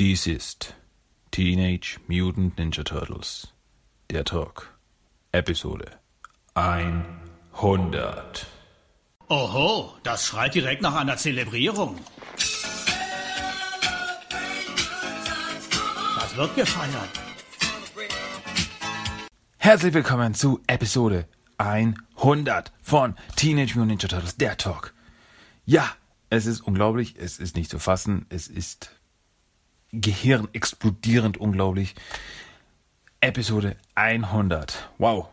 Dies 0.00 0.28
ist 0.28 0.76
Teenage 1.32 1.98
Mutant 2.06 2.56
Ninja 2.56 2.84
Turtles, 2.84 3.48
der 4.08 4.24
Talk, 4.24 4.78
Episode 5.32 5.90
100. 6.54 8.46
Oho, 9.28 9.94
das 10.04 10.24
schreit 10.24 10.54
direkt 10.54 10.82
nach 10.82 10.94
einer 10.94 11.16
Zelebrierung. 11.16 11.98
Das 16.20 16.36
wird 16.36 16.54
gefeiert. 16.54 17.10
Herzlich 19.56 19.94
willkommen 19.94 20.32
zu 20.34 20.60
Episode 20.68 21.26
100 21.56 22.72
von 22.82 23.16
Teenage 23.34 23.74
Mutant 23.74 23.88
Ninja 23.88 24.06
Turtles, 24.06 24.36
der 24.36 24.56
Talk. 24.56 24.94
Ja, 25.64 25.90
es 26.30 26.46
ist 26.46 26.60
unglaublich, 26.60 27.16
es 27.18 27.40
ist 27.40 27.56
nicht 27.56 27.68
zu 27.68 27.80
fassen, 27.80 28.26
es 28.28 28.46
ist 28.46 28.92
Gehirn 29.92 30.48
explodierend 30.52 31.38
unglaublich. 31.38 31.94
Episode 33.20 33.76
100. 33.94 34.90
Wow. 34.98 35.28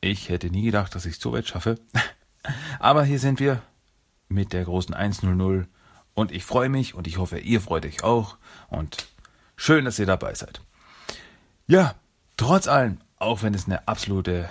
Ich 0.00 0.28
hätte 0.28 0.50
nie 0.50 0.62
gedacht, 0.62 0.94
dass 0.94 1.06
ich 1.06 1.16
es 1.16 1.20
so 1.20 1.32
weit 1.32 1.46
schaffe. 1.46 1.78
Aber 2.78 3.04
hier 3.04 3.18
sind 3.18 3.38
wir 3.38 3.62
mit 4.28 4.52
der 4.52 4.64
großen 4.64 4.94
100 4.94 5.68
und 6.14 6.32
ich 6.32 6.44
freue 6.44 6.68
mich 6.68 6.94
und 6.94 7.06
ich 7.06 7.18
hoffe, 7.18 7.38
ihr 7.38 7.60
freut 7.60 7.84
euch 7.84 8.02
auch 8.02 8.38
und 8.68 9.06
schön, 9.56 9.84
dass 9.84 9.98
ihr 9.98 10.06
dabei 10.06 10.34
seid. 10.34 10.60
Ja, 11.66 11.94
trotz 12.36 12.66
allem, 12.66 12.98
auch 13.18 13.42
wenn 13.42 13.54
es 13.54 13.66
eine 13.66 13.86
absolute 13.86 14.50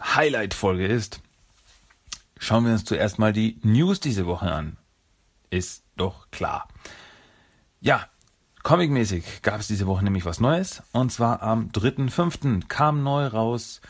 Highlight-Folge 0.00 0.86
ist, 0.86 1.20
schauen 2.38 2.64
wir 2.64 2.72
uns 2.72 2.84
zuerst 2.84 3.18
mal 3.18 3.32
die 3.32 3.58
News 3.62 4.00
diese 4.00 4.26
Woche 4.26 4.52
an. 4.52 4.76
Ist 5.50 5.82
doch 5.96 6.30
klar. 6.30 6.68
Ja, 7.80 8.06
Comicmäßig 8.62 9.42
gab 9.42 9.60
es 9.60 9.68
diese 9.68 9.86
Woche 9.86 10.04
nämlich 10.04 10.24
was 10.24 10.40
Neues. 10.40 10.82
Und 10.92 11.12
zwar 11.12 11.42
am 11.42 11.68
3.5. 11.70 12.66
kam 12.68 13.02
neu 13.02 13.26
raus 13.26 13.80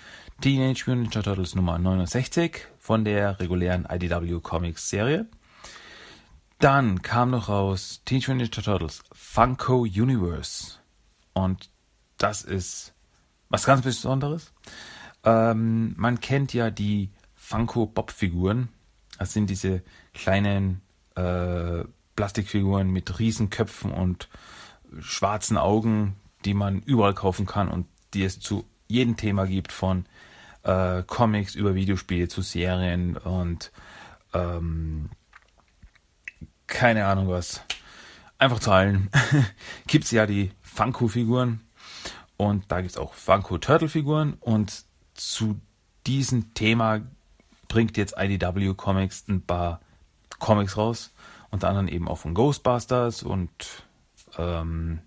Teenage 0.41 0.85
Mutant 0.87 1.15
Ninja 1.15 1.23
Turtles 1.23 1.55
Nummer 1.55 1.79
69 1.79 2.67
von 2.79 3.05
der 3.05 3.41
regulären 3.41 3.87
IDW 3.91 4.41
Comics 4.41 4.89
Serie. 4.89 5.27
Dann 6.61 7.03
kam 7.03 7.31
noch 7.31 7.49
raus 7.49 8.03
Teenage 8.05 8.31
Mutant 8.31 8.57
Ninja 8.57 8.63
Turtles 8.63 9.03
Funko 9.13 9.81
Universe. 9.81 10.75
Und 11.33 11.71
das 12.19 12.43
ist 12.43 12.95
was 13.49 13.65
ganz 13.65 13.83
Besonderes. 13.83 14.53
Ähm, 15.25 15.95
man 15.97 16.21
kennt 16.21 16.53
ja 16.53 16.71
die 16.71 17.11
Funko 17.35 17.87
Bob 17.87 18.11
Figuren. 18.11 18.69
Das 19.19 19.33
sind 19.33 19.51
diese 19.51 19.83
kleinen 20.15 20.83
äh, 21.17 21.85
Plastikfiguren 22.15 22.91
mit 22.91 23.19
Riesenköpfen 23.19 23.93
und 23.93 24.29
schwarzen 25.01 25.57
Augen, 25.57 26.17
die 26.45 26.55
man 26.55 26.81
überall 26.81 27.15
kaufen 27.15 27.47
kann 27.47 27.69
und 27.69 27.87
die 28.15 28.25
es 28.25 28.41
zu 28.41 28.65
jedem 28.87 29.17
Thema 29.17 29.47
gibt, 29.47 29.73
von 29.73 30.07
äh, 30.63 31.03
Comics 31.03 31.55
über 31.55 31.75
Videospiele 31.75 32.29
zu 32.29 32.43
Serien 32.43 33.17
und 33.17 33.71
ähm, 34.33 35.11
keine 36.67 37.07
Ahnung 37.07 37.29
was. 37.29 37.63
Einfach 38.39 38.61
zu 38.61 38.71
allen. 38.71 39.11
gibt 39.87 40.05
es 40.05 40.11
ja 40.11 40.27
die 40.27 40.53
Funko-Figuren 40.63 41.61
und 42.37 42.71
da 42.71 42.81
gibt 42.81 42.93
es 42.93 42.99
auch 42.99 43.15
Funko-Turtle-Figuren 43.15 44.35
und 44.41 44.85
zu 45.15 45.61
diesem 46.07 46.55
Thema 46.55 47.01
bringt 47.67 47.97
jetzt 47.97 48.15
IDW 48.17 48.75
Comics 48.75 49.27
ein 49.29 49.43
paar 49.43 49.81
Comics 50.39 50.77
raus. 50.77 51.13
Unter 51.51 51.69
anderem 51.69 51.89
eben 51.89 52.09
auch 52.09 52.19
von 52.19 52.35
Ghostbusters 52.35 53.23
und 53.23 53.88
ähm, 54.39 55.01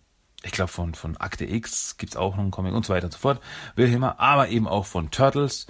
ich 0.43 0.51
glaube 0.51 0.71
von, 0.71 0.95
von 0.95 1.17
Akte 1.17 1.45
X 1.45 1.97
gibt 1.97 2.13
es 2.13 2.17
auch 2.17 2.35
noch 2.35 2.43
einen 2.43 2.51
Comic 2.51 2.73
und 2.73 2.85
so 2.85 2.93
weiter 2.93 3.05
und 3.05 3.13
so 3.13 3.19
fort. 3.19 3.41
Wilhelmer, 3.75 4.19
aber 4.19 4.49
eben 4.49 4.67
auch 4.67 4.85
von 4.85 5.11
Turtles. 5.11 5.67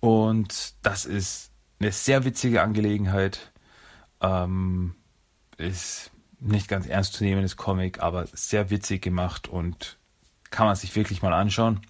Und 0.00 0.74
das 0.82 1.04
ist 1.04 1.50
eine 1.80 1.92
sehr 1.92 2.24
witzige 2.24 2.62
Angelegenheit. 2.62 3.52
Ähm, 4.20 4.94
ist 5.56 6.10
nicht 6.40 6.68
ganz 6.68 6.86
ernst 6.86 7.14
zu 7.14 7.24
nehmen, 7.24 7.42
das 7.42 7.56
Comic, 7.56 8.00
aber 8.00 8.26
sehr 8.32 8.70
witzig 8.70 9.02
gemacht 9.02 9.48
und 9.48 9.98
kann 10.50 10.66
man 10.66 10.76
sich 10.76 10.94
wirklich 10.96 11.22
mal 11.22 11.32
anschauen. 11.32 11.80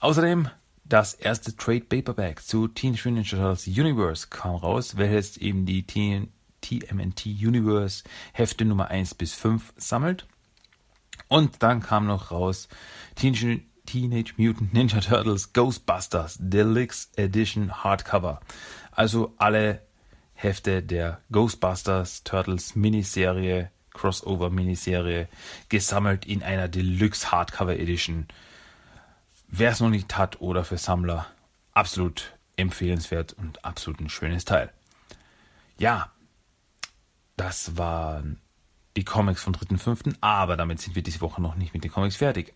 Außerdem 0.00 0.48
das 0.84 1.14
erste 1.14 1.54
Trade 1.54 1.82
Paperback 1.82 2.42
zu 2.42 2.68
Teenage 2.68 3.08
Mutant 3.08 3.32
Ninja 3.32 3.54
Turtles 3.54 3.66
Universe 3.66 4.28
kam 4.30 4.56
raus, 4.56 4.96
welches 4.96 5.36
eben 5.36 5.66
die 5.66 5.86
Teen 5.86 6.32
TMNT 6.60 7.26
Universe 7.26 8.04
Hefte 8.32 8.64
Nummer 8.64 8.88
1 8.88 9.14
bis 9.14 9.34
5 9.34 9.74
sammelt. 9.76 10.26
Und 11.28 11.62
dann 11.62 11.80
kam 11.80 12.06
noch 12.06 12.30
raus 12.30 12.68
Teenage, 13.14 13.60
Teenage 13.86 14.34
Mutant 14.36 14.72
Ninja 14.72 15.00
Turtles 15.00 15.52
Ghostbusters 15.52 16.36
Deluxe 16.40 17.08
Edition 17.16 17.84
Hardcover. 17.84 18.40
Also 18.92 19.34
alle 19.38 19.82
Hefte 20.34 20.82
der 20.82 21.20
Ghostbusters 21.32 22.22
Turtles 22.22 22.76
Miniserie, 22.76 23.70
Crossover 23.92 24.50
Miniserie, 24.50 25.28
gesammelt 25.68 26.26
in 26.26 26.42
einer 26.42 26.68
Deluxe 26.68 27.32
Hardcover 27.32 27.78
Edition. 27.78 28.28
Wer 29.48 29.70
es 29.70 29.80
noch 29.80 29.90
nicht 29.90 30.16
hat 30.16 30.40
oder 30.40 30.64
für 30.64 30.78
Sammler, 30.78 31.26
absolut 31.72 32.34
empfehlenswert 32.56 33.32
und 33.32 33.64
absolut 33.64 34.00
ein 34.00 34.10
schönes 34.10 34.44
Teil. 34.44 34.70
Ja, 35.78 36.12
das 37.40 37.76
waren 37.76 38.40
die 38.96 39.04
Comics 39.04 39.42
vom 39.42 39.54
3.5., 39.54 40.16
aber 40.20 40.56
damit 40.56 40.80
sind 40.80 40.96
wir 40.96 41.02
diese 41.02 41.20
Woche 41.20 41.40
noch 41.40 41.54
nicht 41.54 41.72
mit 41.72 41.84
den 41.84 41.92
Comics 41.92 42.16
fertig. 42.16 42.52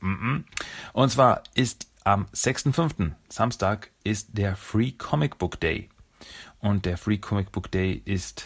Und 0.92 1.08
zwar 1.10 1.42
ist 1.54 1.86
am 2.04 2.26
6.5., 2.34 3.12
Samstag, 3.28 3.90
ist 4.02 4.30
der 4.32 4.56
Free 4.56 4.92
Comic 4.92 5.38
Book 5.38 5.60
Day. 5.60 5.88
Und 6.58 6.84
der 6.84 6.98
Free 6.98 7.18
Comic 7.18 7.52
Book 7.52 7.70
Day 7.70 8.02
ist 8.04 8.44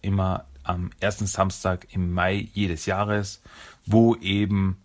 immer 0.00 0.46
am 0.62 0.90
ersten 0.98 1.26
Samstag 1.26 1.88
im 1.92 2.12
Mai 2.12 2.48
jedes 2.54 2.86
Jahres, 2.86 3.42
wo 3.84 4.16
eben 4.16 4.80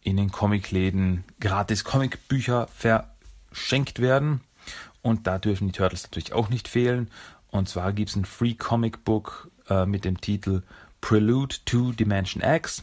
in 0.00 0.16
den 0.16 0.32
Comicläden 0.32 1.24
gratis 1.38 1.84
Comicbücher 1.84 2.68
verschenkt 2.68 4.00
werden. 4.00 4.40
Und 5.02 5.26
da 5.26 5.38
dürfen 5.38 5.68
die 5.68 5.72
Turtles 5.72 6.04
natürlich 6.04 6.32
auch 6.32 6.48
nicht 6.48 6.66
fehlen. 6.66 7.10
Und 7.50 7.68
zwar 7.68 7.92
gibt 7.92 8.08
es 8.10 8.16
ein 8.16 8.24
Free 8.24 8.54
Comic 8.54 9.04
Book 9.04 9.50
äh, 9.68 9.86
mit 9.86 10.04
dem 10.04 10.20
Titel 10.20 10.62
Prelude 11.00 11.56
to 11.64 11.92
Dimension 11.92 12.42
X. 12.42 12.82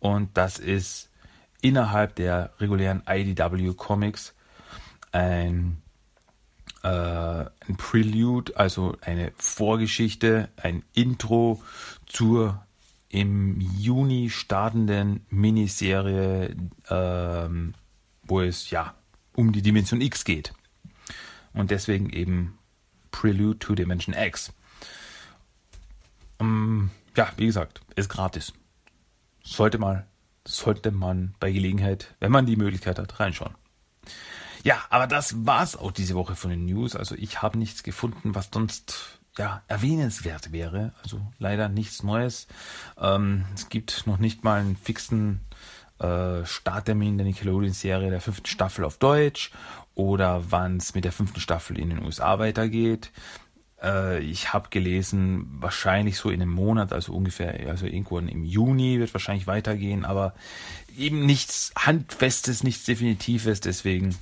Und 0.00 0.36
das 0.36 0.58
ist 0.58 1.10
innerhalb 1.60 2.14
der 2.16 2.52
regulären 2.58 3.02
IDW 3.08 3.74
Comics 3.74 4.34
ein, 5.12 5.82
äh, 6.82 6.88
ein 6.88 7.76
Prelude, 7.76 8.56
also 8.56 8.96
eine 9.00 9.32
Vorgeschichte, 9.36 10.48
ein 10.56 10.82
Intro 10.94 11.62
zur 12.06 12.62
im 13.08 13.60
Juni 13.60 14.30
startenden 14.30 15.24
Miniserie, 15.30 16.54
ähm, 16.90 17.74
wo 18.24 18.40
es 18.40 18.70
ja 18.70 18.94
um 19.34 19.52
die 19.52 19.62
Dimension 19.62 20.00
X 20.00 20.24
geht. 20.24 20.52
Und 21.54 21.70
deswegen 21.70 22.10
eben 22.10 22.58
Prelude 23.10 23.58
to 23.58 23.74
Dimension 23.74 24.14
X. 24.14 24.52
Ähm, 26.40 26.90
ja, 27.16 27.32
wie 27.36 27.46
gesagt, 27.46 27.80
ist 27.94 28.08
gratis. 28.08 28.52
Sollte 29.42 29.78
mal, 29.78 30.06
sollte 30.46 30.90
man 30.90 31.34
bei 31.40 31.52
Gelegenheit, 31.52 32.14
wenn 32.20 32.32
man 32.32 32.46
die 32.46 32.56
Möglichkeit 32.56 32.98
hat, 32.98 33.18
reinschauen. 33.20 33.54
Ja, 34.62 34.84
aber 34.90 35.06
das 35.06 35.46
war's 35.46 35.76
auch 35.76 35.92
diese 35.92 36.16
Woche 36.16 36.34
von 36.34 36.50
den 36.50 36.66
News. 36.66 36.96
Also 36.96 37.14
ich 37.14 37.42
habe 37.42 37.58
nichts 37.58 37.82
gefunden, 37.82 38.34
was 38.34 38.48
sonst 38.52 39.20
ja 39.38 39.62
erwähnenswert 39.68 40.50
wäre. 40.50 40.92
Also 41.02 41.20
leider 41.38 41.68
nichts 41.68 42.02
Neues. 42.02 42.48
Ähm, 42.98 43.44
es 43.54 43.68
gibt 43.68 44.06
noch 44.06 44.18
nicht 44.18 44.44
mal 44.44 44.60
einen 44.60 44.76
fixen 44.76 45.40
äh, 45.98 46.44
Starttermin 46.44 47.16
der 47.16 47.26
Nickelodeon-Serie 47.26 48.10
der 48.10 48.20
fünften 48.20 48.46
Staffel 48.46 48.84
auf 48.84 48.98
Deutsch 48.98 49.52
oder 49.94 50.50
wann 50.50 50.78
es 50.78 50.94
mit 50.94 51.04
der 51.04 51.12
fünften 51.12 51.40
Staffel 51.40 51.78
in 51.78 51.90
den 51.90 52.04
USA 52.04 52.38
weitergeht. 52.38 53.12
Äh, 53.82 54.20
ich 54.20 54.52
habe 54.52 54.68
gelesen, 54.70 55.46
wahrscheinlich 55.60 56.18
so 56.18 56.30
in 56.30 56.42
einem 56.42 56.52
Monat, 56.52 56.92
also 56.92 57.12
ungefähr, 57.12 57.68
also 57.68 57.86
irgendwo 57.86 58.18
im 58.18 58.44
Juni 58.44 58.98
wird 58.98 59.12
wahrscheinlich 59.14 59.46
weitergehen, 59.46 60.04
aber 60.04 60.34
eben 60.96 61.26
nichts 61.26 61.72
Handfestes, 61.76 62.62
nichts 62.62 62.84
Definitives, 62.84 63.60
deswegen 63.60 64.16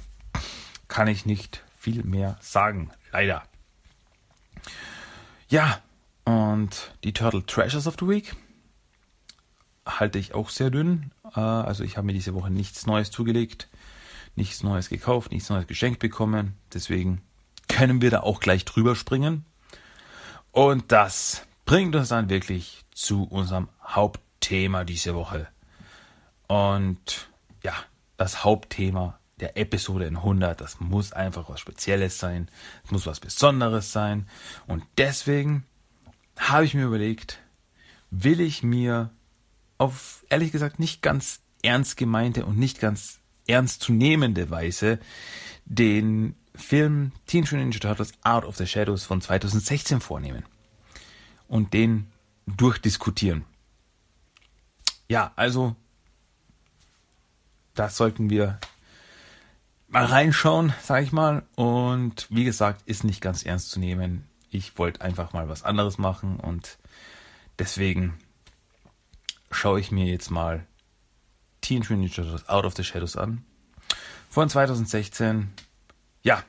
kann 0.89 1.09
ich 1.09 1.27
nicht 1.27 1.63
viel 1.79 2.03
mehr 2.05 2.37
sagen, 2.41 2.91
leider. 3.13 3.43
Ja, 5.49 5.81
und 6.25 6.93
die 7.05 7.13
Turtle 7.13 7.45
Treasures 7.45 7.87
of 7.87 7.97
the 8.01 8.09
Week 8.09 8.35
halte 9.87 10.19
ich 10.19 10.35
auch 10.35 10.49
sehr 10.49 10.71
dünn. 10.71 11.13
Äh, 11.35 11.41
also 11.41 11.85
ich 11.85 11.97
habe 11.97 12.07
mir 12.07 12.13
diese 12.13 12.35
Woche 12.35 12.51
nichts 12.51 12.87
Neues 12.87 13.11
zugelegt, 13.11 13.69
nichts 14.37 14.63
Neues 14.63 14.89
gekauft, 14.89 15.31
nichts 15.31 15.51
Neues 15.51 15.67
geschenkt 15.67 16.01
bekommen. 16.01 16.55
Deswegen 16.73 17.21
können 17.69 18.03
wir 18.03 18.11
da 18.11 18.21
auch 18.21 18.41
gleich 18.41 18.65
drüber 18.65 18.97
springen. 18.97 19.45
Und 20.53 20.93
das 20.93 21.47
bringt 21.65 21.97
uns 21.97 22.09
dann 22.09 22.29
wirklich 22.29 22.85
zu 22.95 23.25
unserem 23.25 23.69
Hauptthema. 23.83 24.25
Thema 24.45 24.85
diese 24.85 25.15
Woche. 25.15 25.49
Und 26.49 27.31
ja, 27.63 27.73
das 28.19 28.45
Hauptthema 28.45 29.19
der 29.41 29.57
Episode 29.57 30.05
in 30.05 30.17
100, 30.19 30.61
das 30.61 30.81
muss 30.81 31.15
einfach 31.15 31.49
was 31.49 31.61
Spezielles 31.61 32.19
sein, 32.19 32.51
es 32.85 32.91
muss 32.91 33.07
was 33.07 33.21
Besonderes 33.21 33.91
sein. 33.91 34.29
Und 34.67 34.85
deswegen 34.99 35.65
habe 36.37 36.67
ich 36.67 36.75
mir 36.75 36.85
überlegt, 36.85 37.41
will 38.11 38.41
ich 38.41 38.63
mir 38.63 39.11
auf 39.79 40.27
ehrlich 40.29 40.53
gesagt 40.53 40.79
nicht 40.79 41.01
ganz 41.01 41.41
ernst 41.63 41.97
gemeinte 41.97 42.45
und 42.45 42.59
nicht 42.59 42.81
ganz 42.81 43.21
ernst 43.47 43.81
zu 43.81 43.95
nehmende 43.95 44.51
Weise 44.51 44.99
den 45.65 46.37
Film 46.55 47.13
Teenage 47.27 47.55
Mutant 47.55 47.75
Ninja 47.75 47.81
Turtles 47.81 48.13
Out 48.23 48.45
of 48.45 48.57
the 48.57 48.67
Shadows 48.67 49.05
von 49.05 49.21
2016 49.21 50.01
vornehmen 50.01 50.45
und 51.49 51.73
den 51.75 52.07
durchdiskutieren. 52.47 53.45
Ja, 55.09 55.33
also 55.37 55.77
da 57.75 57.89
sollten 57.89 58.31
wir 58.31 58.59
mal 59.89 60.05
reinschauen, 60.05 60.73
sag 60.83 61.03
ich 61.03 61.13
mal. 61.13 61.43
Und 61.57 62.27
wie 62.31 62.45
gesagt, 62.45 62.83
ist 62.87 63.05
nicht 63.05 63.21
ganz 63.21 63.45
ernst 63.45 63.71
zu 63.71 63.81
nehmen. 63.81 64.29
Ich 64.51 64.79
wollte 64.79 65.01
einfach 65.01 65.33
mal 65.33 65.49
was 65.49 65.65
anderes 65.65 65.99
machen 65.99 66.39
und 66.39 66.79
deswegen 67.59 68.15
schaue 69.51 69.81
ich 69.81 69.91
mir 69.91 70.07
jetzt 70.07 70.31
mal 70.31 70.67
Teenage 71.61 71.95
Mutant 71.95 72.01
Ninja 72.01 72.15
Turtles 72.15 72.49
Out 72.49 72.65
of 72.65 72.77
the 72.77 72.85
Shadows 72.85 73.17
an. 73.17 73.45
Von 74.31 74.49
2016. 74.49 75.53
Ja. 76.25 76.43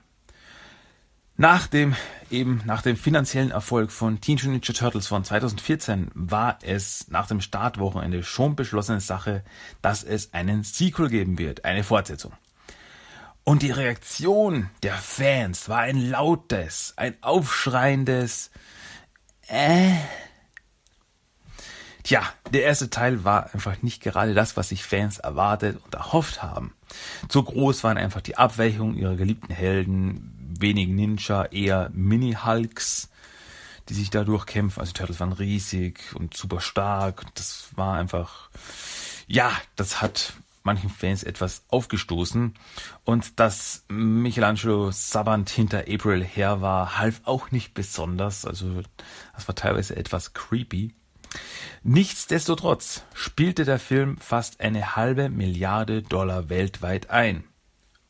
Nach 1.37 1.67
dem, 1.67 1.95
eben, 2.31 2.61
nach 2.65 2.81
dem 2.81 2.95
finanziellen 2.95 3.51
Erfolg 3.51 3.91
von 3.91 4.21
Teenage 4.21 4.47
Ninja 4.47 4.73
Turtles 4.73 5.05
von 5.05 5.25
2014 5.25 6.09
war 6.13 6.57
es 6.61 7.09
nach 7.09 7.27
dem 7.27 7.41
Startwochenende 7.41 8.23
schon 8.23 8.55
beschlossene 8.55 9.01
Sache, 9.01 9.43
dass 9.81 10.03
es 10.03 10.33
einen 10.33 10.63
Sequel 10.63 11.09
geben 11.09 11.37
wird, 11.37 11.65
eine 11.65 11.83
Fortsetzung. 11.83 12.31
Und 13.43 13.61
die 13.63 13.71
Reaktion 13.71 14.69
der 14.81 14.95
Fans 14.95 15.67
war 15.67 15.79
ein 15.79 16.09
lautes, 16.09 16.93
ein 16.95 17.15
aufschreiendes 17.21 18.49
äh. 19.47 19.91
Tja, 22.05 22.21
der 22.51 22.61
erste 22.61 22.91
Teil 22.91 23.23
war 23.23 23.51
einfach 23.51 23.81
nicht 23.81 23.99
gerade 23.99 24.35
das, 24.35 24.55
was 24.55 24.69
sich 24.69 24.83
Fans 24.83 25.17
erwartet 25.17 25.79
und 25.83 25.95
erhofft 25.95 26.43
haben. 26.43 26.75
Zu 27.29 27.41
groß 27.41 27.83
waren 27.83 27.97
einfach 27.97 28.21
die 28.21 28.37
Abweichungen 28.37 28.95
ihrer 28.95 29.15
geliebten 29.15 29.51
Helden, 29.51 30.53
wenig 30.59 30.87
Ninja, 30.89 31.45
eher 31.45 31.89
Mini-Hulks, 31.93 33.09
die 33.89 33.95
sich 33.95 34.11
da 34.11 34.23
durchkämpfen. 34.23 34.81
Also 34.81 34.93
die 34.93 34.99
Turtles 34.99 35.19
waren 35.19 35.33
riesig 35.33 35.99
und 36.13 36.37
super 36.37 36.61
stark. 36.61 37.25
Das 37.33 37.69
war 37.75 37.97
einfach, 37.97 38.51
ja, 39.25 39.51
das 39.75 40.03
hat 40.03 40.33
manchen 40.61 40.91
Fans 40.91 41.23
etwas 41.23 41.63
aufgestoßen. 41.69 42.53
Und 43.03 43.39
dass 43.39 43.83
Michelangelo 43.87 44.91
Sabant 44.91 45.49
hinter 45.49 45.85
April 45.89 46.23
her 46.23 46.61
war, 46.61 46.99
half 46.99 47.21
auch 47.23 47.49
nicht 47.49 47.73
besonders. 47.73 48.45
Also 48.45 48.83
das 49.33 49.47
war 49.47 49.55
teilweise 49.55 49.95
etwas 49.95 50.35
creepy. 50.35 50.93
Nichtsdestotrotz 51.83 53.03
spielte 53.13 53.65
der 53.65 53.79
Film 53.79 54.17
fast 54.17 54.59
eine 54.61 54.95
halbe 54.95 55.29
Milliarde 55.29 56.01
Dollar 56.01 56.49
weltweit 56.49 57.09
ein. 57.09 57.43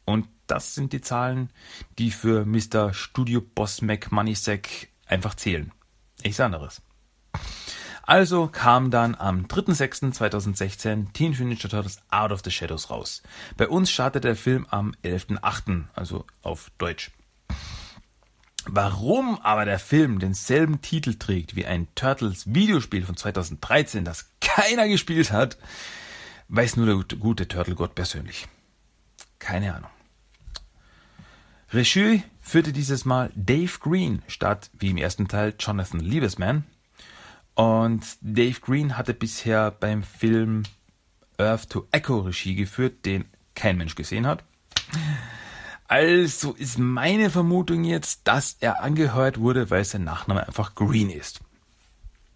Und 0.05 0.27
das 0.47 0.75
sind 0.75 0.93
die 0.93 1.01
Zahlen, 1.01 1.49
die 1.97 2.11
für 2.11 2.45
Mr. 2.45 2.93
Studio 2.93 3.41
Boss 3.41 3.81
McMoneysack 3.81 4.89
einfach 5.07 5.35
zählen. 5.35 5.71
Nichts 6.23 6.39
anderes. 6.39 6.81
Also 8.03 8.47
kam 8.47 8.91
dann 8.91 9.15
am 9.15 9.47
3.6.2016 9.47 11.11
Teenage 11.13 11.43
Mutant 11.43 11.71
Turtles 11.71 12.01
Out 12.11 12.31
of 12.31 12.41
the 12.43 12.51
Shadows 12.51 12.91
raus. 12.91 13.23
Bei 13.57 13.67
uns 13.67 13.89
startete 13.89 14.27
der 14.27 14.35
Film 14.35 14.67
am 14.69 14.93
11.8., 15.03 15.85
also 15.95 16.25
auf 16.43 16.71
Deutsch. 16.77 17.11
Warum 18.67 19.39
aber 19.39 19.65
der 19.65 19.79
Film 19.79 20.19
denselben 20.19 20.81
Titel 20.81 21.15
trägt 21.15 21.55
wie 21.55 21.65
ein 21.65 21.87
Turtles 21.95 22.53
Videospiel 22.53 23.05
von 23.05 23.15
2013, 23.15 24.03
das 24.03 24.31
keiner 24.41 24.87
gespielt 24.87 25.31
hat, 25.31 25.57
weiß 26.47 26.77
nur 26.77 26.85
der 26.85 27.17
gute 27.17 27.47
Turtle-Gott 27.47 27.95
persönlich. 27.95 28.47
Keine 29.39 29.75
Ahnung. 29.75 29.89
Regie 31.71 32.23
führte 32.41 32.73
dieses 32.73 33.05
Mal 33.05 33.31
Dave 33.35 33.79
Green 33.79 34.21
statt 34.27 34.69
wie 34.73 34.89
im 34.89 34.97
ersten 34.97 35.27
Teil 35.27 35.53
Jonathan 35.59 35.99
Liebesman. 35.99 36.63
Und 37.53 38.03
Dave 38.21 38.59
Green 38.61 38.97
hatte 38.97 39.13
bisher 39.13 39.71
beim 39.71 40.03
Film 40.03 40.63
Earth 41.37 41.69
to 41.69 41.87
Echo 41.91 42.19
Regie 42.19 42.55
geführt, 42.55 43.05
den 43.05 43.25
kein 43.55 43.77
Mensch 43.77 43.95
gesehen 43.95 44.27
hat. 44.27 44.43
Also 45.87 46.53
ist 46.53 46.79
meine 46.79 47.29
Vermutung 47.29 47.83
jetzt, 47.83 48.21
dass 48.23 48.57
er 48.59 48.81
angehört 48.81 49.39
wurde, 49.39 49.69
weil 49.69 49.85
sein 49.85 50.03
Nachname 50.03 50.47
einfach 50.47 50.73
Green 50.73 51.09
ist. 51.09 51.41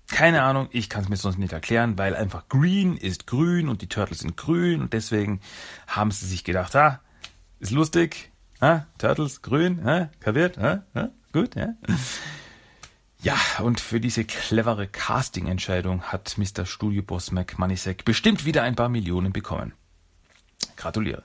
Keine 0.07 0.43
Ahnung, 0.43 0.69
ich 0.71 0.89
kann 0.89 1.03
es 1.03 1.09
mir 1.09 1.17
sonst 1.17 1.37
nicht 1.37 1.53
erklären, 1.53 1.97
weil 1.97 2.15
einfach 2.15 2.47
Green 2.47 2.97
ist 2.97 3.27
grün 3.27 3.69
und 3.69 3.81
die 3.81 3.87
Turtles 3.87 4.19
sind 4.19 4.37
grün 4.37 4.81
und 4.81 4.93
deswegen 4.93 5.39
haben 5.87 6.11
sie 6.11 6.25
sich 6.25 6.43
gedacht, 6.43 6.75
ah, 6.75 6.99
ist 7.59 7.71
lustig, 7.71 8.31
ah, 8.59 8.81
Turtles 8.97 9.41
grün, 9.41 9.87
ah, 9.87 10.09
kapiert, 10.19 10.57
ah, 10.57 10.83
ah, 10.93 11.09
gut, 11.31 11.55
ja. 11.55 11.69
Ja, 13.21 13.35
und 13.61 13.81
für 13.81 13.99
diese 13.99 14.23
clevere 14.23 14.87
Casting-Entscheidung 14.87 16.03
hat 16.03 16.37
Mr. 16.37 16.65
Studioboss 16.65 17.31
McMoneysack 17.31 18.05
bestimmt 18.05 18.45
wieder 18.45 18.63
ein 18.63 18.75
paar 18.75 18.89
Millionen 18.89 19.33
bekommen. 19.33 19.73
Gratuliere. 20.77 21.23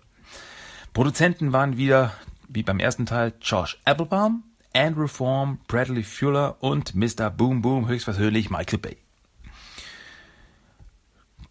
Produzenten 0.95 1.53
waren 1.53 1.77
wieder, 1.77 2.13
wie 2.49 2.63
beim 2.63 2.79
ersten 2.79 3.05
Teil, 3.05 3.33
Josh 3.43 3.81
Applebaum, 3.85 4.45
Andrew 4.73 5.09
Form, 5.09 5.59
Bradley 5.67 6.05
Fuller 6.05 6.57
und 6.61 6.95
Mr. 6.95 7.31
Boom 7.31 7.63
Boom 7.63 7.89
höchstpersönlich 7.89 8.49
Michael 8.49 8.79
Bay. 8.79 8.97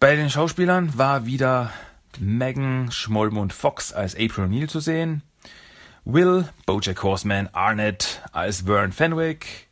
Bei 0.00 0.16
den 0.16 0.30
Schauspielern 0.30 0.96
war 0.96 1.26
wieder 1.26 1.70
Megan 2.18 2.90
Schmollmund 2.90 3.52
Fox 3.52 3.92
als 3.92 4.14
April 4.14 4.46
O'Neil 4.46 4.68
zu 4.68 4.80
sehen, 4.80 5.22
Will, 6.06 6.48
Bojack 6.64 7.02
Horseman, 7.02 7.48
Arnett 7.52 8.22
als 8.32 8.62
Vern 8.62 8.92
Fenwick, 8.92 9.68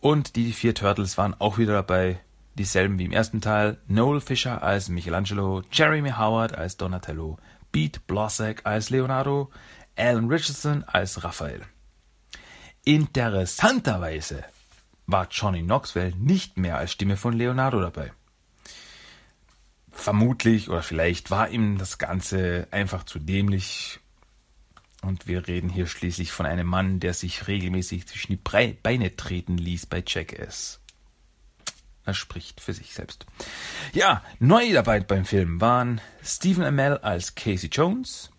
und 0.00 0.34
die 0.34 0.52
vier 0.52 0.74
Turtles 0.74 1.16
waren 1.16 1.34
auch 1.38 1.58
wieder 1.58 1.74
dabei. 1.74 2.18
Dieselben 2.58 2.98
wie 2.98 3.04
im 3.04 3.12
ersten 3.12 3.40
Teil. 3.40 3.76
Noel 3.86 4.20
Fisher 4.20 4.62
als 4.62 4.88
Michelangelo, 4.88 5.62
Jeremy 5.70 6.10
Howard 6.10 6.56
als 6.56 6.76
Donatello, 6.76 7.38
Pete 7.76 8.00
Blossack 8.06 8.62
als 8.64 8.88
Leonardo, 8.88 9.50
Alan 9.96 10.30
Richardson 10.30 10.82
als 10.84 11.22
Raphael. 11.22 11.60
Interessanterweise 12.86 14.44
war 15.06 15.28
Johnny 15.30 15.62
Knoxville 15.62 16.16
nicht 16.16 16.56
mehr 16.56 16.78
als 16.78 16.92
Stimme 16.92 17.18
von 17.18 17.34
Leonardo 17.34 17.82
dabei. 17.82 18.14
Vermutlich 19.90 20.70
oder 20.70 20.82
vielleicht 20.82 21.30
war 21.30 21.50
ihm 21.50 21.76
das 21.76 21.98
Ganze 21.98 22.66
einfach 22.70 23.04
zu 23.04 23.18
dämlich 23.18 24.00
und 25.02 25.26
wir 25.26 25.46
reden 25.46 25.68
hier 25.68 25.86
schließlich 25.86 26.32
von 26.32 26.46
einem 26.46 26.68
Mann, 26.68 26.98
der 26.98 27.12
sich 27.12 27.46
regelmäßig 27.46 28.06
zwischen 28.08 28.32
die 28.32 28.76
Beine 28.82 29.16
treten 29.16 29.58
ließ 29.58 29.84
bei 29.84 30.02
Jackass. 30.06 30.80
Er 32.06 32.14
spricht 32.14 32.60
für 32.60 32.72
sich 32.72 32.94
selbst. 32.94 33.26
Ja, 33.92 34.22
neu 34.38 34.72
dabei 34.72 35.00
beim 35.00 35.24
Film 35.24 35.60
waren 35.60 36.00
Stephen 36.22 36.64
Amell 36.64 36.98
als 36.98 37.34
Casey 37.34 37.68
Jones, 37.68 38.30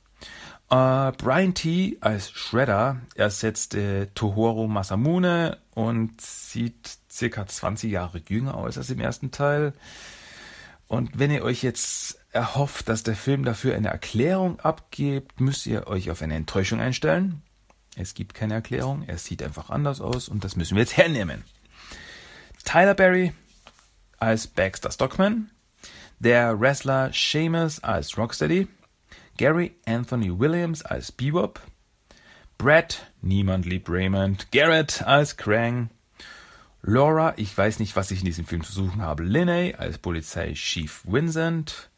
äh, 0.70 1.12
Brian 1.12 1.54
T. 1.54 1.98
als 2.02 2.32
Shredder 2.32 3.02
ersetzte 3.16 4.10
Tohoro 4.16 4.68
Masamune 4.68 5.58
und 5.74 6.20
sieht 6.20 6.98
circa 7.12 7.48
20 7.48 7.92
Jahre 7.92 8.22
jünger 8.28 8.56
aus 8.56 8.78
als 8.78 8.90
im 8.90 9.00
ersten 9.00 9.32
Teil. 9.32 9.74
Und 10.88 11.20
wenn 11.20 11.32
ihr 11.32 11.44
euch 11.44 11.64
jetzt 11.64 12.20
erhofft, 12.32 12.90
dass 12.90 13.04
der 13.04 13.16
Film 13.16 13.44
dafür 13.44 13.76
eine 13.76 13.90
Erklärung 13.90 14.60
abgibt, 14.60 15.40
müsst 15.40 15.66
ihr 15.66 15.88
euch 15.88 16.12
auf 16.12 16.22
eine 16.22 16.36
Enttäuschung 16.36 16.80
einstellen. 16.80 17.42
Es 17.96 18.14
gibt 18.14 18.34
keine 18.34 18.54
Erklärung, 18.54 19.04
er 19.08 19.18
sieht 19.18 19.42
einfach 19.42 19.70
anders 19.70 20.02
aus 20.02 20.30
und 20.30 20.44
das 20.44 20.56
müssen 20.56 20.76
wir 20.76 20.84
jetzt 20.84 20.98
hernehmen. 20.98 21.44
Tyler 22.64 22.94
Berry 22.94 23.34
als 24.18 24.48
Baxter 24.48 24.92
Stockman, 24.92 25.50
der 26.20 26.60
Wrestler 26.60 27.12
Seamus 27.14 27.84
als 27.84 28.18
Rocksteady, 28.18 28.68
Gary 29.38 29.76
Anthony 29.86 30.38
Williams 30.38 30.84
als 30.84 31.12
Bebop, 31.12 31.62
Brad, 32.58 33.12
niemand 33.22 33.66
liebt 33.66 33.90
Raymond, 33.90 34.52
Garrett 34.52 35.04
als 35.04 35.38
Krang, 35.38 35.90
Laura, 36.82 37.34
ich 37.38 37.56
weiß 37.56 37.80
nicht, 37.80 37.96
was 37.96 38.12
ich 38.12 38.20
in 38.20 38.26
diesem 38.26 38.46
Film 38.46 38.64
zu 38.64 38.72
suchen 38.72 39.02
habe, 39.02 39.24
Linney 39.24 39.76
als 39.78 39.98
Polizei 39.98 40.54
Chief 40.54 41.04
Vincent, 41.06 41.90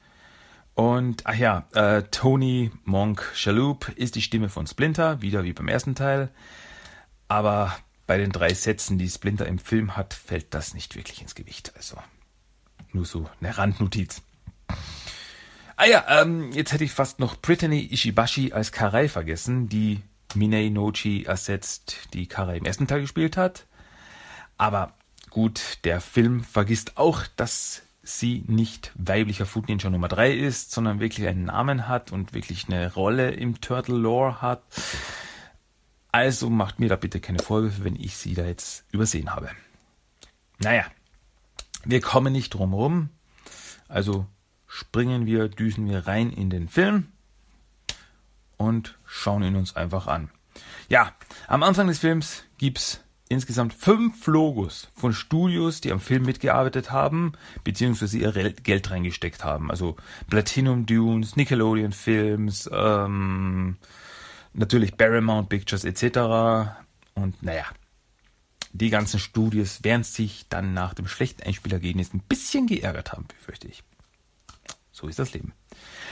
und, 0.79 1.23
ach 1.25 1.35
ja, 1.35 1.65
äh, 1.73 2.03
Tony 2.03 2.71
Monk 2.85 3.29
Shalhoub 3.35 3.89
ist 3.97 4.15
die 4.15 4.21
Stimme 4.21 4.47
von 4.47 4.65
Splinter, 4.65 5.21
wieder 5.21 5.43
wie 5.43 5.51
beim 5.51 5.67
ersten 5.67 5.93
Teil. 5.93 6.29
Aber 7.27 7.75
bei 8.09 8.17
den 8.17 8.31
drei 8.31 8.55
Sätzen, 8.55 8.97
die 8.97 9.07
Splinter 9.07 9.45
im 9.45 9.59
Film 9.59 9.95
hat, 9.95 10.15
fällt 10.15 10.55
das 10.55 10.73
nicht 10.73 10.95
wirklich 10.95 11.21
ins 11.21 11.35
Gewicht. 11.35 11.73
Also, 11.75 11.95
nur 12.91 13.05
so 13.05 13.29
eine 13.39 13.55
Randnotiz. 13.55 14.23
Ah 15.75 15.85
ja, 15.85 16.03
ähm, 16.09 16.51
jetzt 16.51 16.73
hätte 16.73 16.83
ich 16.83 16.91
fast 16.91 17.19
noch 17.19 17.39
Brittany 17.39 17.81
Ishibashi 17.81 18.51
als 18.51 18.71
Karai 18.71 19.09
vergessen, 19.09 19.69
die 19.69 20.01
Minei 20.33 20.69
Nochi 20.69 21.25
ersetzt, 21.25 21.97
die 22.15 22.25
Karai 22.25 22.57
im 22.57 22.65
ersten 22.65 22.87
Teil 22.87 23.01
gespielt 23.01 23.37
hat. 23.37 23.67
Aber 24.57 24.93
gut, 25.29 25.77
der 25.83 26.01
Film 26.01 26.43
vergisst 26.43 26.97
auch, 26.97 27.27
dass 27.35 27.83
sie 28.01 28.43
nicht 28.47 28.91
weiblicher 28.95 29.45
Food 29.45 29.67
Ninja 29.67 29.91
Nummer 29.91 30.07
3 30.07 30.33
ist, 30.33 30.71
sondern 30.71 30.99
wirklich 30.99 31.27
einen 31.27 31.45
Namen 31.45 31.87
hat 31.87 32.11
und 32.11 32.33
wirklich 32.33 32.65
eine 32.69 32.91
Rolle 32.91 33.29
im 33.29 33.61
Turtle 33.61 33.97
Lore 33.97 34.41
hat. 34.41 34.63
Also 36.11 36.49
macht 36.49 36.79
mir 36.79 36.89
da 36.89 36.95
bitte 36.95 37.19
keine 37.19 37.39
Vorwürfe, 37.39 37.83
wenn 37.83 37.95
ich 37.95 38.17
sie 38.17 38.33
da 38.33 38.45
jetzt 38.45 38.85
übersehen 38.91 39.33
habe. 39.33 39.49
Naja, 40.59 40.85
wir 41.85 42.01
kommen 42.01 42.33
nicht 42.33 42.53
drum 42.53 42.73
rum. 42.73 43.09
Also 43.87 44.25
springen 44.67 45.25
wir, 45.25 45.49
düsen 45.49 45.87
wir 45.89 46.07
rein 46.07 46.31
in 46.31 46.49
den 46.49 46.67
Film 46.67 47.07
und 48.57 48.97
schauen 49.05 49.43
ihn 49.43 49.55
uns 49.55 49.75
einfach 49.75 50.07
an. 50.07 50.29
Ja, 50.89 51.13
am 51.47 51.63
Anfang 51.63 51.87
des 51.87 51.99
Films 51.99 52.43
gibt's 52.57 53.01
insgesamt 53.29 53.73
fünf 53.73 54.25
Logos 54.27 54.89
von 54.95 55.13
Studios, 55.13 55.81
die 55.81 55.91
am 55.91 55.99
Film 55.99 56.23
mitgearbeitet 56.23 56.91
haben, 56.91 57.33
beziehungsweise 57.63 58.17
ihr 58.17 58.31
Geld 58.31 58.89
reingesteckt 58.89 59.43
haben. 59.43 59.69
Also 59.69 59.95
Platinum 60.29 60.85
Dunes, 60.85 61.35
Nickelodeon 61.35 61.91
Films, 61.91 62.69
ähm, 62.73 63.77
natürlich 64.53 64.97
Paramount 64.97 65.49
Pictures 65.49 65.83
etc. 65.83 66.75
Und 67.15 67.41
naja, 67.41 67.65
die 68.71 68.89
ganzen 68.89 69.19
Studios 69.19 69.83
werden 69.83 70.03
sich 70.03 70.47
dann 70.49 70.73
nach 70.73 70.93
dem 70.93 71.07
schlechten 71.07 71.43
Einspielergebnis 71.43 72.13
ein 72.13 72.21
bisschen 72.21 72.67
geärgert 72.67 73.11
haben, 73.11 73.25
befürchte 73.27 73.67
ich. 73.67 73.83
So 74.91 75.07
ist 75.07 75.19
das 75.19 75.33
Leben. 75.33 75.53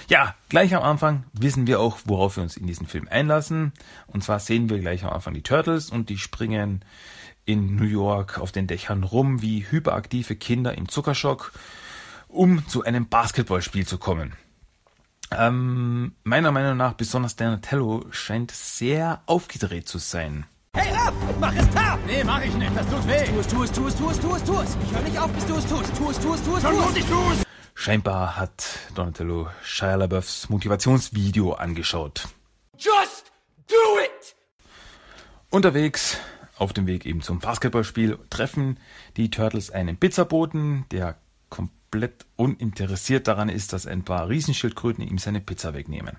Ja, 0.07 0.35
gleich 0.47 0.73
am 0.73 0.83
Anfang 0.83 1.25
wissen 1.33 1.67
wir 1.67 1.81
auch, 1.81 1.99
worauf 2.05 2.37
wir 2.37 2.43
uns 2.43 2.55
in 2.55 2.67
diesen 2.67 2.87
Film 2.87 3.07
einlassen. 3.09 3.73
Und 4.07 4.23
zwar 4.23 4.39
sehen 4.39 4.69
wir 4.69 4.79
gleich 4.79 5.03
am 5.03 5.11
Anfang 5.11 5.33
die 5.33 5.43
Turtles 5.43 5.89
und 5.89 6.09
die 6.09 6.17
springen 6.17 6.85
in 7.43 7.75
New 7.75 7.85
York 7.85 8.39
auf 8.39 8.51
den 8.51 8.67
Dächern 8.67 9.03
rum 9.03 9.41
wie 9.41 9.65
hyperaktive 9.69 10.35
Kinder 10.35 10.77
im 10.77 10.87
Zuckerschock, 10.87 11.51
um 12.27 12.65
zu 12.67 12.83
einem 12.83 13.07
Basketballspiel 13.09 13.85
zu 13.85 13.97
kommen. 13.97 14.33
Ähm, 15.31 16.13
meiner 16.23 16.51
Meinung 16.51 16.77
nach 16.77 16.93
besonders 16.93 17.35
Donatello 17.35 18.05
scheint 18.11 18.51
sehr 18.51 19.21
aufgedreht 19.25 19.87
zu 19.87 19.97
sein. 19.97 20.45
Hey, 20.73 20.93
Raff, 20.93 21.13
mach 21.39 21.53
es 21.53 21.67
tough! 21.69 21.99
Nee, 22.05 22.23
mach 22.23 22.41
ich 22.43 22.53
nicht, 22.53 22.75
das 22.75 22.87
tut 22.87 23.07
weh. 23.07 23.25
Tu 23.25 23.39
es, 23.39 23.47
tu 23.47 23.63
es, 23.63 23.71
tu 23.71 23.87
es, 23.87 23.95
tu 23.95 24.09
es, 24.09 24.19
tu 24.19 24.35
es, 24.35 24.43
tu 24.43 24.59
es. 24.59 24.77
Ich 24.85 24.91
höre 24.95 25.01
nicht 25.01 25.19
auf, 25.19 25.31
bis 25.31 25.45
du 25.45 25.55
es 25.55 25.65
tust. 25.67 25.97
Tu 25.97 26.09
es, 26.09 26.19
tu 26.19 26.33
es, 26.33 26.43
tu 26.43 26.55
es, 26.55 26.61
tu 26.61 26.67
Schon 26.67 26.79
es. 26.79 26.85
gut, 26.85 26.97
ich 26.97 27.05
tu's. 27.05 27.43
Scheinbar 27.73 28.37
hat 28.37 28.79
Donatello 28.95 29.49
Shia 29.63 29.95
LaBeoufs 29.95 30.49
Motivationsvideo 30.49 31.53
angeschaut. 31.53 32.27
Just 32.77 33.31
do 33.67 33.75
it! 34.03 34.35
Unterwegs, 35.49 36.17
auf 36.57 36.73
dem 36.73 36.87
Weg 36.87 37.05
eben 37.05 37.21
zum 37.21 37.39
Basketballspiel, 37.39 38.17
treffen 38.29 38.79
die 39.15 39.29
Turtles 39.29 39.71
einen 39.71 39.97
Pizzaboten, 39.97 40.85
der 40.91 41.17
komplett 41.89 42.25
uninteressiert 42.35 43.27
daran 43.27 43.49
ist, 43.49 43.71
dass 43.71 43.87
ein 43.87 44.03
paar 44.03 44.27
Riesenschildkröten 44.27 45.07
ihm 45.07 45.17
seine 45.17 45.39
Pizza 45.39 45.73
wegnehmen. 45.73 46.17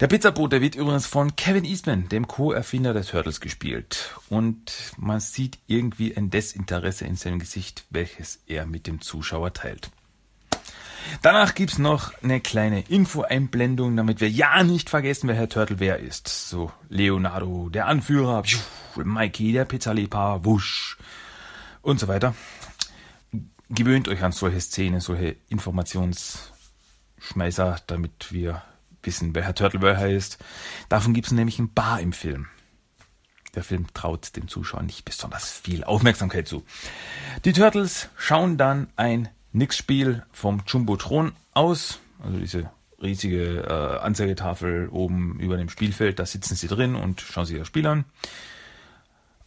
Der 0.00 0.08
Pizzabote 0.08 0.60
wird 0.60 0.74
übrigens 0.74 1.06
von 1.06 1.36
Kevin 1.36 1.64
Eastman, 1.64 2.08
dem 2.08 2.26
Co-Erfinder 2.26 2.92
der 2.92 3.04
Turtles, 3.04 3.40
gespielt. 3.40 4.16
Und 4.28 4.92
man 4.96 5.20
sieht 5.20 5.58
irgendwie 5.66 6.16
ein 6.16 6.30
Desinteresse 6.30 7.04
in 7.04 7.14
seinem 7.14 7.38
Gesicht, 7.38 7.84
welches 7.90 8.40
er 8.46 8.66
mit 8.66 8.86
dem 8.86 9.00
Zuschauer 9.00 9.52
teilt. 9.52 9.90
Danach 11.20 11.54
gibt's 11.54 11.78
noch 11.78 12.12
eine 12.22 12.40
kleine 12.40 12.80
Info-Einblendung, 12.88 13.96
damit 13.96 14.20
wir 14.20 14.30
ja 14.30 14.62
nicht 14.64 14.90
vergessen, 14.90 15.28
wer 15.28 15.36
Herr 15.36 15.48
Turtle 15.48 15.78
wer 15.78 15.98
ist. 15.98 16.26
So, 16.26 16.72
Leonardo, 16.88 17.68
der 17.68 17.86
Anführer, 17.86 18.42
Mikey, 18.96 19.52
der 19.52 19.64
Pizzaliebhaber, 19.64 20.44
wusch 20.44 20.96
und 21.82 22.00
so 22.00 22.08
weiter. 22.08 22.34
Gewöhnt 23.74 24.06
euch 24.08 24.22
an 24.22 24.32
solche 24.32 24.60
Szenen, 24.60 25.00
solche 25.00 25.36
Informationsschmeißer, 25.48 27.78
damit 27.86 28.30
wir 28.30 28.62
wissen, 29.02 29.34
wer 29.34 29.44
Herr 29.44 29.54
Turtle 29.54 29.80
wer 29.80 29.96
heißt. 29.96 30.36
Davon 30.90 31.14
gibt's 31.14 31.32
nämlich 31.32 31.58
ein 31.58 31.72
paar 31.72 31.98
im 31.98 32.12
Film. 32.12 32.48
Der 33.54 33.64
Film 33.64 33.86
traut 33.94 34.36
dem 34.36 34.46
Zuschauer 34.46 34.82
nicht 34.82 35.06
besonders 35.06 35.50
viel 35.50 35.84
Aufmerksamkeit 35.84 36.46
zu. 36.46 36.66
Die 37.46 37.54
Turtles 37.54 38.10
schauen 38.18 38.58
dann 38.58 38.88
ein 38.96 39.30
Nix-Spiel 39.52 40.22
vom 40.32 40.62
Jumbotron 40.66 41.32
aus, 41.54 41.98
also 42.22 42.38
diese 42.38 42.70
riesige 43.00 43.62
äh, 43.62 44.00
Anzeigetafel 44.04 44.90
oben 44.90 45.40
über 45.40 45.56
dem 45.56 45.70
Spielfeld, 45.70 46.18
da 46.18 46.26
sitzen 46.26 46.56
sie 46.56 46.68
drin 46.68 46.94
und 46.94 47.22
schauen 47.22 47.46
sich 47.46 47.56
das 47.56 47.68
Spiel 47.68 47.86
an. 47.86 48.04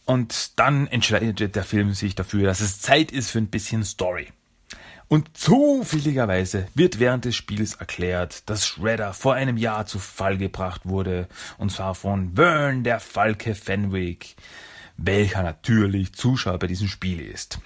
Und 0.06 0.58
dann 0.58 0.86
entscheidet 0.86 1.56
der 1.56 1.64
Film 1.64 1.92
sich 1.92 2.14
dafür, 2.14 2.44
dass 2.44 2.60
es 2.60 2.80
Zeit 2.80 3.12
ist 3.12 3.30
für 3.30 3.38
ein 3.38 3.48
bisschen 3.48 3.84
Story. 3.84 4.28
Und 5.08 5.36
zufälligerweise 5.36 6.68
wird 6.74 6.98
während 6.98 7.24
des 7.24 7.36
Spiels 7.36 7.74
erklärt, 7.74 8.48
dass 8.48 8.66
Shredder 8.66 9.12
vor 9.12 9.34
einem 9.34 9.56
Jahr 9.56 9.86
zu 9.86 9.98
Fall 9.98 10.38
gebracht 10.38 10.82
wurde, 10.84 11.28
und 11.58 11.70
zwar 11.70 11.94
von 11.94 12.34
Vern 12.34 12.82
der 12.82 12.98
Falke 12.98 13.54
Fenwick, 13.54 14.36
welcher 14.96 15.42
natürlich 15.42 16.12
Zuschauer 16.14 16.58
bei 16.58 16.66
diesem 16.66 16.88
Spiel 16.88 17.20
ist. 17.20 17.58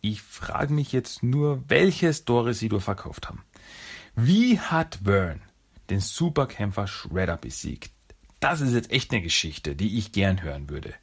Ich 0.00 0.20
frage 0.22 0.72
mich 0.72 0.92
jetzt 0.92 1.22
nur, 1.22 1.62
welche 1.68 2.12
Story 2.12 2.54
sie 2.54 2.68
nur 2.68 2.80
verkauft 2.80 3.28
haben. 3.28 3.44
Wie 4.14 4.58
hat 4.58 5.00
Vern 5.04 5.42
den 5.90 6.00
Superkämpfer 6.00 6.86
Shredder 6.86 7.36
besiegt? 7.36 7.92
Das 8.38 8.60
ist 8.60 8.74
jetzt 8.74 8.90
echt 8.90 9.12
eine 9.12 9.22
Geschichte, 9.22 9.76
die 9.76 9.98
ich 9.98 10.10
gern 10.10 10.42
hören 10.42 10.68
würde. 10.68 10.94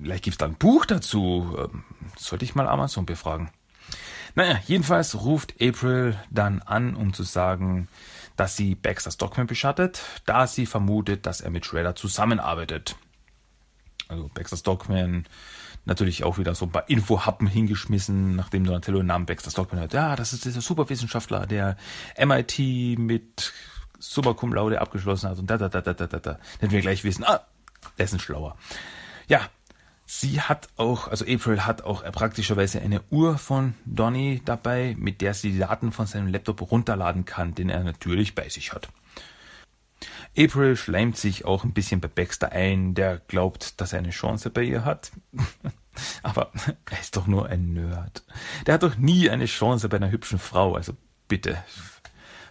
Vielleicht 0.00 0.24
gibt's 0.24 0.38
da 0.38 0.46
ein 0.46 0.54
Buch 0.54 0.86
dazu. 0.86 1.56
Ähm, 1.58 1.84
Sollte 2.16 2.44
ich 2.44 2.54
mal 2.54 2.68
Amazon 2.68 3.06
befragen. 3.06 3.50
Naja, 4.34 4.60
jedenfalls 4.66 5.20
ruft 5.22 5.54
April 5.60 6.16
dann 6.30 6.62
an, 6.62 6.94
um 6.94 7.12
zu 7.12 7.22
sagen, 7.22 7.88
dass 8.36 8.56
sie 8.56 8.74
Baxter 8.74 9.10
Stockman 9.10 9.46
beschattet, 9.46 10.02
da 10.26 10.46
sie 10.46 10.66
vermutet, 10.66 11.26
dass 11.26 11.40
er 11.40 11.50
mit 11.50 11.66
Shredder 11.66 11.96
zusammenarbeitet. 11.96 12.96
Also 14.08 14.30
Baxter 14.32 14.56
Stockman 14.56 15.26
natürlich 15.84 16.22
auch 16.22 16.38
wieder 16.38 16.54
so 16.54 16.66
ein 16.66 16.70
paar 16.70 16.88
Infohappen 16.88 17.46
hingeschmissen, 17.46 18.36
nachdem 18.36 18.64
Donatello 18.64 18.98
den 18.98 19.06
Namen 19.06 19.26
Baxter 19.26 19.50
Stockman 19.50 19.82
hat. 19.82 19.92
Ja, 19.92 20.14
das 20.14 20.32
ist 20.32 20.44
dieser 20.44 20.60
Superwissenschaftler, 20.60 21.46
der 21.46 21.76
MIT 22.16 22.98
mit 22.98 23.52
Super 23.98 24.34
Cum 24.34 24.52
Laude 24.52 24.80
abgeschlossen 24.80 25.30
hat 25.30 25.38
und 25.38 25.50
da, 25.50 25.58
da, 25.58 25.68
da, 25.68 25.80
da, 25.80 25.94
da, 25.94 26.06
da, 26.06 26.18
da. 26.18 26.38
Dann 26.60 26.70
wir 26.70 26.80
gleich 26.80 27.02
wissen, 27.04 27.24
ah, 27.24 27.40
der 27.96 28.04
ist 28.04 28.12
ein 28.12 28.20
Schlauer. 28.20 28.56
Ja, 29.26 29.40
sie 30.08 30.40
hat 30.40 30.68
auch, 30.76 31.08
also 31.08 31.24
April 31.26 31.66
hat 31.66 31.82
auch 31.82 32.02
praktischerweise 32.12 32.80
eine 32.80 33.02
Uhr 33.10 33.38
von 33.38 33.74
Donny 33.84 34.40
dabei, 34.44 34.96
mit 34.98 35.20
der 35.20 35.34
sie 35.34 35.52
die 35.52 35.58
Daten 35.58 35.92
von 35.92 36.06
seinem 36.06 36.28
Laptop 36.28 36.70
runterladen 36.70 37.26
kann, 37.26 37.54
den 37.54 37.68
er 37.68 37.84
natürlich 37.84 38.34
bei 38.34 38.48
sich 38.48 38.72
hat. 38.72 38.88
April 40.36 40.76
schleimt 40.76 41.16
sich 41.16 41.44
auch 41.44 41.64
ein 41.64 41.72
bisschen 41.72 42.00
bei 42.00 42.08
Baxter 42.08 42.52
ein, 42.52 42.94
der 42.94 43.18
glaubt, 43.18 43.80
dass 43.80 43.92
er 43.92 43.98
eine 43.98 44.10
Chance 44.10 44.50
bei 44.50 44.62
ihr 44.62 44.84
hat. 44.84 45.12
Aber 46.22 46.52
er 46.90 47.00
ist 47.00 47.16
doch 47.16 47.26
nur 47.26 47.46
ein 47.46 47.72
Nerd. 47.72 48.24
Der 48.66 48.74
hat 48.74 48.84
doch 48.84 48.96
nie 48.96 49.28
eine 49.28 49.46
Chance 49.46 49.88
bei 49.88 49.98
einer 49.98 50.10
hübschen 50.10 50.38
Frau. 50.38 50.74
Also 50.74 50.94
bitte, 51.26 51.62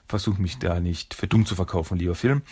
versuch 0.08 0.38
mich 0.38 0.60
da 0.60 0.80
nicht 0.80 1.14
für 1.14 1.28
dumm 1.28 1.46
zu 1.46 1.56
verkaufen, 1.56 1.98
lieber 1.98 2.16
Film. 2.16 2.44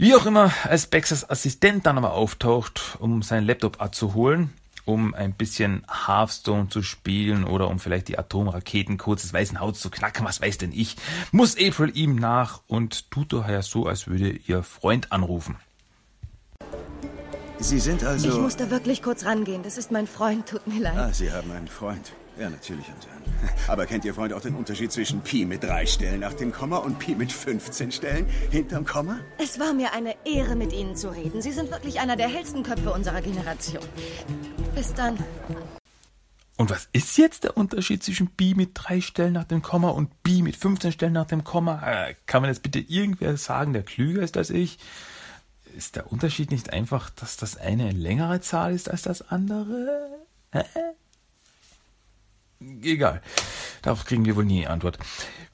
Wie 0.00 0.14
auch 0.14 0.24
immer, 0.24 0.50
als 0.64 0.86
Baxters 0.86 1.28
Assistent 1.28 1.84
dann 1.84 1.98
aber 1.98 2.14
auftaucht, 2.14 2.96
um 3.00 3.20
seinen 3.20 3.46
Laptop 3.46 3.82
abzuholen, 3.82 4.50
um 4.86 5.12
ein 5.12 5.34
bisschen 5.34 5.84
Hearthstone 6.06 6.70
zu 6.70 6.82
spielen 6.82 7.44
oder 7.44 7.68
um 7.68 7.78
vielleicht 7.78 8.08
die 8.08 8.18
Atomraketencodes 8.18 9.24
des 9.24 9.34
Weißen 9.34 9.60
Hauts 9.60 9.80
zu 9.80 9.90
knacken, 9.90 10.24
was 10.24 10.40
weiß 10.40 10.56
denn 10.56 10.72
ich, 10.72 10.96
muss 11.32 11.54
April 11.54 11.94
ihm 11.94 12.16
nach 12.16 12.62
und 12.66 13.10
tut 13.10 13.34
daher 13.34 13.60
so, 13.60 13.84
als 13.84 14.06
würde 14.06 14.30
ihr 14.30 14.62
Freund 14.62 15.12
anrufen. 15.12 15.56
Sie 17.58 17.78
sind 17.78 18.02
also... 18.02 18.30
Ich 18.30 18.38
muss 18.38 18.56
da 18.56 18.70
wirklich 18.70 19.02
kurz 19.02 19.26
rangehen. 19.26 19.62
Das 19.62 19.76
ist 19.76 19.90
mein 19.92 20.06
Freund. 20.06 20.48
Tut 20.48 20.66
mir 20.66 20.80
leid. 20.80 20.96
Ah, 20.96 21.12
Sie 21.12 21.30
haben 21.30 21.52
einen 21.52 21.68
Freund. 21.68 22.12
Ja, 22.40 22.48
natürlich 22.48 22.86
einen. 22.86 23.50
Aber 23.68 23.84
kennt 23.84 24.06
Ihr 24.06 24.14
Freund 24.14 24.32
auch 24.32 24.40
den 24.40 24.54
Unterschied 24.54 24.90
zwischen 24.90 25.20
Pi 25.20 25.44
mit 25.44 25.62
drei 25.62 25.84
Stellen 25.84 26.20
nach 26.20 26.32
dem 26.32 26.52
Komma 26.52 26.78
und 26.78 26.98
Pi 26.98 27.14
mit 27.14 27.30
15 27.30 27.92
Stellen 27.92 28.26
hinterm 28.50 28.86
Komma? 28.86 29.20
Es 29.36 29.60
war 29.60 29.74
mir 29.74 29.92
eine 29.92 30.14
Ehre, 30.24 30.56
mit 30.56 30.72
Ihnen 30.72 30.96
zu 30.96 31.10
reden. 31.10 31.42
Sie 31.42 31.52
sind 31.52 31.70
wirklich 31.70 32.00
einer 32.00 32.16
der 32.16 32.28
hellsten 32.28 32.62
Köpfe 32.62 32.94
unserer 32.94 33.20
Generation. 33.20 33.84
Bis 34.74 34.94
dann. 34.94 35.18
Und 36.56 36.70
was 36.70 36.88
ist 36.94 37.18
jetzt 37.18 37.44
der 37.44 37.58
Unterschied 37.58 38.02
zwischen 38.02 38.28
Pi 38.28 38.54
mit 38.54 38.70
drei 38.72 39.02
Stellen 39.02 39.34
nach 39.34 39.44
dem 39.44 39.60
Komma 39.60 39.90
und 39.90 40.22
Pi 40.22 40.40
mit 40.40 40.56
15 40.56 40.92
Stellen 40.92 41.12
nach 41.12 41.26
dem 41.26 41.44
Komma? 41.44 41.82
Äh, 41.86 42.14
kann 42.24 42.40
man 42.40 42.50
jetzt 42.50 42.62
bitte 42.62 42.78
irgendwer 42.78 43.36
sagen, 43.36 43.74
der 43.74 43.82
klüger 43.82 44.22
ist 44.22 44.38
als 44.38 44.48
ich? 44.48 44.78
Ist 45.76 45.96
der 45.96 46.10
Unterschied 46.10 46.50
nicht 46.50 46.72
einfach, 46.72 47.10
dass 47.10 47.36
das 47.36 47.58
eine 47.58 47.84
eine 47.84 47.92
längere 47.92 48.40
Zahl 48.40 48.74
ist 48.74 48.90
als 48.90 49.02
das 49.02 49.28
andere? 49.28 50.24
Hä? 50.52 50.64
Egal. 52.82 53.22
Darauf 53.82 54.04
kriegen 54.04 54.24
wir 54.24 54.36
wohl 54.36 54.44
nie 54.44 54.66
Antwort. 54.66 54.98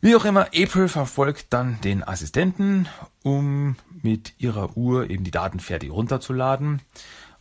Wie 0.01 0.17
auch 0.17 0.25
immer, 0.25 0.47
April 0.55 0.89
verfolgt 0.89 1.47
dann 1.51 1.81
den 1.81 2.03
Assistenten, 2.07 2.89
um 3.23 3.77
mit 4.03 4.35
ihrer 4.39 4.77
Uhr 4.77 5.09
eben 5.11 5.25
die 5.25 5.31
Daten 5.31 5.61
fertig 5.61 5.91
runterzuladen. 5.91 6.83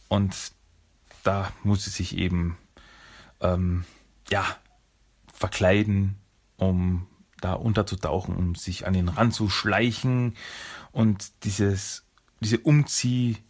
Und 0.07 0.35
da 1.23 1.51
muss 1.63 1.85
sie 1.85 1.89
sich 1.89 2.17
eben 2.17 2.57
ähm, 3.41 3.85
ja 4.29 4.45
verkleiden, 5.33 6.15
um 6.57 7.07
da 7.41 7.53
unterzutauchen, 7.53 8.35
um 8.35 8.55
sich 8.55 8.87
an 8.87 8.93
den 8.93 9.09
Rand 9.09 9.33
zu 9.33 9.49
schleichen. 9.49 10.35
Und 10.91 11.43
dieses, 11.43 12.05
diese 12.39 12.59
Umzieh-Szene 12.59 13.41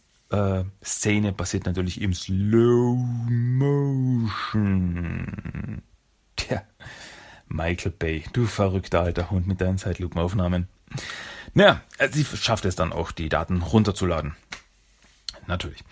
passiert 1.32 1.66
natürlich 1.66 2.00
im 2.00 2.12
Slow 2.14 2.96
Motion. 3.28 4.56
Michael 7.48 7.92
Bay, 7.92 8.24
du 8.32 8.46
verrückter 8.46 9.02
alter 9.02 9.30
Hund 9.30 9.46
mit 9.46 9.60
deinen 9.60 9.78
Zeitlupenaufnahmen. 9.78 10.68
Naja, 11.54 11.80
sie 12.10 12.24
schafft 12.24 12.64
es 12.64 12.76
dann 12.76 12.92
auch, 12.92 13.12
die 13.12 13.28
Daten 13.28 13.62
runterzuladen. 13.62 14.36
Natürlich. 15.46 15.82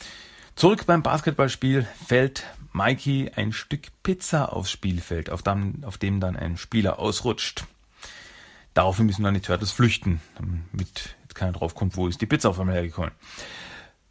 Zurück 0.56 0.86
beim 0.86 1.02
Basketballspiel 1.02 1.86
fällt 2.06 2.44
Mikey 2.72 3.30
ein 3.34 3.52
Stück 3.52 3.88
Pizza 4.02 4.52
aufs 4.52 4.70
Spielfeld, 4.70 5.30
auf 5.30 5.42
dem, 5.42 5.84
auf 5.84 5.98
dem 5.98 6.20
dann 6.20 6.36
ein 6.36 6.56
Spieler 6.56 6.98
ausrutscht. 6.98 7.64
Daraufhin 8.74 9.06
müssen 9.06 9.22
dann 9.22 9.34
die 9.34 9.40
Turtles 9.40 9.70
flüchten, 9.70 10.20
damit 10.36 11.16
jetzt 11.22 11.34
keiner 11.34 11.52
drauf 11.52 11.74
kommt, 11.74 11.96
wo 11.96 12.08
ist 12.08 12.20
die 12.20 12.26
Pizza 12.26 12.50
auf 12.50 12.58
einmal 12.58 12.74
hergekommen. 12.74 13.12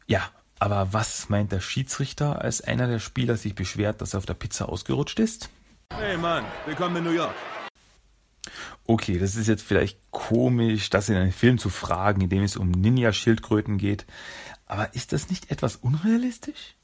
Ja, 0.07 0.29
aber 0.59 0.93
was 0.93 1.27
meint 1.27 1.51
der 1.51 1.59
Schiedsrichter, 1.59 2.41
als 2.41 2.61
einer 2.61 2.87
der 2.87 2.99
Spieler 2.99 3.35
sich 3.35 3.55
beschwert, 3.55 4.01
dass 4.01 4.13
er 4.13 4.19
auf 4.19 4.25
der 4.25 4.33
Pizza 4.33 4.69
ausgerutscht 4.69 5.19
ist? 5.19 5.49
Hey 5.99 6.17
Mann, 6.17 6.43
willkommen 6.65 6.97
in 6.97 7.03
New 7.03 7.11
York. 7.11 7.35
Okay, 8.85 9.19
das 9.19 9.35
ist 9.35 9.47
jetzt 9.47 9.63
vielleicht 9.63 9.99
komisch, 10.11 10.89
das 10.89 11.07
in 11.07 11.15
einem 11.15 11.31
Film 11.31 11.57
zu 11.57 11.69
fragen, 11.69 12.21
in 12.21 12.29
dem 12.29 12.43
es 12.43 12.57
um 12.57 12.71
Ninja-Schildkröten 12.71 13.77
geht. 13.77 14.05
Aber 14.65 14.93
ist 14.95 15.13
das 15.13 15.29
nicht 15.29 15.51
etwas 15.51 15.75
unrealistisch? 15.75 16.75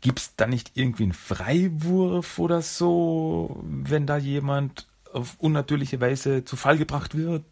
Gibt 0.00 0.18
es 0.18 0.36
da 0.36 0.46
nicht 0.46 0.72
irgendwie 0.74 1.04
einen 1.04 1.12
Freiwurf 1.12 2.38
oder 2.38 2.62
so, 2.62 3.62
wenn 3.64 4.06
da 4.06 4.16
jemand 4.16 4.88
auf 5.12 5.36
unnatürliche 5.38 6.00
Weise 6.00 6.44
zu 6.44 6.56
Fall 6.56 6.76
gebracht 6.76 7.16
wird? 7.16 7.44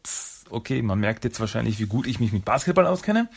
Okay, 0.50 0.82
man 0.82 0.98
merkt 0.98 1.24
jetzt 1.24 1.38
wahrscheinlich, 1.40 1.78
wie 1.78 1.86
gut 1.86 2.06
ich 2.06 2.20
mich 2.20 2.32
mit 2.32 2.44
Basketball 2.44 2.86
auskenne. 2.86 3.28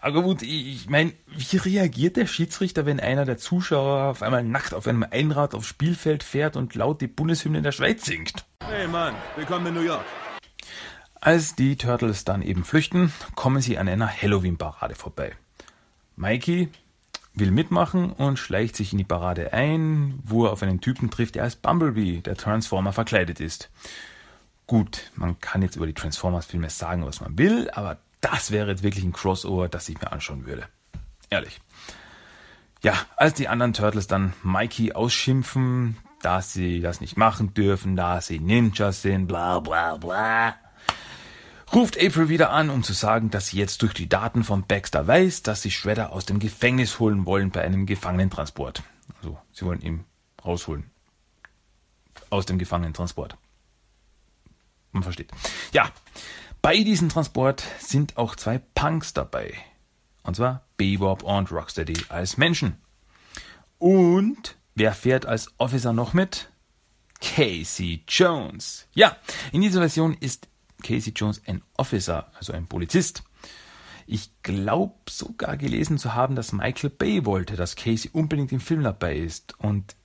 Aber 0.00 0.22
gut, 0.22 0.42
ich 0.42 0.88
meine, 0.88 1.12
wie 1.26 1.56
reagiert 1.56 2.16
der 2.16 2.26
Schiedsrichter, 2.26 2.84
wenn 2.84 3.00
einer 3.00 3.24
der 3.24 3.38
Zuschauer 3.38 4.10
auf 4.10 4.22
einmal 4.22 4.42
nackt 4.42 4.74
auf 4.74 4.86
einem 4.86 5.06
Einrad 5.08 5.54
aufs 5.54 5.68
Spielfeld 5.68 6.22
fährt 6.22 6.56
und 6.56 6.74
laut 6.74 7.00
die 7.00 7.06
Bundeshymne 7.06 7.58
in 7.58 7.64
der 7.64 7.72
Schweiz 7.72 8.04
singt? 8.04 8.44
Hey 8.66 8.88
Mann, 8.88 9.14
willkommen 9.36 9.66
in 9.66 9.74
New 9.74 9.80
York. 9.80 10.04
Als 11.20 11.54
die 11.54 11.76
Turtles 11.76 12.24
dann 12.24 12.42
eben 12.42 12.64
flüchten, 12.64 13.12
kommen 13.34 13.60
sie 13.60 13.78
an 13.78 13.88
einer 13.88 14.08
Halloween-Parade 14.08 14.94
vorbei. 14.94 15.32
Mikey 16.16 16.68
will 17.34 17.50
mitmachen 17.50 18.12
und 18.12 18.38
schleicht 18.38 18.76
sich 18.76 18.92
in 18.92 18.98
die 18.98 19.04
Parade 19.04 19.52
ein, 19.52 20.20
wo 20.24 20.44
er 20.44 20.52
auf 20.52 20.62
einen 20.62 20.80
Typen 20.80 21.10
trifft, 21.10 21.36
der 21.36 21.44
als 21.44 21.56
Bumblebee, 21.56 22.20
der 22.20 22.36
Transformer, 22.36 22.92
verkleidet 22.92 23.40
ist. 23.40 23.70
Gut, 24.68 25.10
man 25.16 25.40
kann 25.40 25.62
jetzt 25.62 25.76
über 25.76 25.86
die 25.86 25.94
Transformers-Filme 25.94 26.68
sagen, 26.68 27.06
was 27.06 27.22
man 27.22 27.38
will, 27.38 27.70
aber 27.70 27.96
das 28.20 28.50
wäre 28.50 28.68
jetzt 28.68 28.82
wirklich 28.82 29.02
ein 29.02 29.14
Crossover, 29.14 29.66
das 29.66 29.88
ich 29.88 29.98
mir 29.98 30.12
anschauen 30.12 30.44
würde. 30.44 30.68
Ehrlich. 31.30 31.58
Ja, 32.82 32.92
als 33.16 33.32
die 33.32 33.48
anderen 33.48 33.72
Turtles 33.72 34.08
dann 34.08 34.34
Mikey 34.42 34.92
ausschimpfen, 34.92 35.96
dass 36.20 36.52
sie 36.52 36.82
das 36.82 37.00
nicht 37.00 37.16
machen 37.16 37.54
dürfen, 37.54 37.96
da 37.96 38.20
sie 38.20 38.40
Ninjas 38.40 39.00
sind, 39.00 39.26
bla 39.26 39.58
bla 39.60 39.96
bla, 39.96 40.54
ruft 41.72 41.96
April 41.98 42.28
wieder 42.28 42.50
an, 42.50 42.68
um 42.68 42.82
zu 42.82 42.92
sagen, 42.92 43.30
dass 43.30 43.48
sie 43.48 43.56
jetzt 43.56 43.80
durch 43.80 43.94
die 43.94 44.10
Daten 44.10 44.44
von 44.44 44.66
Baxter 44.66 45.06
weiß, 45.06 45.44
dass 45.44 45.62
sie 45.62 45.70
Shredder 45.70 46.12
aus 46.12 46.26
dem 46.26 46.40
Gefängnis 46.40 46.98
holen 46.98 47.24
wollen 47.24 47.50
bei 47.52 47.62
einem 47.62 47.86
Gefangenentransport. 47.86 48.82
Also, 49.16 49.38
sie 49.50 49.64
wollen 49.64 49.80
ihn 49.80 50.04
rausholen. 50.44 50.90
Aus 52.28 52.44
dem 52.44 52.58
Gefangenentransport. 52.58 53.38
Man 54.92 55.02
versteht. 55.02 55.30
Ja, 55.72 55.90
bei 56.62 56.82
diesem 56.82 57.08
Transport 57.08 57.64
sind 57.78 58.16
auch 58.16 58.36
zwei 58.36 58.58
Punks 58.74 59.12
dabei. 59.12 59.54
Und 60.22 60.36
zwar 60.36 60.64
Bebop 60.76 61.22
und 61.22 61.50
Rocksteady 61.50 61.96
als 62.08 62.36
Menschen. 62.36 62.76
Und 63.78 64.56
wer 64.74 64.92
fährt 64.92 65.26
als 65.26 65.52
Officer 65.58 65.92
noch 65.92 66.12
mit? 66.12 66.50
Casey 67.20 68.04
Jones. 68.06 68.86
Ja, 68.92 69.16
in 69.52 69.60
dieser 69.62 69.80
Version 69.80 70.14
ist 70.14 70.48
Casey 70.82 71.12
Jones 71.14 71.42
ein 71.46 71.62
Officer, 71.76 72.30
also 72.36 72.52
ein 72.52 72.66
Polizist. 72.66 73.22
Ich 74.06 74.30
glaube 74.42 74.94
sogar 75.08 75.56
gelesen 75.56 75.98
zu 75.98 76.14
haben, 76.14 76.34
dass 76.34 76.52
Michael 76.52 76.90
Bay 76.90 77.26
wollte, 77.26 77.56
dass 77.56 77.76
Casey 77.76 78.10
unbedingt 78.12 78.52
im 78.52 78.60
Film 78.60 78.82
dabei 78.82 79.16
ist. 79.16 79.58
Und 79.58 79.96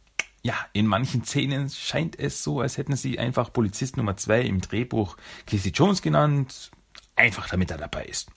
ja, 0.43 0.55
in 0.73 0.87
manchen 0.87 1.23
Szenen 1.23 1.69
scheint 1.69 2.19
es 2.19 2.43
so, 2.43 2.59
als 2.59 2.77
hätten 2.77 2.95
sie 2.95 3.17
einfach 3.17 3.51
Polizist 3.51 3.97
Nummer 3.97 4.17
2 4.17 4.41
im 4.41 4.61
Drehbuch 4.61 5.17
Casey 5.45 5.71
Jones 5.71 6.01
genannt, 6.01 6.71
einfach 7.15 7.49
damit 7.49 7.71
er 7.71 7.77
dabei 7.77 8.05
ist. 8.05 8.29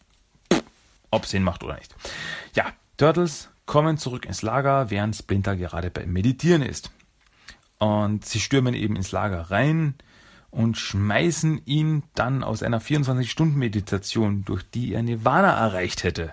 Ob 1.11 1.27
Sinn 1.27 1.43
macht 1.43 1.65
oder 1.65 1.77
nicht. 1.77 1.95
Ja, 2.55 2.73
Turtles 2.97 3.51
kommen 3.65 3.99
zurück 3.99 4.25
ins 4.25 4.43
Lager, 4.43 4.91
während 4.91 5.17
Splinter 5.17 5.57
gerade 5.57 5.91
beim 5.91 6.13
Meditieren 6.13 6.63
ist. 6.63 6.91
Und 7.79 8.25
sie 8.25 8.41
stürmen 8.41 8.75
eben 8.75 8.97
ins 8.97 9.13
Lager 9.13 9.51
rein, 9.51 9.95
und 10.57 10.79
schmeißen 10.79 11.61
ihn 11.67 12.03
dann 12.15 12.43
aus 12.43 12.63
einer 12.63 12.81
24-Stunden-Meditation, 12.81 14.45
durch 14.47 14.63
die 14.63 14.95
er 14.95 15.03
Nirvana 15.03 15.53
erreicht 15.53 16.03
hätte. 16.03 16.33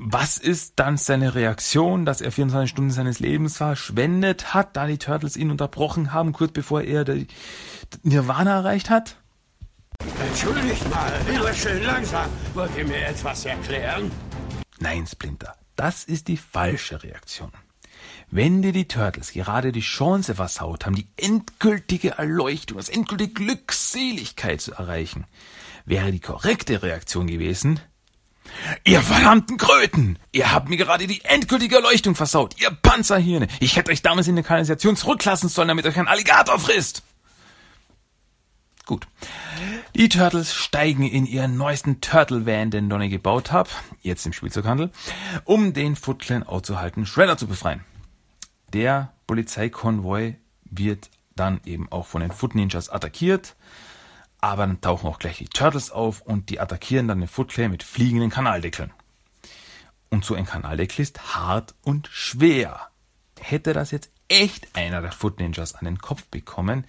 Was 0.00 0.38
ist 0.38 0.74
dann 0.76 0.96
seine 0.96 1.34
Reaktion, 1.34 2.04
dass 2.04 2.20
er 2.20 2.30
24 2.30 2.70
Stunden 2.70 2.92
seines 2.92 3.18
Lebens 3.18 3.56
verschwendet 3.56 4.54
hat, 4.54 4.76
da 4.76 4.86
die 4.86 4.96
Turtles 4.96 5.36
ihn 5.36 5.50
unterbrochen 5.50 6.12
haben, 6.12 6.32
kurz 6.32 6.52
bevor 6.52 6.82
er 6.82 7.04
Nirvana 8.04 8.58
erreicht 8.58 8.90
hat? 8.90 9.16
Entschuldigt 10.20 10.88
mal, 10.88 11.12
lieber 11.28 11.52
schön 11.52 11.82
langsam. 11.82 12.30
Wollt 12.54 12.70
ihr 12.76 12.86
mir 12.86 13.08
etwas 13.08 13.44
erklären? 13.44 14.12
Nein, 14.78 15.04
Splinter, 15.04 15.56
das 15.74 16.04
ist 16.04 16.28
die 16.28 16.36
falsche 16.36 17.02
Reaktion. 17.02 17.50
Wenn 18.30 18.62
dir 18.62 18.72
die 18.72 18.86
Turtles 18.86 19.32
gerade 19.32 19.72
die 19.72 19.80
Chance 19.80 20.36
versaut 20.36 20.86
haben, 20.86 20.94
die 20.94 21.08
endgültige 21.16 22.10
Erleuchtung, 22.10 22.76
das 22.76 22.88
endgültige 22.88 23.32
Glückseligkeit 23.32 24.60
zu 24.60 24.74
erreichen, 24.74 25.26
wäre 25.86 26.12
die 26.12 26.20
korrekte 26.20 26.84
Reaktion 26.84 27.26
gewesen, 27.26 27.80
Ihr 28.84 29.00
verdammten 29.00 29.56
Kröten! 29.56 30.18
Ihr 30.32 30.52
habt 30.52 30.68
mir 30.68 30.76
gerade 30.76 31.06
die 31.06 31.24
endgültige 31.24 31.76
Erleuchtung 31.76 32.14
versaut, 32.14 32.60
ihr 32.60 32.70
Panzerhirne! 32.70 33.48
Ich 33.60 33.76
hätte 33.76 33.90
euch 33.90 34.02
damals 34.02 34.28
in 34.28 34.36
der 34.36 34.44
Kanalisation 34.44 34.96
zurücklassen 34.96 35.48
sollen, 35.48 35.68
damit 35.68 35.86
euch 35.86 35.98
ein 35.98 36.08
Alligator 36.08 36.58
frisst! 36.58 37.02
Gut. 38.86 39.06
Die 39.94 40.08
Turtles 40.08 40.54
steigen 40.54 41.02
in 41.02 41.26
ihren 41.26 41.58
neuesten 41.58 42.00
Turtle 42.00 42.46
Van, 42.46 42.70
den 42.70 42.88
Donny 42.88 43.10
gebaut 43.10 43.52
hat, 43.52 43.68
jetzt 44.00 44.24
im 44.24 44.32
Spielzeughandel, 44.32 44.90
um 45.44 45.74
den 45.74 45.94
Foot 45.94 46.20
Clan 46.20 46.42
aufzuhalten, 46.42 47.04
Shredder 47.04 47.36
zu 47.36 47.46
befreien. 47.46 47.84
Der 48.72 49.12
Polizeikonvoi 49.26 50.36
wird 50.64 51.10
dann 51.36 51.60
eben 51.66 51.90
auch 51.92 52.06
von 52.06 52.22
den 52.22 52.32
Foot 52.32 52.54
Ninjas 52.54 52.88
attackiert. 52.88 53.56
Aber 54.40 54.66
dann 54.66 54.80
tauchen 54.80 55.08
auch 55.08 55.18
gleich 55.18 55.38
die 55.38 55.48
Turtles 55.48 55.90
auf 55.90 56.20
und 56.20 56.50
die 56.50 56.60
attackieren 56.60 57.08
dann 57.08 57.20
den 57.20 57.28
Foot 57.28 57.50
Clan 57.50 57.70
mit 57.70 57.82
fliegenden 57.82 58.30
Kanaldeckeln. 58.30 58.92
Und 60.10 60.24
so 60.24 60.34
ein 60.34 60.46
Kanaldeckel 60.46 61.02
ist 61.02 61.34
hart 61.34 61.74
und 61.82 62.08
schwer. 62.12 62.88
Hätte 63.40 63.72
das 63.72 63.90
jetzt 63.90 64.10
echt 64.28 64.76
einer 64.76 65.02
der 65.02 65.12
Foot 65.12 65.38
Ninjas 65.38 65.74
an 65.74 65.84
den 65.84 65.98
Kopf 65.98 66.24
bekommen, 66.26 66.86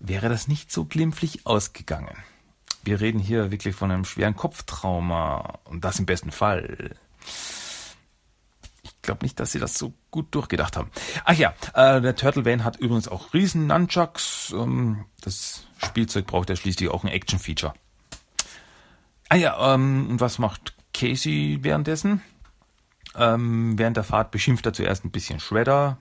wäre 0.00 0.28
das 0.28 0.48
nicht 0.48 0.72
so 0.72 0.84
glimpflich 0.84 1.46
ausgegangen. 1.46 2.16
Wir 2.82 3.00
reden 3.00 3.20
hier 3.20 3.52
wirklich 3.52 3.76
von 3.76 3.92
einem 3.92 4.04
schweren 4.04 4.34
Kopftrauma 4.34 5.60
und 5.64 5.84
das 5.84 6.00
im 6.00 6.06
besten 6.06 6.32
Fall 6.32 6.96
glaube 9.02 9.24
nicht, 9.24 9.38
dass 9.38 9.52
sie 9.52 9.58
das 9.58 9.74
so 9.74 9.92
gut 10.10 10.34
durchgedacht 10.34 10.76
haben. 10.76 10.90
Ach 11.24 11.34
ja, 11.34 11.52
äh, 11.74 12.00
der 12.00 12.16
Turtle 12.16 12.44
Van 12.44 12.64
hat 12.64 12.76
übrigens 12.76 13.08
auch 13.08 13.34
riesen 13.34 13.66
Nunchucks. 13.66 14.54
Ähm, 14.56 15.04
das 15.20 15.66
Spielzeug 15.84 16.26
braucht 16.26 16.48
ja 16.48 16.56
schließlich 16.56 16.88
auch 16.88 17.04
ein 17.04 17.10
Action-Feature. 17.10 17.74
Ah 19.28 19.36
ja, 19.36 19.74
ähm, 19.74 20.08
und 20.10 20.20
was 20.20 20.38
macht 20.38 20.74
Casey 20.92 21.58
währenddessen? 21.62 22.22
Ähm, 23.14 23.78
während 23.78 23.96
der 23.96 24.04
Fahrt 24.04 24.30
beschimpft 24.30 24.66
er 24.66 24.72
zuerst 24.72 25.04
ein 25.04 25.10
bisschen 25.10 25.40
Shredder. 25.40 25.98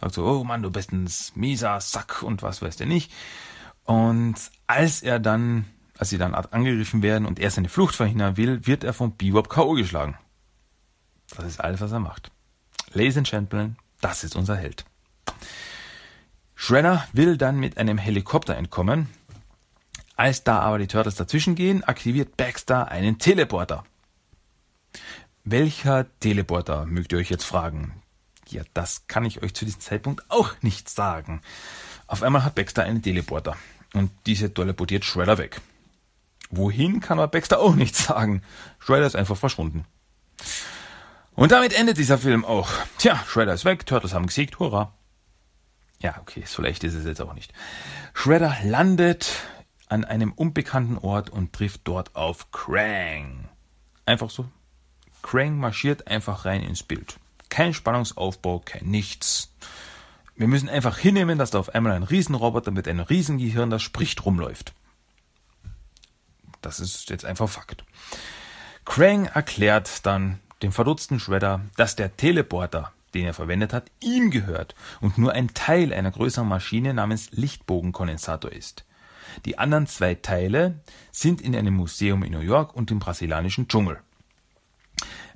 Sagt 0.00 0.14
so, 0.14 0.24
oh 0.24 0.44
Mann, 0.44 0.62
du 0.62 0.70
bist 0.70 0.92
ein 0.92 1.08
mieser 1.34 1.80
Sack 1.80 2.22
und 2.22 2.42
was 2.42 2.62
weiß 2.62 2.76
der 2.76 2.86
nicht. 2.86 3.12
Und 3.84 4.34
als 4.66 5.02
er 5.02 5.18
dann, 5.18 5.66
als 5.98 6.10
sie 6.10 6.18
dann 6.18 6.34
angegriffen 6.34 7.02
werden 7.02 7.26
und 7.26 7.38
er 7.38 7.50
seine 7.50 7.68
Flucht 7.68 7.94
verhindern 7.94 8.36
will, 8.36 8.66
wird 8.66 8.84
er 8.84 8.92
vom 8.92 9.16
Bebop 9.16 9.48
K.O. 9.48 9.74
geschlagen. 9.74 10.16
Das 11.36 11.46
ist 11.46 11.60
alles, 11.60 11.80
was 11.80 11.92
er 11.92 12.00
macht. 12.00 12.30
Ladies 12.92 13.16
and 13.16 13.28
Gentlemen, 13.28 13.76
das 14.00 14.24
ist 14.24 14.36
unser 14.36 14.56
Held. 14.56 14.84
Shredder 16.54 17.06
will 17.12 17.36
dann 17.36 17.58
mit 17.58 17.78
einem 17.78 17.98
Helikopter 17.98 18.56
entkommen. 18.56 19.08
Als 20.16 20.44
da 20.44 20.60
aber 20.60 20.78
die 20.78 20.86
Turtles 20.86 21.16
dazwischen 21.16 21.54
gehen, 21.54 21.82
aktiviert 21.82 22.36
Baxter 22.36 22.88
einen 22.88 23.18
Teleporter. 23.18 23.84
Welcher 25.42 26.06
Teleporter, 26.20 26.86
mögt 26.86 27.12
ihr 27.12 27.18
euch 27.18 27.30
jetzt 27.30 27.44
fragen? 27.44 28.00
Ja, 28.48 28.62
das 28.72 29.06
kann 29.08 29.24
ich 29.24 29.42
euch 29.42 29.54
zu 29.54 29.64
diesem 29.64 29.80
Zeitpunkt 29.80 30.24
auch 30.30 30.54
nicht 30.62 30.88
sagen. 30.88 31.42
Auf 32.06 32.22
einmal 32.22 32.44
hat 32.44 32.54
Baxter 32.54 32.84
einen 32.84 33.02
Teleporter 33.02 33.56
und 33.92 34.10
diese 34.26 34.52
teleportiert 34.54 35.04
Shredder 35.04 35.38
weg. 35.38 35.60
Wohin 36.50 37.00
kann 37.00 37.18
man 37.18 37.30
Baxter 37.30 37.58
auch 37.58 37.74
nicht 37.74 37.96
sagen. 37.96 38.42
Shredder 38.78 39.06
ist 39.06 39.16
einfach 39.16 39.36
verschwunden. 39.36 39.84
Und 41.34 41.50
damit 41.50 41.72
endet 41.72 41.98
dieser 41.98 42.18
Film 42.18 42.44
auch. 42.44 42.70
Tja, 42.98 43.20
Shredder 43.26 43.54
ist 43.54 43.64
weg, 43.64 43.86
Turtles 43.86 44.14
haben 44.14 44.26
gesiegt, 44.26 44.60
hurra. 44.60 44.94
Ja, 46.00 46.16
okay, 46.20 46.44
so 46.46 46.62
leicht 46.62 46.84
ist 46.84 46.94
es 46.94 47.04
jetzt 47.04 47.20
auch 47.20 47.34
nicht. 47.34 47.52
Shredder 48.12 48.56
landet 48.64 49.30
an 49.88 50.04
einem 50.04 50.32
unbekannten 50.32 50.98
Ort 50.98 51.30
und 51.30 51.52
trifft 51.52 51.82
dort 51.84 52.14
auf 52.16 52.50
Krang. 52.50 53.48
Einfach 54.06 54.30
so. 54.30 54.48
Krang 55.22 55.58
marschiert 55.58 56.08
einfach 56.08 56.44
rein 56.44 56.62
ins 56.62 56.82
Bild. 56.82 57.18
Kein 57.48 57.72
Spannungsaufbau, 57.72 58.60
kein 58.64 58.86
nichts. 58.86 59.54
Wir 60.36 60.48
müssen 60.48 60.68
einfach 60.68 60.98
hinnehmen, 60.98 61.38
dass 61.38 61.52
da 61.52 61.60
auf 61.60 61.74
einmal 61.74 61.92
ein 61.92 62.02
Riesenroboter 62.02 62.72
mit 62.72 62.88
einem 62.88 63.00
Riesengehirn, 63.00 63.70
das 63.70 63.82
spricht, 63.82 64.24
rumläuft. 64.24 64.72
Das 66.60 66.80
ist 66.80 67.10
jetzt 67.10 67.24
einfach 67.24 67.48
Fakt. 67.48 67.84
Krang 68.84 69.26
erklärt 69.26 70.04
dann 70.06 70.40
dem 70.62 70.72
verdutzten 70.72 71.20
Shredder, 71.20 71.60
dass 71.76 71.94
der 71.94 72.16
Teleporter, 72.16 72.92
den 73.14 73.26
er 73.26 73.34
verwendet 73.34 73.72
hat, 73.72 73.90
ihm 74.00 74.30
gehört 74.30 74.74
und 75.00 75.18
nur 75.18 75.32
ein 75.32 75.54
Teil 75.54 75.92
einer 75.92 76.10
größeren 76.10 76.48
Maschine 76.48 76.94
namens 76.94 77.30
Lichtbogenkondensator 77.32 78.52
ist. 78.52 78.84
Die 79.44 79.58
anderen 79.58 79.86
zwei 79.86 80.14
Teile 80.14 80.80
sind 81.10 81.40
in 81.40 81.56
einem 81.56 81.74
Museum 81.74 82.22
in 82.22 82.32
New 82.32 82.40
York 82.40 82.74
und 82.74 82.90
im 82.90 82.98
brasilianischen 82.98 83.68
Dschungel. 83.68 83.98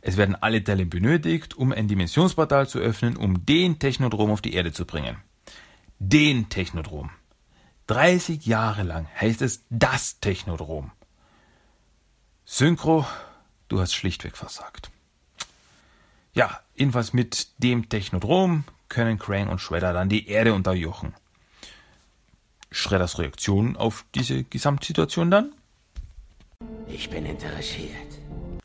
Es 0.00 0.16
werden 0.16 0.36
alle 0.36 0.62
Teile 0.62 0.86
benötigt, 0.86 1.56
um 1.56 1.72
ein 1.72 1.88
Dimensionsportal 1.88 2.68
zu 2.68 2.78
öffnen, 2.78 3.16
um 3.16 3.44
den 3.44 3.78
Technodrom 3.78 4.30
auf 4.30 4.40
die 4.40 4.54
Erde 4.54 4.72
zu 4.72 4.84
bringen. 4.84 5.16
Den 5.98 6.48
Technodrom. 6.48 7.10
30 7.88 8.46
Jahre 8.46 8.82
lang 8.82 9.08
heißt 9.20 9.42
es 9.42 9.64
das 9.70 10.20
Technodrom. 10.20 10.92
Synchro, 12.44 13.06
du 13.68 13.80
hast 13.80 13.94
schlichtweg 13.94 14.36
versagt. 14.36 14.90
Ja, 16.38 16.60
jedenfalls 16.76 17.12
mit 17.12 17.48
dem 17.58 17.88
Technodrom 17.88 18.62
können 18.88 19.18
Krang 19.18 19.48
und 19.48 19.60
Shredder 19.60 19.92
dann 19.92 20.08
die 20.08 20.28
Erde 20.28 20.54
unterjochen. 20.54 21.12
Shredders 22.70 23.18
Reaktion 23.18 23.76
auf 23.76 24.04
diese 24.14 24.44
Gesamtsituation 24.44 25.32
dann? 25.32 25.52
Ich 26.86 27.10
bin 27.10 27.26
interessiert. 27.26 27.90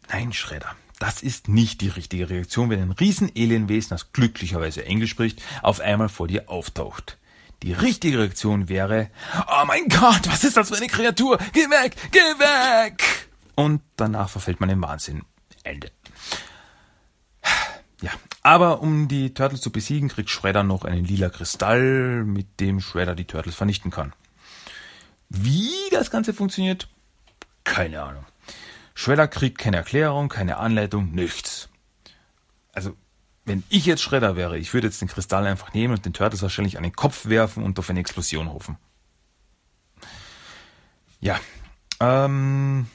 Nein, 0.08 0.34
Shredder. 0.34 0.76
Das 1.00 1.24
ist 1.24 1.48
nicht 1.48 1.82
die 1.82 1.88
richtige 1.88 2.30
Reaktion, 2.30 2.70
wenn 2.70 2.80
ein 2.80 2.92
Riesen-Alienwesen, 2.92 3.90
das 3.90 4.14
glücklicherweise 4.14 4.86
Englisch 4.86 5.10
spricht, 5.10 5.42
auf 5.64 5.80
einmal 5.80 6.10
vor 6.10 6.28
dir 6.28 6.52
auftaucht. 6.52 7.18
Die 7.64 7.74
richtige 7.74 8.20
Reaktion 8.20 8.70
wäre, 8.70 9.10
oh 9.48 9.66
mein 9.66 9.88
Gott, 9.88 10.28
was 10.28 10.44
ist 10.44 10.58
das 10.58 10.70
für 10.70 10.78
eine 10.78 10.86
Kreatur? 10.86 11.40
Geh 11.54 11.68
weg, 11.72 11.96
geh 12.12 12.20
weg! 12.20 13.30
Und 13.56 13.82
danach 13.96 14.30
verfällt 14.30 14.60
man 14.60 14.70
im 14.70 14.84
Wahnsinn. 14.84 15.24
Ende. 15.64 15.90
Ja, 18.04 18.12
aber 18.42 18.82
um 18.82 19.08
die 19.08 19.34
Turtles 19.34 19.62
zu 19.62 19.72
besiegen, 19.72 20.10
kriegt 20.10 20.30
Shredder 20.30 20.64
noch 20.64 20.84
einen 20.84 21.06
lila 21.06 21.30
Kristall, 21.30 22.26
mit 22.26 22.60
dem 22.60 22.82
Shredder 22.82 23.16
die 23.16 23.24
Turtles 23.24 23.56
vernichten 23.56 23.92
kann. 23.92 24.12
Wie 25.30 25.72
das 25.90 26.12
Ganze 26.12 26.34
funktioniert? 26.34 26.90
Keine 27.64 28.04
Ahnung. 28.04 28.26
Shredder 28.94 29.30
kriegt 29.30 29.58
keine 29.58 29.78
Erklärung, 29.78 30.28
keine 30.28 30.58
Anleitung, 30.58 31.14
nichts. 31.14 31.70
Also, 32.74 32.94
wenn 33.46 33.64
ich 33.70 33.86
jetzt 33.86 34.02
Shredder 34.02 34.36
wäre, 34.36 34.58
ich 34.58 34.74
würde 34.74 34.88
jetzt 34.88 35.00
den 35.00 35.08
Kristall 35.08 35.48
einfach 35.48 35.74
nehmen 35.74 35.94
und 35.94 36.06
den 36.06 36.12
Turtles 36.12 36.42
wahrscheinlich 36.42 36.76
an 36.76 36.84
den 36.84 36.98
Kopf 36.98 37.28
werfen 37.28 37.64
und 37.64 37.80
auf 37.80 37.90
eine 37.90 38.02
Explosion 38.02 38.52
hoffen. 38.52 38.76
Ja, 41.22 41.40
ähm, 42.02 42.86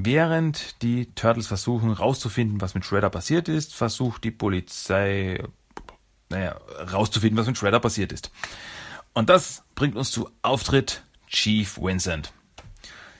Während 0.00 0.80
die 0.82 1.12
Turtles 1.16 1.48
versuchen 1.48 1.90
rauszufinden, 1.90 2.60
was 2.60 2.76
mit 2.76 2.84
Shredder 2.84 3.10
passiert 3.10 3.48
ist, 3.48 3.74
versucht 3.74 4.22
die 4.22 4.30
Polizei, 4.30 5.42
naja, 6.28 6.56
rauszufinden, 6.92 7.36
was 7.36 7.48
mit 7.48 7.58
Shredder 7.58 7.80
passiert 7.80 8.12
ist. 8.12 8.30
Und 9.12 9.28
das 9.28 9.64
bringt 9.74 9.96
uns 9.96 10.12
zu 10.12 10.30
Auftritt 10.40 11.02
Chief 11.26 11.78
Vincent. 11.78 12.32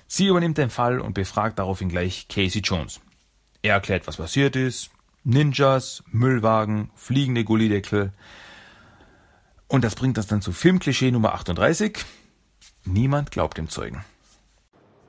Sie 0.07 0.29
übernimmt 0.29 0.57
den 0.57 0.71
Fall 0.71 1.01
und 1.01 1.15
befragt 1.15 1.59
daraufhin 1.59 1.89
gleich 1.89 2.29
Casey 2.29 2.63
Jones. 2.63 3.01
Er 3.61 3.75
erklärt, 3.75 4.07
was 4.07 4.19
passiert 4.19 4.55
ist. 4.55 4.91
Ninjas, 5.25 6.05
Müllwagen, 6.13 6.91
fliegende 6.95 7.43
Gullideckel. 7.43 8.13
Und 9.67 9.83
das 9.83 9.97
bringt 9.97 10.17
uns 10.17 10.29
dann 10.29 10.43
zu 10.43 10.53
Filmklischee 10.53 11.11
Nummer 11.11 11.35
38. 11.35 12.05
Niemand 12.85 13.33
glaubt 13.33 13.59
dem 13.59 13.69
Zeugen. 13.69 14.05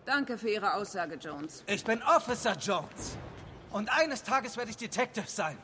Danke 0.09 0.39
für 0.39 0.49
Ihre 0.49 0.73
Aussage, 0.73 1.19
Jones. 1.21 1.63
Ich 1.67 1.83
bin 1.83 2.01
Officer 2.01 2.57
Jones. 2.57 3.15
Und 3.69 3.91
eines 3.95 4.23
Tages 4.23 4.57
werde 4.57 4.71
ich 4.71 4.77
Detective 4.77 5.27
sein. 5.27 5.55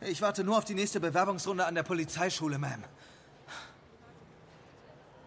Ich 0.00 0.22
warte 0.22 0.44
nur 0.44 0.56
auf 0.56 0.64
die 0.64 0.74
nächste 0.74 1.00
Bewerbungsrunde 1.00 1.66
an 1.66 1.74
der 1.74 1.82
Polizeischule, 1.82 2.58
Ma'am. 2.58 2.84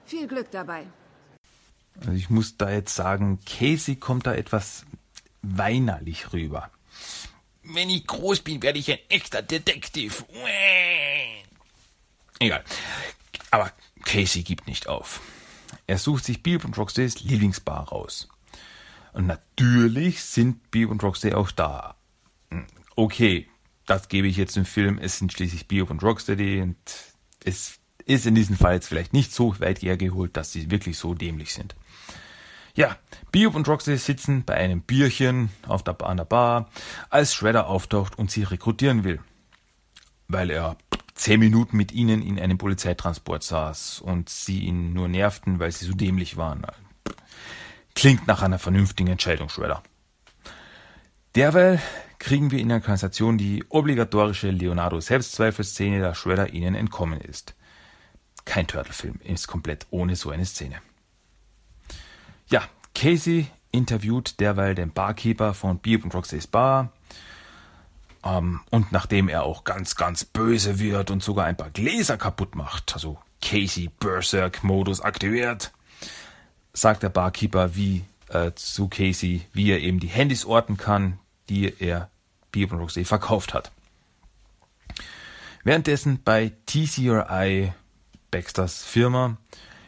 Viel 0.06 0.30
Glück 0.30 0.50
dabei. 0.52 0.88
Also 2.00 2.14
ich 2.14 2.30
muss 2.30 2.56
da 2.56 2.70
jetzt 2.70 2.96
sagen, 2.96 3.42
Casey 3.46 3.98
kommt 3.98 4.26
da 4.26 4.34
etwas 4.34 4.86
weinerlich 5.42 6.32
rüber. 6.32 6.72
Wenn 7.64 7.90
ich 7.90 8.08
groß 8.08 8.40
bin, 8.44 8.62
werde 8.62 8.80
ich 8.80 8.90
ein 8.94 9.00
echter 9.10 9.42
Detektiv. 9.42 10.24
Egal. 12.40 12.64
Aber 13.52 13.74
Casey 14.06 14.44
gibt 14.44 14.68
nicht 14.68 14.88
auf. 14.88 15.20
Er 15.90 15.98
sucht 15.98 16.24
sich 16.24 16.44
Beep 16.44 16.66
und 16.66 16.78
Rockstays 16.78 17.24
Lieblingsbar 17.24 17.90
raus. 17.90 18.30
Und 19.12 19.26
natürlich 19.26 20.22
sind 20.24 20.70
Beep 20.70 20.88
und 20.88 21.02
Rockstay 21.02 21.34
auch 21.34 21.50
da. 21.50 21.96
Hm, 22.52 22.68
okay, 22.96 23.48
das 23.88 24.08
gebe 24.08 24.28
ich 24.28 24.38
jetzt 24.38 24.56
im 24.56 24.66
Film. 24.66 25.00
Es 25.00 25.18
sind 25.18 25.34
schließlich 25.34 25.68
Beep 25.68 25.90
und 25.90 26.04
Rocksteady 26.04 26.62
und 26.62 26.78
es 27.44 27.80
ist 28.06 28.28
in 28.28 28.36
diesem 28.36 28.56
Fall 28.56 28.76
jetzt 28.76 28.88
vielleicht 28.88 29.14
nicht 29.14 29.34
so 29.34 29.60
weit 29.62 29.82
hergeholt, 29.82 30.38
dass 30.38 30.52
sie 30.52 30.70
wirklich 30.70 30.96
so 30.96 31.16
dämlich 31.16 31.56
sind. 31.56 31.76
Ja, 32.76 32.96
Beep 33.32 33.56
und 33.56 33.68
Roxy 33.68 33.98
sitzen 33.98 34.46
bei 34.46 34.54
einem 34.54 34.82
Bierchen 34.82 35.50
auf 35.68 35.84
der, 35.84 36.00
an 36.04 36.18
der 36.18 36.26
Bar, 36.26 36.70
als 37.10 37.34
Shredder 37.34 37.66
auftaucht 37.66 38.16
und 38.16 38.30
sie 38.30 38.44
rekrutieren 38.44 39.04
will. 39.04 39.22
Weil 40.28 40.52
er 40.52 40.78
zehn 41.20 41.40
Minuten 41.40 41.76
mit 41.76 41.92
ihnen 41.92 42.22
in 42.22 42.40
einem 42.40 42.58
Polizeitransport 42.58 43.44
saß 43.44 44.00
und 44.00 44.30
sie 44.30 44.60
ihn 44.60 44.94
nur 44.94 45.10
nervten, 45.10 45.60
weil 45.60 45.72
sie 45.72 45.86
so 45.86 45.94
dämlich 45.94 46.38
waren. 46.38 46.66
Klingt 47.94 48.26
nach 48.28 48.42
einer 48.42 48.58
vernünftigen 48.58 49.10
Entscheidung, 49.10 49.50
Shredder. 49.50 49.84
Derweil 51.36 51.82
kriegen 52.20 52.52
wir 52.52 52.60
in 52.60 52.70
der 52.70 52.80
Konversation 52.80 53.38
die 53.38 53.66
obligatorische 53.68 54.50
Leonardo-Selbstzweifelszene, 54.50 56.00
da 56.00 56.16
Shredder 56.16 56.54
ihnen 56.54 56.76
entkommen 56.76 57.20
ist. 57.20 57.54
Kein 58.46 58.68
Turtle-Film 58.68 59.20
ist 59.24 59.48
komplett 59.48 59.88
ohne 59.90 60.16
so 60.16 60.30
eine 60.30 60.46
Szene. 60.46 60.78
Ja, 62.48 62.64
Casey 62.96 63.48
interviewt 63.72 64.40
derweil 64.40 64.74
den 64.74 64.92
Barkeeper 64.92 65.54
von 65.54 65.80
Beep 65.80 66.06
und 66.06 66.14
Roxy's 66.16 66.48
Bar, 66.48 66.94
ähm, 68.24 68.62
und 68.70 68.92
nachdem 68.92 69.30
er 69.30 69.44
auch 69.44 69.64
ganz, 69.64 69.96
ganz 69.96 70.26
böse 70.26 70.80
wird 70.80 71.12
und 71.12 71.24
sogar 71.24 71.46
ein 71.46 71.58
paar 71.58 71.70
Gläser 71.70 72.18
kaputt 72.18 72.56
macht, 72.56 72.94
also 72.94 73.18
Casey 73.42 73.90
Berserk-Modus 74.00 75.02
aktiviert, 75.02 75.72
sagt 76.74 77.04
der 77.04 77.10
Barkeeper 77.10 77.76
wie 77.76 78.04
äh, 78.30 78.52
zu 78.56 78.88
Casey, 78.88 79.46
wie 79.54 79.72
er 79.72 79.80
eben 79.80 80.00
die 80.00 80.08
Handys 80.08 80.46
orten 80.46 80.78
kann, 80.78 81.20
die 81.50 81.74
er 81.80 82.10
und 82.56 82.80
Roxy 82.80 83.06
verkauft 83.06 83.54
hat. 83.54 83.72
Währenddessen 85.64 86.22
bei 86.24 86.52
TCRI, 86.66 87.74
Baxters 88.32 88.84
Firma, 88.84 89.38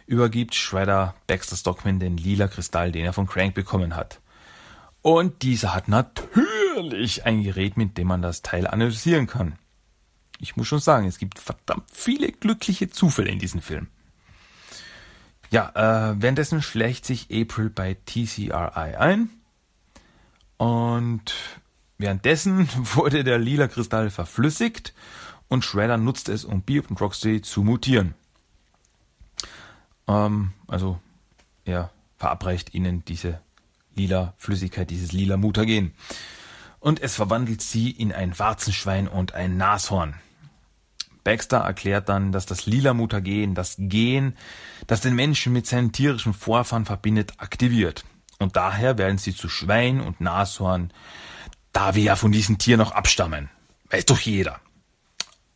übergibt 0.05 0.55
Shredder 0.55 1.15
Baxter 1.27 1.55
Stockman 1.55 1.99
den 1.99 2.17
lila 2.17 2.47
Kristall, 2.47 2.91
den 2.91 3.05
er 3.05 3.13
von 3.13 3.27
Crank 3.27 3.55
bekommen 3.55 3.95
hat. 3.95 4.19
Und 5.01 5.41
dieser 5.41 5.73
hat 5.73 5.87
natürlich 5.87 6.50
ein 7.25 7.43
Gerät, 7.43 7.77
mit 7.77 7.97
dem 7.97 8.07
man 8.07 8.21
das 8.21 8.41
Teil 8.41 8.67
analysieren 8.67 9.27
kann. 9.27 9.55
Ich 10.39 10.55
muss 10.55 10.67
schon 10.67 10.79
sagen, 10.79 11.07
es 11.07 11.19
gibt 11.19 11.39
verdammt 11.39 11.89
viele 11.91 12.31
glückliche 12.31 12.89
Zufälle 12.89 13.29
in 13.29 13.39
diesem 13.39 13.61
Film. 13.61 13.87
Ja, 15.51 15.69
äh, 15.75 16.15
währenddessen 16.21 16.61
schlägt 16.61 17.05
sich 17.05 17.27
April 17.31 17.69
bei 17.69 17.95
TCRI 18.05 18.95
ein. 18.95 19.29
Und 20.57 21.33
währenddessen 21.97 22.69
wurde 22.95 23.23
der 23.23 23.37
lila 23.37 23.67
Kristall 23.67 24.09
verflüssigt 24.09 24.93
und 25.47 25.65
Shredder 25.65 25.97
nutzt 25.97 26.29
es, 26.29 26.45
um 26.45 26.61
Beep 26.61 26.89
und 26.89 27.01
Rocksteady 27.01 27.41
zu 27.41 27.63
mutieren. 27.63 28.15
Ähm, 30.07 30.53
also 30.67 30.99
er 31.65 31.91
verabreicht 32.17 32.73
ihnen 32.73 33.03
diese 33.05 33.41
lila 33.95 34.33
Flüssigkeit, 34.37 34.89
dieses 34.89 35.11
lila 35.11 35.37
Mutagen. 35.37 35.93
Und 36.81 36.99
es 36.99 37.15
verwandelt 37.15 37.61
sie 37.61 37.91
in 37.91 38.11
ein 38.11 38.37
Warzenschwein 38.37 39.07
und 39.07 39.33
ein 39.33 39.55
Nashorn. 39.55 40.15
Baxter 41.23 41.59
erklärt 41.59 42.09
dann, 42.09 42.31
dass 42.31 42.47
das 42.47 42.65
lila 42.65 42.95
Mutagen 42.95 43.53
das 43.53 43.75
Gen, 43.77 44.35
das 44.87 45.01
den 45.01 45.13
Menschen 45.13 45.53
mit 45.53 45.67
seinen 45.67 45.91
tierischen 45.91 46.33
Vorfahren 46.33 46.85
verbindet, 46.85 47.33
aktiviert. 47.37 48.03
Und 48.39 48.55
daher 48.55 48.97
werden 48.97 49.19
sie 49.19 49.35
zu 49.35 49.47
Schwein 49.47 50.01
und 50.01 50.19
Nashorn, 50.19 50.91
da 51.71 51.93
wir 51.93 52.01
ja 52.01 52.15
von 52.15 52.31
diesen 52.31 52.57
Tieren 52.57 52.79
noch 52.79 52.93
abstammen. 52.93 53.49
Weiß 53.91 54.07
doch 54.07 54.19
jeder. 54.19 54.59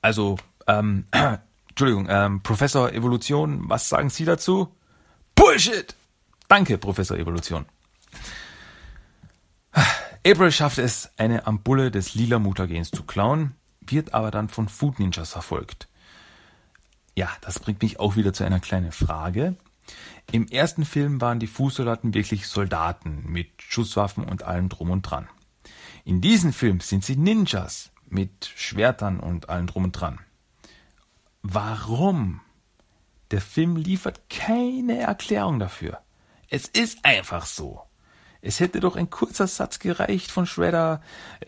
Also, 0.04 0.38
ähm, 0.68 1.08
Entschuldigung, 1.70 2.06
ähm, 2.08 2.44
Professor 2.44 2.94
Evolution, 2.94 3.68
was 3.68 3.90
sagen 3.90 4.12
Sie 4.12 4.26
dazu? 4.26 4.72
Bullshit! 5.34 5.96
Danke, 6.48 6.78
Professor 6.78 7.18
Evolution. 7.18 7.66
April 10.26 10.52
schafft 10.52 10.80
es, 10.80 11.12
eine 11.18 11.46
Ampulle 11.46 11.92
des 11.92 12.16
lila 12.16 12.40
Mutagens 12.40 12.90
zu 12.90 13.04
klauen, 13.04 13.54
wird 13.82 14.16
aber 14.16 14.32
dann 14.32 14.50
von 14.50 14.68
Food 14.68 14.98
Ninjas 14.98 15.34
verfolgt. 15.34 15.88
Ja, 17.16 17.30
das 17.42 17.60
bringt 17.60 17.84
mich 17.84 18.00
auch 18.00 18.16
wieder 18.16 18.34
zu 18.34 18.44
einer 18.44 18.60
kleinen 18.60 18.92
Frage. 18.92 19.56
Im 20.32 20.48
ersten 20.48 20.84
Film 20.84 21.22
waren 21.22 21.40
die 21.40 21.46
Fußsoldaten 21.46 22.16
wirklich 22.16 22.48
Soldaten 22.48 23.24
mit 23.28 23.62
Schusswaffen 23.62 24.24
und 24.24 24.42
allem 24.42 24.68
drum 24.68 24.90
und 24.90 25.04
dran. 25.04 25.30
In 26.06 26.22
diesem 26.22 26.54
Film 26.54 26.80
sind 26.80 27.06
sie 27.06 27.18
Ninjas 27.18 27.92
mit 28.08 28.52
Schwertern 28.56 29.20
und 29.20 29.50
allem 29.50 29.68
drum 29.68 29.84
und 29.84 29.92
dran. 29.92 30.20
Warum? 31.44 32.42
Der 33.30 33.42
Film 33.42 33.76
liefert 33.76 34.28
keine 34.32 34.98
Erklärung 34.98 35.60
dafür. 35.60 36.00
Es 36.50 36.66
ist 36.66 37.06
einfach 37.06 37.46
so. 37.46 37.85
Es 38.46 38.60
hätte 38.60 38.80
doch 38.80 38.96
ein 38.96 39.10
kurzer 39.10 39.48
Satz 39.48 39.80
gereicht 39.80 40.30
von 40.30 40.46
Shredder. 40.46 41.02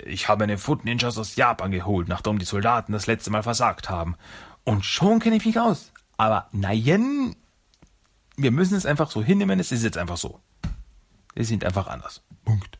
Ich 0.04 0.28
habe 0.30 0.44
eine 0.44 0.58
Foot 0.58 0.84
Ninjas 0.84 1.20
aus 1.20 1.36
Japan 1.36 1.70
geholt, 1.70 2.08
nachdem 2.08 2.40
die 2.40 2.46
Soldaten 2.46 2.92
das 2.92 3.06
letzte 3.06 3.30
Mal 3.30 3.44
versagt 3.44 3.88
haben. 3.88 4.16
Und 4.64 4.84
schon 4.84 5.20
kenne 5.20 5.36
ich 5.36 5.46
mich 5.46 5.60
aus. 5.60 5.92
Aber 6.18 6.48
nein, 6.54 7.36
wir 8.36 8.50
müssen 8.50 8.76
es 8.76 8.88
einfach 8.88 9.12
so 9.12 9.24
hinnehmen, 9.24 9.60
es 9.60 9.72
ist 9.72 9.84
jetzt 9.84 9.98
einfach 9.98 10.18
so. 10.18 10.40
Wir 11.36 11.46
sind 11.46 11.64
einfach 11.64 11.86
anders. 11.86 12.24
Punkt. 12.44 12.80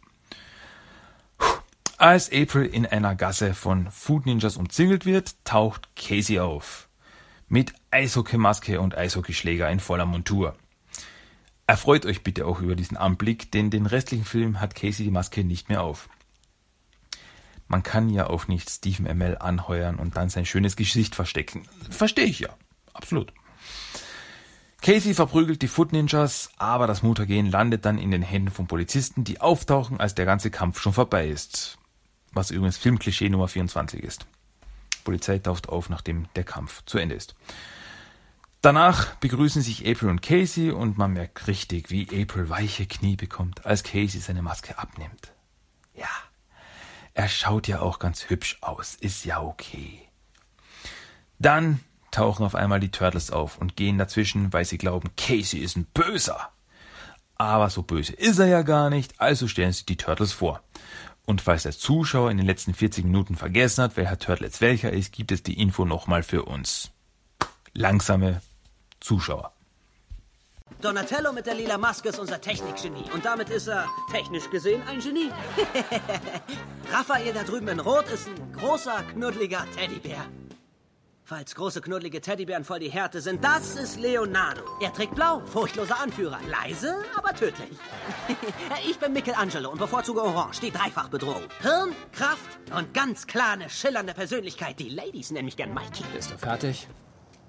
Als 2.00 2.32
April 2.32 2.66
in 2.66 2.88
einer 2.88 3.14
Gasse 3.14 3.54
von 3.54 3.92
Food 3.92 4.26
Ninjas 4.26 4.58
umzingelt 4.58 5.06
wird, 5.06 5.36
taucht 5.46 5.96
Casey 5.96 6.40
auf. 6.40 6.90
Mit 7.48 7.72
Eishockeymaske 7.92 8.82
und 8.82 8.98
Eishockeyschläger 8.98 9.70
in 9.70 9.80
voller 9.80 10.08
Montur. 10.08 10.56
Erfreut 11.68 12.06
euch 12.06 12.24
bitte 12.24 12.46
auch 12.46 12.62
über 12.62 12.76
diesen 12.76 12.98
Anblick, 12.98 13.52
denn 13.52 13.70
den 13.70 13.86
restlichen 13.86 14.26
Film 14.26 14.60
hat 14.60 14.74
Casey 14.74 15.06
die 15.06 15.12
Maske 15.12 15.44
nicht 15.44 15.70
mehr 15.70 15.84
auf. 15.84 16.10
Man 17.68 17.84
kann 17.84 18.10
ja 18.10 18.28
auch 18.28 18.48
nicht 18.48 18.70
Stephen 18.70 19.08
Amell 19.08 19.38
anheuern 19.38 19.98
und 19.98 20.16
dann 20.16 20.30
sein 20.30 20.46
schönes 20.46 20.78
Gesicht 20.78 21.16
verstecken. 21.16 21.64
Verstehe 21.90 22.26
ich 22.26 22.40
ja. 22.40 22.50
Absolut. 22.94 23.34
Casey 24.82 25.14
verprügelt 25.14 25.62
die 25.62 25.68
Foot 25.68 25.92
Ninjas, 25.92 26.50
aber 26.58 26.88
das 26.88 27.04
Mutagen 27.04 27.52
landet 27.52 27.84
dann 27.84 27.98
in 27.98 28.12
den 28.12 28.22
Händen 28.22 28.52
von 28.52 28.68
Polizisten, 28.68 29.26
die 29.26 29.42
auftauchen, 29.42 30.00
als 30.00 30.16
der 30.16 30.26
ganze 30.26 30.50
Kampf 30.50 30.80
schon 30.80 30.94
vorbei 30.94 31.28
ist 31.28 31.78
was 32.38 32.52
übrigens 32.52 32.78
Filmklischee 32.78 33.30
Nummer 33.30 33.50
24 33.50 34.02
ist. 34.02 34.26
Polizei 35.04 35.40
taucht 35.40 35.68
auf, 35.68 35.90
nachdem 35.90 36.28
der 36.36 36.44
Kampf 36.44 36.84
zu 36.86 36.98
Ende 36.98 37.16
ist. 37.16 37.36
Danach 38.68 39.16
begrüßen 39.16 39.62
sich 39.62 39.88
April 39.88 40.10
und 40.10 40.22
Casey 40.22 40.72
und 40.72 40.98
man 40.98 41.14
merkt 41.14 41.48
richtig, 41.48 41.90
wie 41.90 42.06
April 42.22 42.50
weiche 42.50 42.86
Knie 42.86 43.16
bekommt, 43.16 43.66
als 43.66 43.82
Casey 43.82 44.20
seine 44.20 44.42
Maske 44.42 44.78
abnimmt. 44.78 45.32
Ja, 45.96 46.10
er 47.14 47.30
schaut 47.30 47.70
ja 47.70 47.80
auch 47.80 47.98
ganz 47.98 48.30
hübsch 48.30 48.58
aus, 48.60 48.96
ist 48.96 49.24
ja 49.24 49.42
okay. 49.42 50.02
Dann 51.40 51.80
tauchen 52.12 52.46
auf 52.46 52.56
einmal 52.56 52.82
die 52.82 52.92
Turtles 52.92 53.32
auf 53.32 53.58
und 53.58 53.78
gehen 53.78 53.98
dazwischen, 53.98 54.52
weil 54.52 54.66
sie 54.66 54.78
glauben, 54.78 55.12
Casey 55.16 55.62
ist 55.62 55.78
ein 55.78 55.86
Böser. 55.94 56.50
Aber 57.36 57.70
so 57.70 57.84
böse 57.84 58.12
ist 58.12 58.38
er 58.38 58.48
ja 58.48 58.64
gar 58.64 58.90
nicht, 58.90 59.22
also 59.22 59.48
stellen 59.48 59.72
sie 59.72 59.86
die 59.86 59.96
Turtles 59.96 60.34
vor. 60.34 60.62
Und 61.26 61.40
falls 61.40 61.64
der 61.64 61.72
Zuschauer 61.72 62.32
in 62.32 62.38
den 62.38 62.46
letzten 62.46 62.74
40 62.74 63.06
Minuten 63.06 63.38
vergessen 63.38 63.86
hat, 63.86 63.96
welcher 63.96 64.20
Turtle 64.20 64.48
jetzt 64.48 64.60
welcher 64.60 64.92
ist, 64.92 65.14
gibt 65.14 65.32
es 65.32 65.42
die 65.42 65.58
Info 65.58 65.86
nochmal 65.86 66.22
für 66.22 66.44
uns. 66.44 66.92
Langsame 67.74 68.42
Zuschauer. 69.08 69.54
Donatello 70.82 71.32
mit 71.32 71.46
der 71.46 71.56
lila 71.56 71.78
Maske 71.78 72.10
ist 72.10 72.20
unser 72.20 72.42
Technikgenie. 72.42 73.10
Und 73.14 73.24
damit 73.24 73.50
ist 73.50 73.68
er, 73.68 73.88
technisch 74.12 74.50
gesehen, 74.50 74.82
ein 74.86 75.00
Genie. 75.00 75.32
Raphael 76.92 77.34
da 77.34 77.44
drüben 77.44 77.70
in 77.70 77.80
Rot 77.80 78.10
ist 78.10 78.28
ein 78.28 78.52
großer, 78.52 79.02
knuddeliger 79.14 79.66
Teddybär. 79.76 80.26
Falls 81.24 81.56
große, 81.56 81.82
knuddelige 81.82 82.20
Teddybären 82.22 82.66
voll 82.66 82.80
die 82.80 82.90
Härte 82.90 83.22
sind, 83.22 83.44
das 83.44 83.76
ist 83.76 83.98
Leonardo. 83.98 84.62
Er 84.82 84.94
trägt 84.94 85.16
blau, 85.16 85.42
furchtloser 85.46 86.00
Anführer. 86.02 86.40
Leise, 86.50 86.96
aber 87.16 87.34
tödlich. 87.34 87.78
ich 88.90 89.00
bin 89.00 89.14
Michelangelo 89.14 89.72
und 89.72 89.80
bevorzuge 89.80 90.22
Orange, 90.22 90.60
die 90.62 90.72
Dreifachbedrohung. 90.72 91.44
Hirn, 91.62 91.94
Kraft 92.12 92.60
und 92.76 92.94
ganz 92.94 93.26
klar 93.26 93.54
eine 93.54 93.70
schillernde 93.70 94.14
Persönlichkeit. 94.14 94.80
Die 94.80 94.90
Ladies 94.90 95.32
nennen 95.32 95.46
mich 95.46 95.58
gern 95.58 95.74
Mikey. 95.74 96.04
Bist 96.14 96.32
du 96.32 96.38
fertig? 96.38 96.88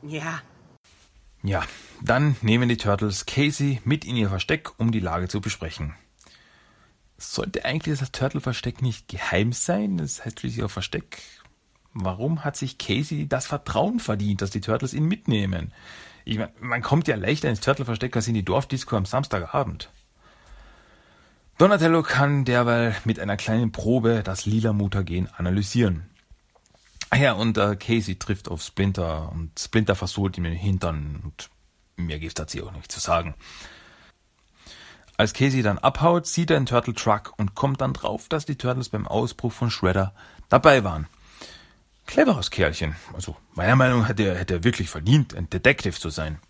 Ja. 0.02 0.40
Ja, 1.42 1.62
dann 2.02 2.36
nehmen 2.42 2.68
die 2.68 2.76
Turtles 2.76 3.26
Casey 3.26 3.80
mit 3.84 4.04
in 4.04 4.16
ihr 4.16 4.28
Versteck, 4.28 4.70
um 4.78 4.92
die 4.92 5.00
Lage 5.00 5.28
zu 5.28 5.40
besprechen. 5.40 5.94
Sollte 7.16 7.64
eigentlich 7.64 7.98
das 7.98 8.12
Turtle-Versteck 8.12 8.82
nicht 8.82 9.08
geheim 9.08 9.52
sein? 9.52 9.98
Das 9.98 10.24
heißt 10.24 10.40
schließlich 10.40 10.64
auch 10.64 10.70
Versteck 10.70 11.18
warum 12.04 12.44
hat 12.44 12.56
sich 12.56 12.78
Casey 12.78 13.28
das 13.28 13.46
Vertrauen 13.46 14.00
verdient, 14.00 14.42
dass 14.42 14.50
die 14.50 14.60
Turtles 14.60 14.94
ihn 14.94 15.04
mitnehmen? 15.04 15.72
Ich 16.24 16.38
mein, 16.38 16.50
man 16.60 16.82
kommt 16.82 17.08
ja 17.08 17.16
leichter 17.16 17.48
ins 17.48 17.60
Turtle-Versteck 17.60 18.14
als 18.14 18.28
in 18.28 18.34
die 18.34 18.44
Dorfdisco 18.44 18.96
am 18.96 19.06
Samstagabend. 19.06 19.90
Donatello 21.56 22.02
kann 22.02 22.44
derweil 22.44 22.94
mit 23.04 23.18
einer 23.18 23.36
kleinen 23.36 23.72
Probe 23.72 24.22
das 24.24 24.46
lila 24.46 24.72
Mutagen 24.72 25.28
analysieren. 25.36 26.08
Ah 27.10 27.16
ja, 27.16 27.32
und 27.32 27.56
äh, 27.56 27.76
Casey 27.76 28.18
trifft 28.18 28.48
auf 28.48 28.62
Splinter 28.62 29.32
und 29.32 29.58
Splinter 29.58 29.94
versucht 29.94 30.36
ihm 30.36 30.44
den 30.44 30.52
Hintern 30.52 31.20
und 31.22 31.50
mir 31.96 32.18
gibt's 32.18 32.34
dazu 32.34 32.66
auch 32.66 32.72
nichts 32.72 32.94
zu 32.94 33.00
sagen. 33.00 33.34
Als 35.16 35.32
Casey 35.32 35.62
dann 35.62 35.78
abhaut, 35.78 36.26
sieht 36.26 36.50
er 36.50 36.58
einen 36.58 36.66
Turtle 36.66 36.94
Truck 36.94 37.32
und 37.38 37.54
kommt 37.54 37.80
dann 37.80 37.92
drauf, 37.92 38.28
dass 38.28 38.46
die 38.46 38.56
Turtles 38.56 38.90
beim 38.90 39.08
Ausbruch 39.08 39.52
von 39.52 39.70
Shredder 39.70 40.14
dabei 40.48 40.84
waren 40.84 41.08
cleveres 42.08 42.50
Kerlchen. 42.50 42.96
Also 43.12 43.36
meiner 43.54 43.76
Meinung 43.76 44.00
nach 44.00 44.08
hätte 44.08 44.24
er, 44.24 44.36
hätte 44.36 44.54
er 44.54 44.64
wirklich 44.64 44.90
verdient, 44.90 45.36
ein 45.36 45.48
Detective 45.48 45.94
zu 45.94 46.10
sein. 46.10 46.40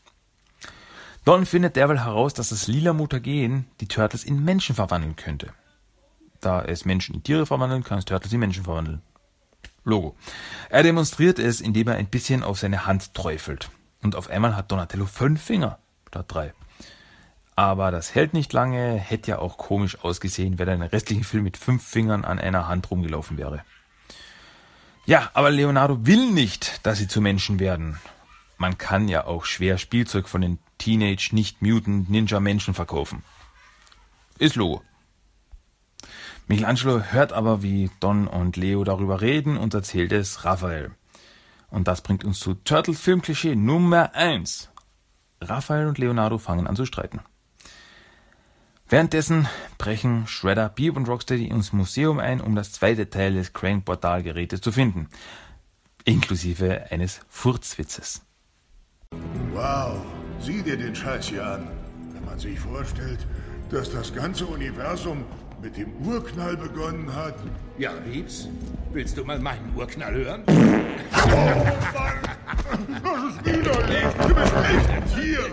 Don 1.27 1.45
findet 1.45 1.77
derweil 1.77 2.03
heraus, 2.03 2.33
dass 2.33 2.49
das 2.49 2.69
lila 2.69 2.95
Mutagen 2.95 3.67
die 3.83 3.89
Turtles 3.89 4.25
in 4.25 4.43
Menschen 4.43 4.75
verwandeln 4.75 5.17
könnte. 5.17 5.53
Da 6.41 6.63
es 6.63 6.87
Menschen 6.87 7.17
in 7.17 7.23
Tiere 7.23 7.45
verwandeln, 7.45 7.85
kann 7.85 7.99
es 7.99 8.07
Turtles 8.07 8.33
in 8.33 8.41
Menschen 8.41 8.65
verwandeln. 8.65 9.03
Logo. 9.89 10.15
Er 10.71 10.83
demonstriert 10.83 11.39
es, 11.39 11.61
indem 11.61 11.89
er 11.89 11.97
ein 11.97 12.07
bisschen 12.07 12.45
auf 12.45 12.59
seine 12.59 12.87
Hand 12.87 13.15
träufelt. 13.15 13.71
Und 14.03 14.15
auf 14.15 14.31
einmal 14.31 14.55
hat 14.55 14.71
Donatello 14.71 15.07
fünf 15.07 15.43
Finger 15.43 15.79
statt 16.09 16.27
drei. 16.29 16.53
Aber 17.57 17.91
das 17.91 18.15
hält 18.15 18.35
nicht 18.35 18.53
lange, 18.53 18.95
hätte 18.95 19.33
ja 19.33 19.39
auch 19.41 19.59
komisch 19.59 19.99
ausgesehen, 20.05 20.59
wenn 20.59 20.69
er 20.69 20.77
den 20.77 20.83
restlichen 20.83 21.25
Film 21.25 21.43
mit 21.43 21.57
fünf 21.57 21.85
Fingern 21.85 22.25
an 22.25 22.39
einer 22.39 22.69
Hand 22.69 22.89
rumgelaufen 22.91 23.37
wäre. 23.37 23.65
Ja, 25.07 25.31
aber 25.35 25.51
Leonardo 25.51 26.07
will 26.07 26.31
nicht, 26.31 26.87
dass 26.87 26.99
sie 26.99 27.09
zu 27.09 27.21
Menschen 27.21 27.59
werden. 27.59 27.99
Man 28.59 28.77
kann 28.79 29.09
ja 29.09 29.25
auch 29.25 29.45
schwer 29.45 29.79
Spielzeug 29.79 30.29
von 30.29 30.41
den 30.41 30.59
Teenage 30.79 31.31
Nicht 31.33 31.63
Mutant 31.63 32.11
Ninja 32.11 32.41
Menschen 32.41 32.75
verkaufen. 32.75 33.25
Ist 34.39 34.55
Logo. 34.55 34.83
Michelangelo 36.49 37.03
hört 37.03 37.35
aber, 37.35 37.63
wie 37.63 37.91
Don 38.01 38.27
und 38.27 38.57
Leo 38.57 38.83
darüber 38.83 39.21
reden 39.21 39.59
und 39.59 39.75
erzählt 39.75 40.13
es 40.13 40.47
Raphael. 40.47 40.91
Und 41.69 41.87
das 41.89 42.01
bringt 42.01 42.25
uns 42.25 42.41
zu 42.41 42.55
Turtle 42.55 42.95
Film 42.95 43.21
Klischee 43.21 43.55
Nummer 43.55 44.15
1. 44.15 44.71
Raphael 45.43 45.89
und 45.89 45.99
Leonardo 45.99 46.39
fangen 46.39 46.67
an 46.67 46.75
zu 46.75 46.87
streiten. 46.87 47.21
Währenddessen 48.89 49.47
brechen 49.77 50.27
Shredder, 50.27 50.71
Beep 50.71 50.97
und 50.97 51.07
Rocksteady 51.07 51.49
ins 51.49 51.75
Museum 51.75 52.19
ein, 52.19 52.41
um 52.41 52.55
das 52.55 52.73
zweite 52.73 53.11
Teil 53.11 53.35
des 53.35 53.53
Crane-Portalgerätes 53.53 54.63
zu 54.63 54.73
finden. 54.73 55.11
Inklusive 56.07 56.91
eines 56.91 57.21
Furzwitzes. 57.29 58.23
Wow, 59.53 60.01
sieh 60.41 60.63
dir 60.63 60.79
den 60.79 60.95
Scheiß 60.95 61.27
hier 61.27 61.47
an. 61.47 61.69
Wenn 62.15 62.25
man 62.25 62.39
sich 62.39 62.59
vorstellt, 62.59 63.27
dass 63.69 63.91
das 63.91 64.15
ganze 64.15 64.47
Universum 64.47 65.27
mit 65.61 65.77
dem 65.77 65.93
Urknall 66.07 66.57
begonnen 66.57 67.15
hat. 67.15 67.35
Ja, 67.79 67.93
Liebs, 68.07 68.49
willst 68.93 69.17
du 69.17 69.25
mal 69.25 69.39
meinen 69.39 69.75
Urknall 69.77 70.15
hören? 70.15 70.43
Oh 70.47 70.51
Mann! 70.51 72.19
Das 73.03 73.25
ist 73.25 73.45
widerlich! 73.45 74.05
Du 74.21 74.35
bist 74.35 74.53
echt 74.55 74.91
ein 74.91 75.05
Tier! 75.15 75.53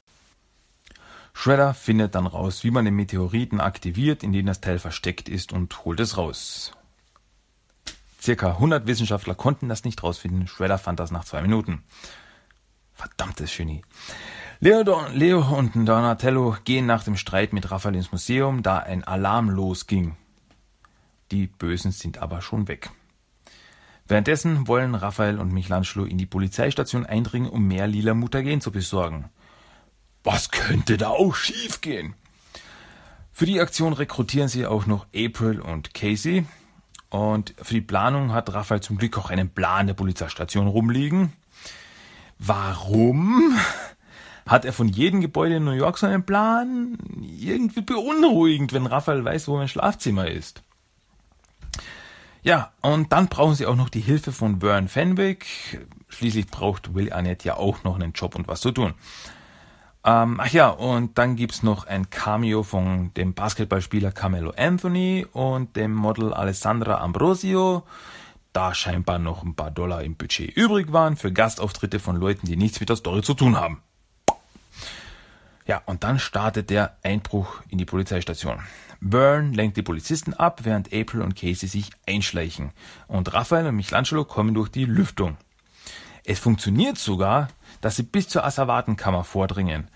Shredder 1.34 1.74
findet 1.74 2.15
dann 2.15 2.28
raus, 2.28 2.63
wie 2.63 2.72
man 2.72 2.86
den 2.86 2.96
Meteoriten 2.96 3.60
aktiviert, 3.60 4.24
in 4.24 4.32
dem 4.32 4.46
das 4.46 4.62
Teil 4.62 4.80
versteckt 4.80 5.30
ist 5.30 5.54
und 5.54 5.86
holt 5.86 6.00
es 6.00 6.18
raus. 6.18 6.72
Circa 8.22 8.52
100 8.52 8.88
Wissenschaftler 8.88 9.36
konnten 9.36 9.70
das 9.70 9.84
nicht 9.84 10.02
rausfinden. 10.02 10.48
Shredder 10.48 10.80
fand 10.80 11.00
das 11.00 11.12
nach 11.12 11.26
zwei 11.26 11.41
Minuten. 11.41 11.84
Verdammtes 12.94 13.56
Genie. 13.56 13.84
Leo, 14.62 15.06
Leo 15.13 15.58
und 15.58 15.76
Donatello 15.76 16.56
gehen 16.63 16.86
nach 16.86 17.04
dem 17.04 17.18
Streit 17.18 17.52
mit 17.52 17.72
Raphael 17.72 17.96
ins 17.96 18.12
Museum, 18.12 18.63
da 18.63 18.78
ein 18.78 19.04
Alarm 19.04 19.50
losging. 19.50 20.15
Die 21.32 21.48
Bösen 21.48 21.91
sind 21.91 22.20
aber 22.20 22.41
schon 22.41 22.68
weg. 22.68 22.89
Währenddessen 24.08 24.68
wollen 24.68 24.96
Raphael 24.96 25.39
und 25.39 25.52
Michelangelo 25.52 26.06
in 26.06 26.18
die 26.18 26.26
Polizeistation 26.26 27.06
eindringen, 27.06 27.50
um 27.50 27.68
mehr 27.68 27.88
lila 27.88 28.13
Mutagen 28.13 28.62
zu 28.62 28.72
besorgen. 28.72 29.26
Was 30.24 30.52
könnte 30.52 30.98
da 30.98 31.10
auch 31.10 31.36
schiefgehen? 31.36 32.13
Für 33.32 33.46
die 33.46 33.60
Aktion 33.60 33.91
rekrutieren 33.94 34.48
sie 34.48 34.65
auch 34.65 34.86
noch 34.86 35.08
April 35.13 35.60
und 35.60 35.94
Casey. 35.94 36.46
Und 37.10 37.54
für 37.62 37.74
die 37.74 37.82
Planung 37.82 38.32
hat 38.32 38.54
Raphael 38.54 38.82
zum 38.82 38.98
Glück 38.98 39.18
auch 39.18 39.30
einen 39.30 39.50
Plan 39.50 39.88
der 39.88 39.94
Polizeistation 39.96 40.68
rumliegen. 40.68 41.34
Warum? 42.39 43.58
Hat 44.45 44.63
er 44.63 44.73
von 44.73 44.88
jedem 44.88 45.21
Gebäude 45.21 45.55
in 45.55 45.63
New 45.63 45.71
York 45.71 45.97
so 45.97 46.05
einen 46.05 46.25
Plan? 46.25 46.97
Irgendwie 47.19 47.81
beunruhigend, 47.81 48.73
wenn 48.73 48.86
Raphael 48.86 49.25
weiß, 49.25 49.47
wo 49.47 49.58
mein 49.58 49.67
Schlafzimmer 49.67 50.27
ist. 50.27 50.62
Ja, 52.43 52.71
und 52.81 53.12
dann 53.12 53.27
brauchen 53.27 53.55
sie 53.55 53.65
auch 53.65 53.75
noch 53.75 53.89
die 53.89 54.01
Hilfe 54.01 54.31
von 54.31 54.60
Vern 54.62 54.88
Fenwick. 54.88 55.47
Schließlich 56.10 56.45
braucht 56.45 56.93
Will 56.93 57.12
Arnett 57.12 57.43
ja 57.43 57.58
auch 57.58 57.84
noch 57.84 57.95
einen 57.95 58.13
Job 58.13 58.36
und 58.36 58.47
was 58.47 58.62
zu 58.62 58.71
tun. 58.71 58.93
Ähm, 60.03 60.39
ach 60.39 60.51
ja, 60.51 60.69
und 60.69 61.17
dann 61.17 61.36
gibt's 61.36 61.63
noch 61.63 61.88
ein 61.88 62.12
Cameo 62.12 62.62
von 62.62 63.12
dem 63.15 63.34
Basketballspieler 63.34 64.12
Carmelo 64.12 64.53
Anthony 64.55 65.25
und 65.31 65.75
dem 65.75 65.91
Model 65.91 66.36
Alessandra 66.36 67.01
Ambrosio. 67.01 67.81
Da 68.53 68.75
scheinbar 68.75 69.17
noch 69.17 69.43
ein 69.43 69.55
paar 69.55 69.71
Dollar 69.71 70.03
im 70.03 70.15
Budget 70.15 70.55
übrig 70.55 70.93
waren 70.93 71.17
für 71.17 71.34
Gastauftritte 71.34 71.99
von 71.99 72.15
Leuten, 72.15 72.45
die 72.45 72.58
nichts 72.58 72.79
mit 72.79 72.89
der 72.89 72.95
Story 72.95 73.23
zu 73.23 73.34
tun 73.34 73.60
haben. 73.60 73.81
Ja, 75.67 75.82
und 75.86 76.04
dann 76.04 76.19
startet 76.19 76.69
der 76.69 76.97
Einbruch 77.04 77.62
in 77.69 77.80
die 77.80 77.86
Polizeistation. 77.86 78.60
Byrne 79.01 79.56
lenkt 79.56 79.78
die 79.78 79.82
Polizisten 79.82 80.34
ab, 80.34 80.62
während 80.63 80.93
April 80.93 81.21
und 81.21 81.36
Casey 81.36 81.67
sich 81.67 81.89
einschleichen. 82.08 82.71
Und 83.08 83.34
Raphael 83.34 83.67
und 83.67 83.75
Michelangelo 83.75 84.25
kommen 84.25 84.54
durch 84.54 84.69
die 84.69 84.86
Lüftung. 84.86 85.38
Es 86.23 86.39
funktioniert 86.39 86.97
sogar, 86.97 87.49
dass 87.82 87.95
sie 87.95 88.04
bis 88.04 88.28
zur 88.28 88.45
Asservatenkammer 88.45 89.23
vordringen. 89.23 89.89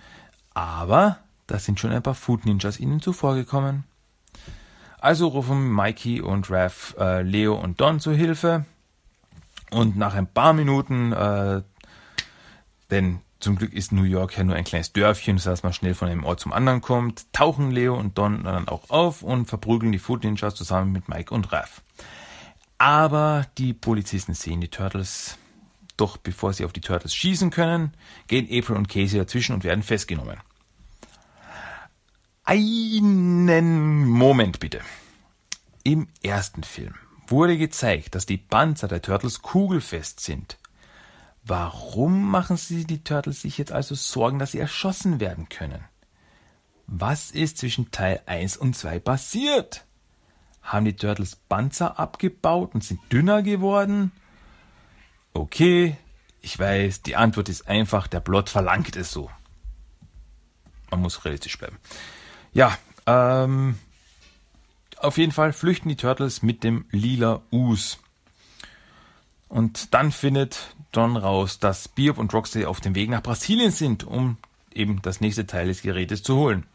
Aber 0.54 1.20
da 1.48 1.60
sind 1.60 1.80
schon 1.80 1.92
ein 1.92 2.04
paar 2.04 2.16
Food 2.16 2.46
Ninjas 2.46 2.80
ihnen 2.80 3.02
zuvorgekommen. 3.02 3.84
Also 5.00 5.28
rufen 5.28 5.72
Mikey 5.72 6.22
und 6.22 6.50
Raph 6.52 6.96
äh, 7.00 7.22
Leo 7.22 7.56
und 7.56 7.80
Don 7.80 8.00
zu 8.00 8.12
Hilfe. 8.12 8.66
Und 9.72 9.98
nach 9.98 10.16
ein 10.16 10.28
paar 10.28 10.54
Minuten, 10.54 11.14
äh, 11.14 11.62
denn 12.92 13.22
zum 13.40 13.56
Glück 13.56 13.74
ist 13.74 13.94
New 13.94 14.04
York 14.04 14.38
ja 14.38 14.44
nur 14.44 14.56
ein 14.56 14.66
kleines 14.66 14.92
Dörfchen, 14.92 15.38
so 15.38 15.50
dass 15.50 15.64
man 15.64 15.72
schnell 15.72 15.94
von 15.94 16.10
einem 16.10 16.26
Ort 16.26 16.42
zum 16.42 16.52
anderen 16.52 16.82
kommt. 16.82 17.32
Tauchen 17.32 17.72
Leo 17.72 17.96
und 17.98 18.18
Don 18.18 18.44
dann 18.44 18.68
auch 18.68 18.90
auf 18.90 19.24
und 19.24 19.46
verprügeln 19.46 19.94
die 19.94 20.00
Food 20.00 20.24
Ninjas 20.26 20.56
zusammen 20.56 20.92
mit 20.92 21.08
Mike 21.08 21.34
und 21.34 21.52
Raph. 21.54 21.82
Aber 22.78 23.46
die 23.58 23.74
Polizisten 23.74 24.34
sehen 24.34 24.60
die 24.62 24.68
Turtles. 24.68 25.38
Doch 25.96 26.18
bevor 26.18 26.54
sie 26.54 26.66
auf 26.66 26.74
die 26.74 26.82
Turtles 26.82 27.16
schießen 27.16 27.50
können, 27.50 27.94
gehen 28.28 28.46
April 28.46 28.78
und 28.78 28.90
Casey 28.90 29.18
dazwischen 29.18 29.54
und 29.54 29.64
werden 29.64 29.84
festgenommen. 29.84 30.38
Einen 32.44 34.06
Moment 34.06 34.60
bitte. 34.60 34.82
Im 35.84 36.08
ersten 36.24 36.64
Film 36.64 36.96
wurde 37.28 37.58
gezeigt, 37.58 38.16
dass 38.16 38.26
die 38.26 38.38
Panzer 38.38 38.88
der 38.88 39.02
Turtles 39.02 39.42
kugelfest 39.42 40.20
sind. 40.20 40.58
Warum 41.44 42.30
machen 42.30 42.58
sie 42.58 42.86
die 42.86 43.04
Turtles 43.04 43.42
sich 43.42 43.58
jetzt 43.58 43.72
also 43.72 43.96
Sorgen, 43.96 44.40
dass 44.40 44.52
sie 44.52 44.60
erschossen 44.60 45.20
werden 45.20 45.50
können? 45.50 45.84
Was 46.88 47.32
ist 47.32 47.58
zwischen 47.60 47.92
Teil 47.92 48.22
1 48.26 48.58
und 48.58 48.76
2 48.76 49.00
passiert? 49.00 49.86
Haben 50.62 50.86
die 50.86 50.96
Turtles 50.96 51.36
Panzer 51.36 52.00
abgebaut 52.00 52.74
und 52.74 52.84
sind 52.84 53.00
dünner 53.12 53.42
geworden? 53.42 54.12
Okay, 55.34 55.96
ich 56.42 56.58
weiß, 56.58 57.04
die 57.04 57.16
Antwort 57.16 57.50
ist 57.50 57.68
einfach, 57.68 58.08
der 58.08 58.20
Plot 58.20 58.50
verlangt 58.50 58.96
es 58.96 59.12
so. 59.12 59.30
Man 60.90 61.02
muss 61.02 61.24
realistisch 61.26 61.58
bleiben. 61.58 61.78
Ja, 62.54 62.78
ähm, 63.06 63.78
auf 64.98 65.18
jeden 65.18 65.32
Fall 65.32 65.54
flüchten 65.54 65.90
die 65.90 65.96
Turtles 65.96 66.42
mit 66.42 66.64
dem 66.64 66.86
lila 66.92 67.42
Us. 67.52 68.00
Und 69.48 69.94
dann 69.94 70.12
findet 70.12 70.76
Don 70.92 71.18
raus, 71.18 71.60
dass 71.60 71.88
Biob 71.88 72.18
und 72.18 72.34
Roxy 72.34 72.66
auf 72.66 72.82
dem 72.82 72.96
Weg 72.96 73.10
nach 73.10 73.22
Brasilien 73.22 73.72
sind, 73.72 74.04
um 74.04 74.38
eben 74.74 75.02
das 75.02 75.22
nächste 75.22 75.46
Teil 75.46 75.68
des 75.68 75.82
Gerätes 75.82 76.24
zu 76.24 76.36
holen. 76.36 76.66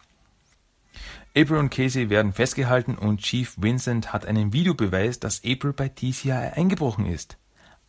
April 1.36 1.58
und 1.58 1.70
Casey 1.70 2.10
werden 2.10 2.32
festgehalten 2.32 2.94
und 2.94 3.20
Chief 3.20 3.54
Vincent 3.56 4.12
hat 4.12 4.24
einen 4.24 4.52
Videobeweis, 4.52 5.18
dass 5.18 5.42
April 5.44 5.72
bei 5.72 5.88
TCI 5.88 6.30
eingebrochen 6.30 7.06
ist. 7.06 7.36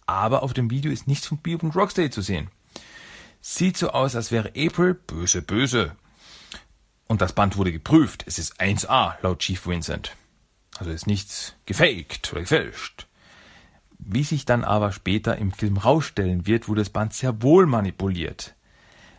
Aber 0.07 0.41
auf 0.41 0.53
dem 0.53 0.71
Video 0.71 0.91
ist 0.91 1.07
nichts 1.07 1.27
von 1.27 1.37
Biob 1.37 1.61
und 1.61 1.75
Rocksteady 1.75 2.09
zu 2.09 2.21
sehen. 2.21 2.49
Sieht 3.41 3.77
so 3.77 3.89
aus, 3.89 4.15
als 4.15 4.31
wäre 4.31 4.53
April 4.57 4.95
böse, 4.95 5.43
böse. 5.43 5.95
Und 7.07 7.21
das 7.21 7.33
Band 7.33 7.57
wurde 7.57 7.71
geprüft. 7.71 8.23
Es 8.25 8.39
ist 8.39 8.59
1A, 8.59 9.13
laut 9.21 9.39
Chief 9.39 9.67
Vincent. 9.67 10.15
Also 10.79 10.89
ist 10.89 11.05
nichts 11.05 11.53
gefaked 11.67 12.31
oder 12.31 12.41
gefälscht. 12.41 13.05
Wie 14.07 14.23
sich 14.23 14.45
dann 14.45 14.63
aber 14.63 14.91
später 14.91 15.37
im 15.37 15.51
Film 15.51 15.77
rausstellen 15.77 16.45
wird, 16.45 16.67
wurde 16.67 16.81
das 16.81 16.91
Band 16.91 17.13
sehr 17.13 17.41
wohl 17.41 17.65
manipuliert. 17.65 18.53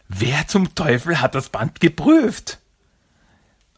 Wer 0.08 0.46
zum 0.46 0.76
Teufel 0.76 1.20
hat 1.20 1.34
das 1.34 1.48
Band 1.48 1.80
geprüft? 1.80 2.60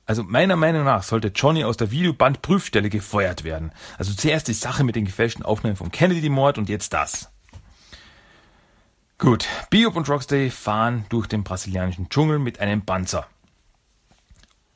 Also 0.05 0.23
meiner 0.23 0.57
Meinung 0.57 0.85
nach 0.85 1.03
sollte 1.03 1.29
Johnny 1.29 1.65
aus 1.65 1.79
der 1.79 1.91
Videobandprüfstelle 1.91 2.91
gefeuert 2.91 3.43
werden. 3.43 3.73
Also 3.97 4.13
zuerst 4.13 4.49
die 4.49 4.53
Sache 4.53 4.85
mit 4.85 4.97
den 4.97 5.07
gefälschten 5.07 5.45
Aufnahmen 5.45 5.77
vom 5.77 5.91
Kennedy-Mord 5.91 6.59
und 6.59 6.69
jetzt 6.69 6.93
das. 6.93 7.31
Gut, 9.17 9.49
Biob 9.71 9.97
und 9.97 10.09
Rocksteady 10.11 10.51
fahren 10.51 11.07
durch 11.09 11.27
den 11.27 11.43
brasilianischen 11.43 12.11
Dschungel 12.11 12.39
mit 12.39 12.61
einem 12.61 12.83
Panzer. 12.83 13.27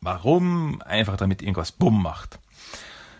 Warum? 0.00 0.80
Einfach 0.82 1.16
damit 1.18 1.42
irgendwas 1.42 1.72
Bumm 1.72 2.02
macht. 2.02 2.38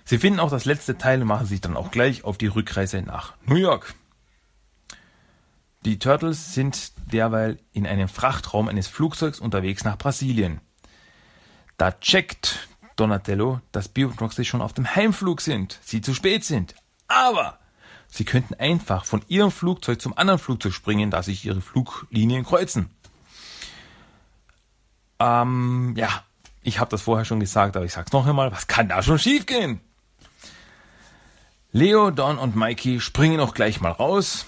Sie 0.05 0.19
finden 0.19 0.41
auch 0.41 0.51
das 0.51 0.65
letzte 0.65 0.99
Teil 0.99 1.23
und 1.23 1.29
machen 1.29 1.47
sich 1.47 1.61
dann 1.61 1.77
auch 1.77 1.91
gleich 1.91 2.25
auf 2.25 2.39
die 2.39 2.49
Rückreise 2.49 3.03
nach 3.03 3.35
New 3.47 3.57
York. 3.57 3.95
Die 5.85 5.99
Turtles 5.99 6.55
sind 6.55 6.93
derweil 7.13 7.59
in 7.73 7.87
einem 7.87 8.09
Frachtraum 8.09 8.69
eines 8.69 8.87
Flugzeugs 8.87 9.41
unterwegs 9.41 9.85
nach 9.85 9.99
Brasilien. 9.99 10.61
Da 11.77 11.91
checkt 11.93 12.69
Donatello, 12.97 13.61
dass 13.73 13.89
Bio 13.89 14.09
und 14.09 14.21
Roxy 14.21 14.45
schon 14.45 14.63
auf 14.63 14.73
dem 14.73 14.95
Heimflug 14.95 15.41
sind, 15.41 15.81
sie 15.83 16.01
zu 16.01 16.15
spät 16.15 16.45
sind. 16.45 16.75
Aber 17.09 17.59
sie 18.07 18.25
könnten 18.25 18.55
einfach 18.55 19.05
von 19.05 19.23
ihrem 19.27 19.51
Flugzeug 19.51 20.01
zum 20.01 20.17
anderen 20.17 20.39
Flugzeug 20.39 20.73
springen, 20.73 21.11
da 21.11 21.23
sich 21.23 21.45
ihre 21.45 21.61
Fluglinien 21.61 22.45
kreuzen. 22.45 22.91
Ähm, 25.19 25.95
ja, 25.97 26.23
ich 26.63 26.79
habe 26.79 26.91
das 26.91 27.03
vorher 27.03 27.25
schon 27.25 27.41
gesagt, 27.41 27.77
aber 27.77 27.85
ich 27.85 27.93
sag's 27.93 28.13
noch 28.13 28.27
einmal, 28.27 28.53
was 28.53 28.69
kann 28.69 28.89
da 28.89 29.03
schon 29.03 29.19
schiefgehen? 29.19 29.81
Leo, 31.75 32.11
Don 32.11 32.37
und 32.37 32.55
Mikey 32.55 33.01
springen 33.01 33.41
auch 33.41 33.55
gleich 33.55 33.81
mal 33.81 33.93
raus, 33.93 34.45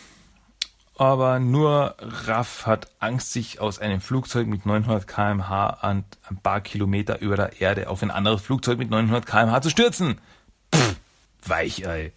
aber 0.98 1.38
nur 1.38 1.96
Raff 1.98 2.66
hat 2.66 2.88
Angst, 2.98 3.32
sich 3.32 3.62
aus 3.62 3.78
einem 3.78 4.02
Flugzeug 4.02 4.46
mit 4.46 4.66
900 4.66 5.08
kmh 5.08 5.68
an 5.70 6.04
ein 6.28 6.36
paar 6.36 6.60
Kilometer 6.60 7.22
über 7.22 7.36
der 7.36 7.62
Erde 7.62 7.88
auf 7.88 8.02
ein 8.02 8.10
anderes 8.10 8.42
Flugzeug 8.42 8.76
mit 8.76 8.90
900 8.90 9.24
kmh 9.24 9.62
zu 9.62 9.70
stürzen. 9.70 10.20
Pff, 10.74 10.96
Weichei. 11.46 12.12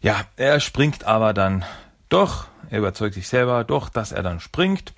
Ja, 0.00 0.22
er 0.36 0.60
springt 0.60 1.04
aber 1.04 1.34
dann 1.34 1.62
doch, 2.08 2.46
er 2.70 2.78
überzeugt 2.78 3.16
sich 3.16 3.28
selber 3.28 3.64
doch, 3.64 3.90
dass 3.90 4.12
er 4.12 4.22
dann 4.22 4.40
springt, 4.40 4.94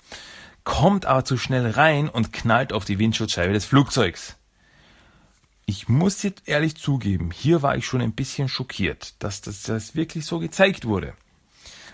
kommt 0.62 1.07
aber 1.07 1.25
zu 1.25 1.39
schnell 1.39 1.68
rein 1.73 2.09
und 2.09 2.33
knallt 2.33 2.73
auf 2.73 2.85
die 2.85 3.01
Windschutzscheibe 3.01 3.53
des 3.53 3.64
Flugzeugs. 3.64 4.37
Ich 5.71 5.89
muss 5.89 6.25
jetzt 6.25 6.49
ehrlich 6.49 6.77
zugeben, 6.77 7.31
hier 7.31 7.62
war 7.62 7.77
ich 7.77 7.87
schon 7.87 8.01
ein 8.01 8.11
bisschen 8.11 8.49
schockiert, 8.49 9.14
dass 9.23 9.41
das, 9.41 9.62
das 9.62 9.95
wirklich 9.95 10.27
so 10.27 10.41
gezeigt 10.41 10.85
wurde. 10.85 11.14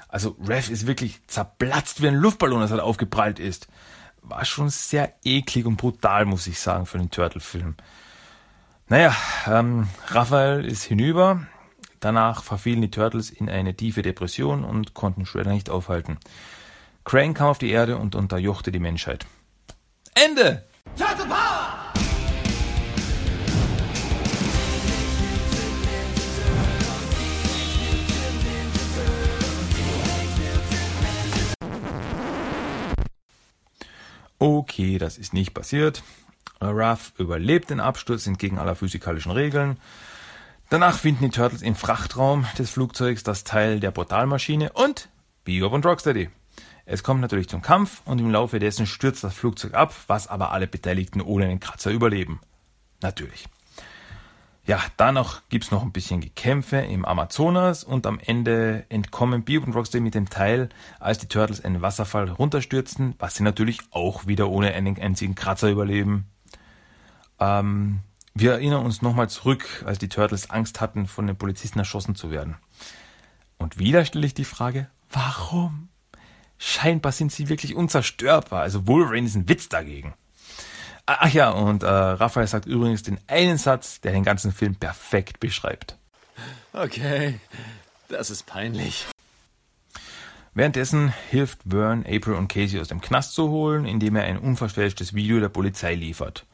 Also 0.09 0.35
Rev 0.49 0.73
ist 0.73 0.87
wirklich 0.87 1.21
zerplatzt 1.27 2.01
wie 2.01 2.09
ein 2.09 2.15
Luftballon, 2.15 2.63
als 2.63 2.71
er 2.71 2.83
aufgeprallt 2.83 3.39
ist. 3.39 3.69
War 4.23 4.47
schon 4.47 4.71
sehr 4.71 5.13
eklig 5.25 5.67
und 5.67 5.77
brutal, 5.77 6.25
muss 6.25 6.47
ich 6.47 6.59
sagen, 6.59 6.87
für 6.87 6.97
den 6.97 7.11
Turtle-Film. 7.11 7.75
Naja, 8.89 9.15
ähm, 9.47 9.89
Raphael 10.07 10.65
ist 10.65 10.85
hinüber. 10.85 11.47
Danach 12.01 12.45
verfielen 12.45 12.81
die 12.81 12.91
Turtles 12.91 13.29
in 13.29 13.51
eine 13.51 13.77
tiefe 13.77 14.01
Depression 14.01 14.65
und 14.65 14.95
konnten 14.95 15.27
Shredder 15.27 15.53
nicht 15.53 15.69
aufhalten. 15.69 16.17
Krang 17.05 17.35
kam 17.35 17.49
auf 17.49 17.59
die 17.59 17.73
Erde 17.73 17.99
und 17.99 18.15
unterjochte 18.15 18.73
die 18.73 18.81
Menschheit. 18.81 19.27
Ende! 20.15 20.65
Turtle 20.97 21.27
Power! 21.27 21.66
Okay, 34.39 34.99
das 34.99 35.19
ist 35.19 35.33
nicht 35.33 35.55
passiert. 35.55 36.03
Ruff 36.61 37.13
überlebt 37.19 37.71
den 37.71 37.81
Absturz 37.81 38.27
entgegen 38.27 38.59
aller 38.59 38.75
physikalischen 38.75 39.33
Regeln. 39.33 39.79
Danach 40.69 40.99
finden 40.99 41.25
die 41.25 41.31
Turtles 41.31 41.63
im 41.63 41.77
Frachtraum 41.77 42.47
des 42.59 42.71
Flugzeugs 42.71 43.23
das 43.23 43.45
Teil 43.45 43.79
der 43.79 43.93
Portalmaschine 43.93 44.73
und 44.73 45.09
Bebop 45.45 45.73
und 45.73 45.87
Rocksteady. 45.87 46.29
Es 46.85 47.03
kommt 47.03 47.21
natürlich 47.21 47.49
zum 47.49 47.63
Kampf 47.63 48.03
und 48.05 48.21
im 48.21 48.31
Laufe 48.31 48.59
dessen 48.59 48.87
stürzt 48.87 49.25
das 49.25 49.35
Flugzeug 49.35 49.75
ab, 49.75 49.95
was 50.07 50.29
aber 50.29 50.53
alle 50.53 50.67
Beteiligten 50.67 51.21
ohne 51.21 51.47
einen 51.47 51.61
Kratzer 51.61 51.91
überleben. 51.91 52.41
Natürlich. 53.03 53.47
Ja, 54.67 54.83
danach 54.97 55.43
gibt's 55.49 55.71
noch 55.71 55.83
ein 55.83 55.93
bisschen 55.93 56.21
Gekämpfe 56.21 56.79
im 56.79 57.05
Amazonas 57.05 57.85
und 57.85 58.05
am 58.05 58.19
Ende 58.19 58.85
entkommen 58.89 59.45
Bebop 59.45 59.69
und 59.69 59.75
Rocksteady 59.75 60.03
mit 60.03 60.17
dem 60.17 60.29
Teil, 60.29 60.71
als 60.99 61.19
die 61.19 61.29
Turtles 61.29 61.65
einen 61.65 61.83
Wasserfall 61.83 62.31
runterstürzen, 62.31 63.15
was 63.21 63.37
sie 63.37 63.45
natürlich 63.45 63.79
auch 63.93 64.27
wieder 64.27 64.49
ohne 64.49 64.73
einen 64.73 65.01
einzigen 65.01 65.37
Kratzer 65.37 65.71
überleben. 65.71 66.27
Ähm, 67.39 68.01
wir 68.35 68.53
erinnern 68.53 68.85
uns 68.85 69.03
nochmal 69.03 69.31
zurück, 69.31 69.85
als 69.87 69.99
die 69.99 70.09
Turtles 70.09 70.51
Angst 70.51 70.81
hatten, 70.81 71.07
von 71.07 71.29
den 71.29 71.37
Polizisten 71.37 71.79
erschossen 71.79 72.17
zu 72.17 72.33
werden. 72.33 72.57
Und 73.59 73.79
wieder 73.79 74.05
stelle 74.05 74.27
ich 74.27 74.35
die 74.35 74.45
Frage, 74.45 74.91
warum? 75.13 75.91
Scheinbar 76.59 77.13
sind 77.13 77.31
sie 77.31 77.49
wirklich 77.49 77.77
unzerstörbar. 77.77 78.63
Also 78.63 78.89
Wolverine 78.89 79.29
ist 79.29 79.37
ein 79.37 79.49
Witz 79.49 79.69
dagegen. 79.69 80.15
Ach 81.07 81.33
ja, 81.33 81.51
und 81.51 81.85
äh, 81.85 81.87
Raphael 81.87 82.49
sagt 82.49 82.67
übrigens 82.67 83.05
den 83.05 83.19
einen 83.29 83.59
Satz, 83.59 84.01
der 84.01 84.13
den 84.13 84.25
ganzen 84.25 84.53
Film 84.53 84.75
perfekt 84.75 85.39
beschreibt. 85.39 85.97
Okay, 86.73 87.39
das 88.09 88.31
ist 88.31 88.45
peinlich. 88.47 89.07
Währenddessen 90.53 91.13
hilft 91.31 91.61
Vern, 91.65 92.05
April 92.07 92.35
und 92.35 92.49
Casey 92.49 92.81
aus 92.81 92.89
dem 92.89 93.01
Knast 93.01 93.35
zu 93.35 93.51
holen, 93.51 93.85
indem 93.85 94.17
er 94.17 94.25
ein 94.25 94.39
unverfälschtes 94.39 95.15
Video 95.15 95.39
der 95.39 95.49
Polizei 95.49 95.95
liefert. 95.95 96.45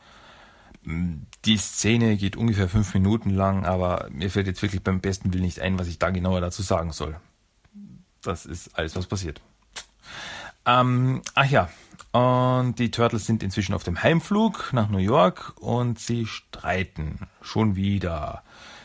Die 0.84 1.56
Szene 1.56 2.16
geht 2.16 2.36
ungefähr 2.36 2.68
fünf 2.68 2.92
Minuten 2.94 3.30
lang, 3.30 3.64
aber 3.64 4.08
mir 4.10 4.30
fällt 4.30 4.48
jetzt 4.48 4.60
wirklich 4.60 4.82
beim 4.82 5.00
besten 5.00 5.32
Willen 5.32 5.44
nicht 5.44 5.60
ein, 5.60 5.78
was 5.78 5.86
ich 5.86 5.98
da 5.98 6.10
genauer 6.10 6.40
dazu 6.40 6.62
sagen 6.62 6.92
soll. 6.92 7.16
Das 8.22 8.44
ist 8.44 8.76
alles, 8.76 8.96
was 8.96 9.06
passiert. 9.06 9.40
Ähm, 10.66 11.22
ach 11.34 11.50
ja, 11.50 11.68
und 12.12 12.78
die 12.78 12.90
Turtles 12.90 13.26
sind 13.26 13.42
inzwischen 13.42 13.74
auf 13.74 13.84
dem 13.84 14.02
Heimflug 14.02 14.72
nach 14.72 14.88
New 14.88 14.98
York 14.98 15.54
und 15.60 15.98
sie 15.98 16.26
streiten. 16.26 17.26
Schon 17.40 17.74
wieder. 17.74 18.42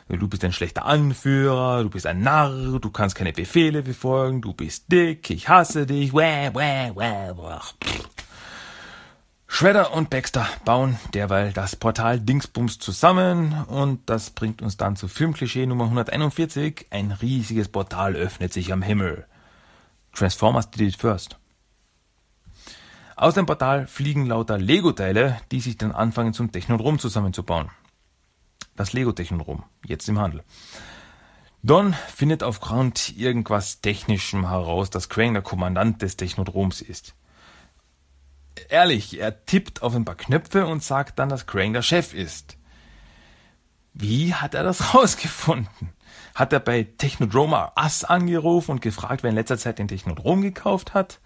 Du 0.08 0.30
bist 0.30 0.46
ein 0.46 0.54
schlechter 0.54 0.86
Anführer, 0.86 1.84
du 1.84 1.90
bist 1.90 2.08
ein 2.08 2.22
Narr, 2.22 2.80
du 2.80 2.90
kannst 2.90 3.16
keine 3.16 3.34
Befehle 3.34 3.84
befolgen, 3.84 4.42
du 4.42 4.54
bist 4.54 4.90
dick, 4.90 5.30
ich 5.30 5.50
hasse 5.50 5.86
dich. 5.86 6.14
Wäh, 6.14 6.52
wäh, 6.54 6.96
wäh, 6.96 7.34
Shredder 9.50 9.94
und 9.94 10.10
Baxter 10.10 10.48
bauen 10.64 10.98
derweil 11.14 11.52
das 11.52 11.76
Portal 11.76 12.22
Dingsbums 12.22 12.80
zusammen 12.80 13.66
und 13.68 14.10
das 14.10 14.30
bringt 14.30 14.62
uns 14.62 14.78
dann 14.78 14.96
zu 14.96 15.10
Filmklischee 15.10 15.66
Nummer 15.66 15.86
141. 15.86 16.88
Ein 16.90 17.12
riesiges 17.12 17.68
Portal 17.68 18.16
öffnet 18.16 18.54
sich 18.54 18.72
am 18.72 18.82
Himmel. 18.82 19.26
Transformers 20.14 20.70
did 20.72 20.82
it 20.82 20.96
first. 20.96 21.38
Aus 23.18 23.34
dem 23.34 23.48
Portal 23.48 23.88
fliegen 23.88 24.28
lauter 24.28 24.60
Lego-Teile, 24.60 25.42
die 25.52 25.60
sich 25.60 25.76
dann 25.76 25.92
anfangen 25.92 26.34
zum 26.34 26.52
Technodrom 26.52 27.00
zusammenzubauen. 27.00 27.72
Das 28.76 28.94
Lego-Technodrom, 28.94 29.64
jetzt 29.84 30.08
im 30.08 30.20
Handel. 30.20 30.44
Don 31.64 31.96
findet 32.14 32.44
aufgrund 32.44 33.18
irgendwas 33.18 33.82
Technischem 33.82 34.48
heraus, 34.48 34.92
dass 34.92 35.10
Krang 35.10 35.34
der 35.34 35.42
Kommandant 35.42 36.04
des 36.04 36.16
Technodroms 36.16 36.82
ist. 36.82 37.16
Ehrlich, 38.70 39.20
er 39.20 39.46
tippt 39.46 39.82
auf 39.82 39.96
ein 39.96 40.06
paar 40.06 40.14
Knöpfe 40.14 40.68
und 40.68 40.84
sagt 40.84 41.18
dann, 41.18 41.30
dass 41.30 41.48
Krang 41.48 41.74
der 41.74 41.82
Chef 41.82 42.14
ist. 42.14 42.56
Wie 43.96 44.36
hat 44.36 44.54
er 44.54 44.62
das 44.62 44.94
rausgefunden? 44.94 45.90
Hat 46.36 46.54
er 46.54 46.60
bei 46.60 46.84
Technodrome 46.84 47.76
Ass 47.76 48.04
angerufen 48.04 48.74
und 48.74 48.82
gefragt, 48.84 49.24
wer 49.24 49.32
in 49.32 49.36
letzter 49.36 49.58
Zeit 49.58 49.80
den 49.80 49.88
Technodrom 49.88 50.44
gekauft 50.44 50.94
hat? 50.94 51.20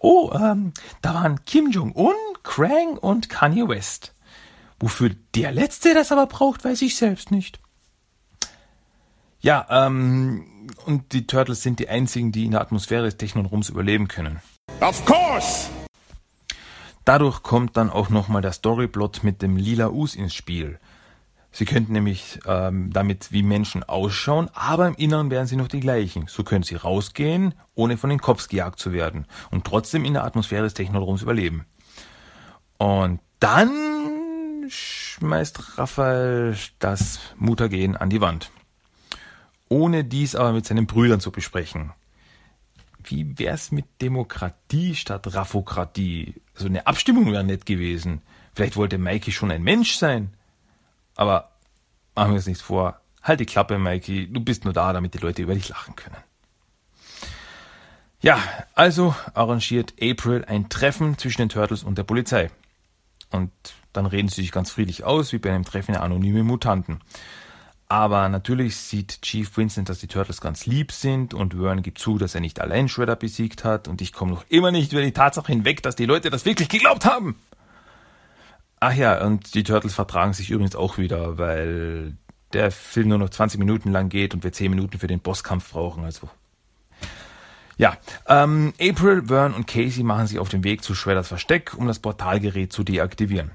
Oh, 0.00 0.32
ähm, 0.32 0.72
da 1.02 1.14
waren 1.14 1.44
Kim 1.44 1.70
Jong-un, 1.70 2.14
Krang 2.42 2.96
und 2.96 3.28
Kanye 3.28 3.68
West. 3.68 4.14
Wofür 4.78 5.10
der 5.34 5.52
Letzte 5.52 5.92
das 5.92 6.10
aber 6.10 6.26
braucht, 6.26 6.64
weiß 6.64 6.80
ich 6.82 6.96
selbst 6.96 7.30
nicht. 7.30 7.60
Ja, 9.40 9.66
ähm, 9.70 10.70
und 10.86 11.12
die 11.12 11.26
Turtles 11.26 11.62
sind 11.62 11.78
die 11.78 11.88
einzigen, 11.88 12.32
die 12.32 12.46
in 12.46 12.52
der 12.52 12.62
Atmosphäre 12.62 13.04
des 13.04 13.18
Technodroms 13.18 13.68
überleben 13.68 14.08
können. 14.08 14.40
Of 14.80 15.04
course! 15.04 15.68
Dadurch 17.04 17.42
kommt 17.42 17.76
dann 17.76 17.90
auch 17.90 18.08
nochmal 18.08 18.42
der 18.42 18.52
Storyplot 18.52 19.22
mit 19.22 19.42
dem 19.42 19.56
lila 19.56 19.88
Us 19.88 20.14
ins 20.14 20.34
Spiel. 20.34 20.78
Sie 21.52 21.64
könnten 21.64 21.92
nämlich 21.92 22.38
ähm, 22.46 22.92
damit 22.92 23.32
wie 23.32 23.42
Menschen 23.42 23.82
ausschauen, 23.82 24.48
aber 24.54 24.86
im 24.86 24.94
Inneren 24.94 25.30
wären 25.30 25.46
sie 25.46 25.56
noch 25.56 25.68
die 25.68 25.80
gleichen. 25.80 26.26
So 26.28 26.44
können 26.44 26.62
sie 26.62 26.76
rausgehen, 26.76 27.54
ohne 27.74 27.96
von 27.96 28.10
den 28.10 28.20
Cops 28.20 28.48
gejagt 28.48 28.78
zu 28.78 28.92
werden 28.92 29.26
und 29.50 29.66
trotzdem 29.66 30.04
in 30.04 30.12
der 30.12 30.24
Atmosphäre 30.24 30.62
des 30.62 30.74
Technodroms 30.74 31.22
überleben. 31.22 31.64
Und 32.78 33.20
dann 33.40 34.66
schmeißt 34.68 35.78
Raphael 35.78 36.56
das 36.78 37.18
Mutagen 37.36 37.96
an 37.96 38.10
die 38.10 38.20
Wand. 38.20 38.50
Ohne 39.68 40.04
dies 40.04 40.34
aber 40.34 40.52
mit 40.52 40.66
seinen 40.66 40.86
Brüdern 40.86 41.20
zu 41.20 41.32
besprechen. 41.32 41.92
Wie 43.02 43.38
wär's 43.38 43.72
mit 43.72 43.86
Demokratie 44.00 44.94
statt 44.94 45.34
Raffokratie? 45.34 46.34
So 46.54 46.64
also 46.64 46.68
eine 46.68 46.86
Abstimmung 46.86 47.32
wäre 47.32 47.44
nett 47.44 47.66
gewesen. 47.66 48.22
Vielleicht 48.54 48.76
wollte 48.76 48.98
Mikey 48.98 49.32
schon 49.32 49.50
ein 49.50 49.62
Mensch 49.62 49.96
sein. 49.96 50.34
Aber 51.20 51.50
machen 52.14 52.30
wir 52.30 52.36
uns 52.36 52.46
nichts 52.46 52.62
vor. 52.62 52.98
Halt 53.22 53.40
die 53.40 53.44
Klappe, 53.46 53.78
Mikey. 53.78 54.32
Du 54.32 54.40
bist 54.40 54.64
nur 54.64 54.72
da, 54.72 54.94
damit 54.94 55.12
die 55.12 55.18
Leute 55.18 55.42
über 55.42 55.52
dich 55.52 55.68
lachen 55.68 55.94
können. 55.94 56.16
Ja, 58.22 58.38
also 58.74 59.14
arrangiert 59.34 59.92
April 60.00 60.46
ein 60.46 60.70
Treffen 60.70 61.18
zwischen 61.18 61.42
den 61.42 61.50
Turtles 61.50 61.82
und 61.82 61.98
der 61.98 62.04
Polizei. 62.04 62.50
Und 63.30 63.50
dann 63.92 64.06
reden 64.06 64.28
sie 64.28 64.40
sich 64.40 64.50
ganz 64.50 64.70
friedlich 64.70 65.04
aus, 65.04 65.34
wie 65.34 65.38
bei 65.38 65.50
einem 65.50 65.66
Treffen 65.66 65.92
der 65.92 66.02
anonymen 66.02 66.46
Mutanten. 66.46 67.00
Aber 67.86 68.26
natürlich 68.30 68.76
sieht 68.76 69.20
Chief 69.20 69.54
Vincent, 69.54 69.90
dass 69.90 69.98
die 69.98 70.06
Turtles 70.06 70.40
ganz 70.40 70.64
lieb 70.64 70.90
sind 70.90 71.34
und 71.34 71.52
Vern 71.52 71.82
gibt 71.82 71.98
zu, 71.98 72.16
dass 72.16 72.34
er 72.34 72.40
nicht 72.40 72.60
allein 72.60 72.88
Shredder 72.88 73.16
besiegt 73.16 73.62
hat 73.62 73.88
und 73.88 74.00
ich 74.00 74.14
komme 74.14 74.30
noch 74.30 74.46
immer 74.48 74.70
nicht 74.70 74.92
über 74.92 75.02
die 75.02 75.12
Tatsache 75.12 75.52
hinweg, 75.52 75.82
dass 75.82 75.96
die 75.96 76.06
Leute 76.06 76.30
das 76.30 76.46
wirklich 76.46 76.70
geglaubt 76.70 77.04
haben. 77.04 77.36
Ach 78.80 78.94
ja, 78.94 79.22
und 79.24 79.54
die 79.54 79.62
Turtles 79.62 79.94
vertragen 79.94 80.32
sich 80.32 80.50
übrigens 80.50 80.74
auch 80.74 80.96
wieder, 80.96 81.36
weil 81.36 82.16
der 82.54 82.70
Film 82.70 83.08
nur 83.08 83.18
noch 83.18 83.28
20 83.28 83.58
Minuten 83.58 83.92
lang 83.92 84.08
geht 84.08 84.34
und 84.34 84.42
wir 84.42 84.52
10 84.52 84.70
Minuten 84.70 84.98
für 84.98 85.06
den 85.06 85.20
Bosskampf 85.20 85.72
brauchen. 85.72 86.04
Also 86.04 86.30
ja, 87.76 87.96
ähm, 88.26 88.74
April, 88.80 89.24
Vern 89.26 89.54
und 89.54 89.66
Casey 89.66 90.02
machen 90.02 90.26
sich 90.26 90.38
auf 90.38 90.48
den 90.48 90.64
Weg 90.64 90.82
zu 90.82 90.94
Shredders 90.94 91.28
Versteck, 91.28 91.74
um 91.76 91.86
das 91.86 91.98
Portalgerät 91.98 92.72
zu 92.72 92.84
deaktivieren. 92.84 93.52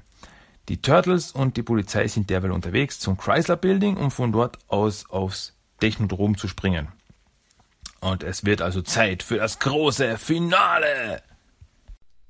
Die 0.68 0.80
Turtles 0.80 1.30
und 1.30 1.56
die 1.56 1.62
Polizei 1.62 2.08
sind 2.08 2.28
derweil 2.28 2.50
unterwegs 2.50 2.98
zum 2.98 3.16
Chrysler 3.16 3.56
Building, 3.56 3.96
um 3.96 4.10
von 4.10 4.32
dort 4.32 4.58
aus 4.68 5.08
aufs 5.10 5.54
Technodrom 5.78 6.36
zu 6.36 6.48
springen. 6.48 6.88
Und 8.00 8.24
es 8.24 8.44
wird 8.44 8.62
also 8.62 8.82
Zeit 8.82 9.22
für 9.22 9.36
das 9.36 9.58
große 9.58 10.18
Finale. 10.18 11.22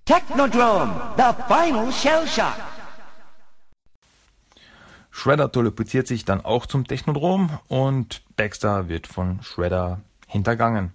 Technodrome, 0.04 1.00
the 1.16 1.32
final 1.48 1.90
shell 1.92 2.26
shock. 2.26 2.75
Shredder 5.26 5.50
teleportiert 5.50 6.06
sich 6.06 6.24
dann 6.24 6.44
auch 6.44 6.66
zum 6.66 6.86
Technodrom 6.86 7.50
und 7.66 8.22
Baxter 8.36 8.88
wird 8.88 9.08
von 9.08 9.42
Shredder 9.42 10.00
hintergangen. 10.28 10.92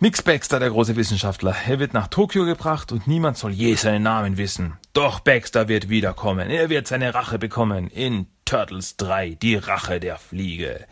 Nix 0.00 0.20
Baxter, 0.20 0.60
der 0.60 0.68
große 0.68 0.96
Wissenschaftler. 0.96 1.56
Er 1.66 1.78
wird 1.78 1.94
nach 1.94 2.08
Tokio 2.08 2.44
gebracht 2.44 2.92
und 2.92 3.06
niemand 3.06 3.38
soll 3.38 3.52
je 3.52 3.74
seinen 3.74 4.02
Namen 4.02 4.36
wissen. 4.36 4.74
Doch 4.92 5.20
Baxter 5.20 5.66
wird 5.66 5.88
wiederkommen. 5.88 6.50
Er 6.50 6.68
wird 6.68 6.88
seine 6.88 7.14
Rache 7.14 7.38
bekommen 7.38 7.88
in 7.88 8.26
Turtles 8.44 8.98
3, 8.98 9.30
die 9.30 9.56
Rache 9.56 9.98
der 9.98 10.18
Fliege. 10.18 10.84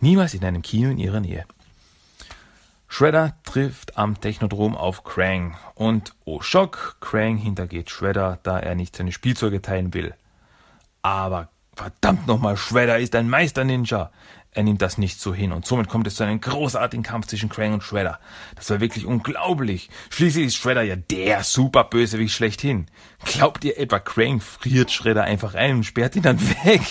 Niemals 0.00 0.34
in 0.34 0.44
einem 0.44 0.62
Kino 0.62 0.90
in 0.90 0.98
ihrer 0.98 1.20
Nähe. 1.20 1.44
Shredder 2.88 3.36
trifft 3.44 3.96
am 3.96 4.20
Technodrom 4.20 4.76
auf 4.76 5.04
Krang 5.04 5.56
und 5.76 6.16
oh 6.24 6.40
Schock, 6.40 6.96
Krang 6.98 7.36
hintergeht 7.36 7.90
Shredder, 7.90 8.40
da 8.42 8.58
er 8.58 8.74
nicht 8.74 8.96
seine 8.96 9.12
Spielzeuge 9.12 9.62
teilen 9.62 9.94
will. 9.94 10.14
Aber 11.08 11.48
Verdammt 11.74 12.26
nochmal, 12.26 12.56
Shredder 12.56 12.98
ist 12.98 13.14
ein 13.14 13.30
Meister-Ninja. 13.30 14.10
Er 14.50 14.62
nimmt 14.64 14.82
das 14.82 14.98
nicht 14.98 15.20
so 15.20 15.32
hin 15.32 15.52
und 15.52 15.64
somit 15.64 15.88
kommt 15.88 16.08
es 16.08 16.16
zu 16.16 16.24
einem 16.24 16.40
großartigen 16.40 17.04
Kampf 17.04 17.28
zwischen 17.28 17.48
Krang 17.48 17.72
und 17.72 17.84
Shredder. 17.84 18.18
Das 18.56 18.68
war 18.68 18.80
wirklich 18.80 19.06
unglaublich. 19.06 19.88
Schließlich 20.10 20.46
ist 20.46 20.56
Shredder 20.56 20.82
ja 20.82 20.96
der 20.96 21.44
Superbösewicht 21.44 22.34
schlechthin. 22.34 22.88
Glaubt 23.24 23.64
ihr 23.64 23.78
etwa, 23.78 24.00
Krang 24.00 24.40
friert 24.40 24.90
Shredder 24.90 25.22
einfach 25.22 25.54
ein 25.54 25.76
und 25.76 25.84
sperrt 25.84 26.16
ihn 26.16 26.22
dann 26.22 26.40
weg? 26.64 26.82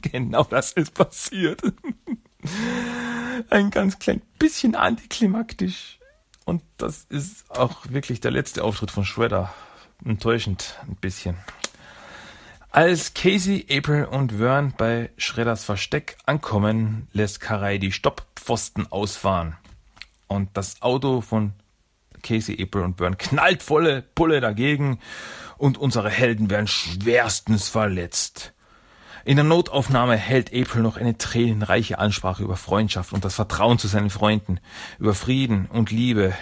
genau 0.00 0.44
das 0.44 0.72
ist 0.72 0.94
passiert. 0.94 1.60
ein 3.50 3.70
ganz 3.70 3.98
klein 3.98 4.22
bisschen 4.38 4.74
antiklimaktisch. 4.74 5.98
Und 6.46 6.62
das 6.78 7.04
ist 7.10 7.50
auch 7.50 7.90
wirklich 7.90 8.20
der 8.20 8.30
letzte 8.30 8.64
Auftritt 8.64 8.90
von 8.90 9.04
Shredder. 9.04 9.52
Enttäuschend 10.02 10.80
ein 10.88 10.96
bisschen. 10.96 11.36
Als 12.76 13.14
Casey, 13.14 13.64
April 13.70 14.04
und 14.04 14.32
Vern 14.32 14.74
bei 14.76 15.08
Shredders 15.16 15.64
Versteck 15.64 16.18
ankommen, 16.26 17.08
lässt 17.14 17.40
Karai 17.40 17.78
die 17.78 17.90
Stopppfosten 17.90 18.92
ausfahren. 18.92 19.56
Und 20.26 20.50
das 20.58 20.82
Auto 20.82 21.22
von 21.22 21.54
Casey, 22.22 22.62
April 22.62 22.82
und 22.82 22.98
Vern 22.98 23.16
knallt 23.16 23.62
volle 23.62 24.02
Pulle 24.02 24.42
dagegen 24.42 24.98
und 25.56 25.78
unsere 25.78 26.10
Helden 26.10 26.50
werden 26.50 26.66
schwerstens 26.66 27.70
verletzt. 27.70 28.52
In 29.24 29.36
der 29.36 29.46
Notaufnahme 29.46 30.18
hält 30.18 30.52
April 30.52 30.82
noch 30.82 30.98
eine 30.98 31.16
tränenreiche 31.16 31.98
Ansprache 31.98 32.42
über 32.42 32.58
Freundschaft 32.58 33.14
und 33.14 33.24
das 33.24 33.36
Vertrauen 33.36 33.78
zu 33.78 33.88
seinen 33.88 34.10
Freunden, 34.10 34.60
über 34.98 35.14
Frieden 35.14 35.64
und 35.64 35.90
Liebe, 35.90 36.34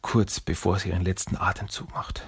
kurz 0.00 0.38
bevor 0.38 0.78
sie 0.78 0.90
ihren 0.90 1.02
letzten 1.02 1.36
Atemzug 1.36 1.92
macht. 1.92 2.22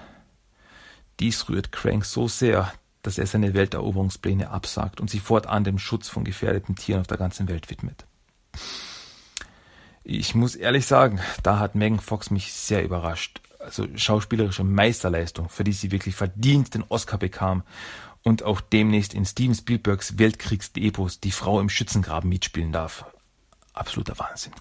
Dies 1.21 1.47
rührt 1.47 1.71
Crank 1.71 2.03
so 2.03 2.27
sehr, 2.27 2.73
dass 3.01 3.17
er 3.17 3.27
seine 3.27 3.53
Welteroberungspläne 3.53 4.49
absagt 4.49 5.01
und 5.01 5.09
sich 5.09 5.21
fortan 5.21 5.63
dem 5.63 5.79
Schutz 5.79 6.09
von 6.09 6.23
gefährdeten 6.23 6.75
Tieren 6.75 7.01
auf 7.01 7.07
der 7.07 7.17
ganzen 7.17 7.47
Welt 7.47 7.69
widmet. 7.69 8.05
Ich 10.03 10.33
muss 10.35 10.55
ehrlich 10.55 10.85
sagen, 10.87 11.19
da 11.43 11.59
hat 11.59 11.75
Megan 11.75 11.99
Fox 11.99 12.31
mich 12.31 12.53
sehr 12.53 12.83
überrascht. 12.83 13.41
Also 13.59 13.87
schauspielerische 13.95 14.63
Meisterleistung, 14.63 15.49
für 15.49 15.63
die 15.63 15.73
sie 15.73 15.91
wirklich 15.91 16.15
verdient 16.15 16.73
den 16.73 16.83
Oscar 16.89 17.19
bekam 17.19 17.63
und 18.23 18.43
auch 18.43 18.61
demnächst 18.61 19.13
in 19.13 19.25
Steven 19.25 19.55
Spielbergs 19.55 20.17
Weltkriegsdepos 20.17 21.19
die 21.19 21.31
Frau 21.31 21.59
im 21.59 21.69
Schützengraben 21.69 22.29
mitspielen 22.29 22.71
darf. 22.71 23.05
Absoluter 23.73 24.17
Wahnsinn. 24.17 24.53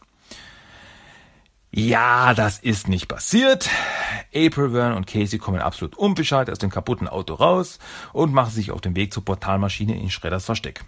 Ja, 1.73 2.35
das 2.35 2.59
ist 2.59 2.89
nicht 2.89 3.07
passiert. 3.07 3.69
April, 4.35 4.71
Vern 4.71 4.95
und 4.95 5.07
Casey 5.07 5.39
kommen 5.39 5.61
absolut 5.61 5.97
unbeschadet 5.97 6.51
aus 6.51 6.59
dem 6.59 6.71
kaputten 6.71 7.07
Auto 7.07 7.35
raus 7.35 7.79
und 8.13 8.33
machen 8.33 8.51
sich 8.51 8.73
auf 8.73 8.81
den 8.81 8.97
Weg 8.97 9.13
zur 9.13 9.25
Portalmaschine 9.25 9.97
in 9.97 10.11
Schredders 10.11 10.47
Versteck. 10.47 10.85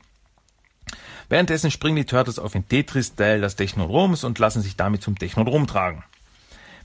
Währenddessen 1.29 1.71
springen 1.71 1.97
die 1.97 2.05
Turtles 2.05 2.41
auf 2.41 2.53
den 2.53 2.69
Tetris-Style 2.69 3.41
des 3.41 3.55
Technodroms 3.57 4.25
und 4.25 4.39
lassen 4.41 4.61
sich 4.61 4.77
damit 4.77 5.03
zum 5.03 5.17
Technodrom 5.17 5.69
tragen. 5.69 6.03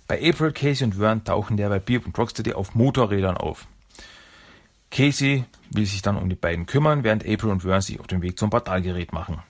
Bei 0.08 0.22
April, 0.24 0.52
Casey 0.52 0.86
und 0.86 0.95
Vern 0.95 1.24
tauchen 1.24 1.58
derweil 1.58 1.80
Beep 1.80 2.06
und 2.06 2.18
Rocksteady 2.18 2.54
auf 2.54 2.76
Motorrädern 2.76 3.36
auf. 3.36 3.68
Casey 4.91 5.43
will 5.72 5.86
sich 5.86 6.02
dann 6.02 6.18
um 6.18 6.30
die 6.30 6.36
beiden 6.36 6.66
kümmern, 6.66 7.04
während 7.04 7.24
April 7.28 7.50
und 7.50 7.64
Vern 7.64 7.82
sich 7.82 8.00
auf 8.00 8.08
den 8.08 8.22
Weg 8.22 8.38
zum 8.39 8.52
Portalgerät 8.52 9.12
machen. 9.12 9.41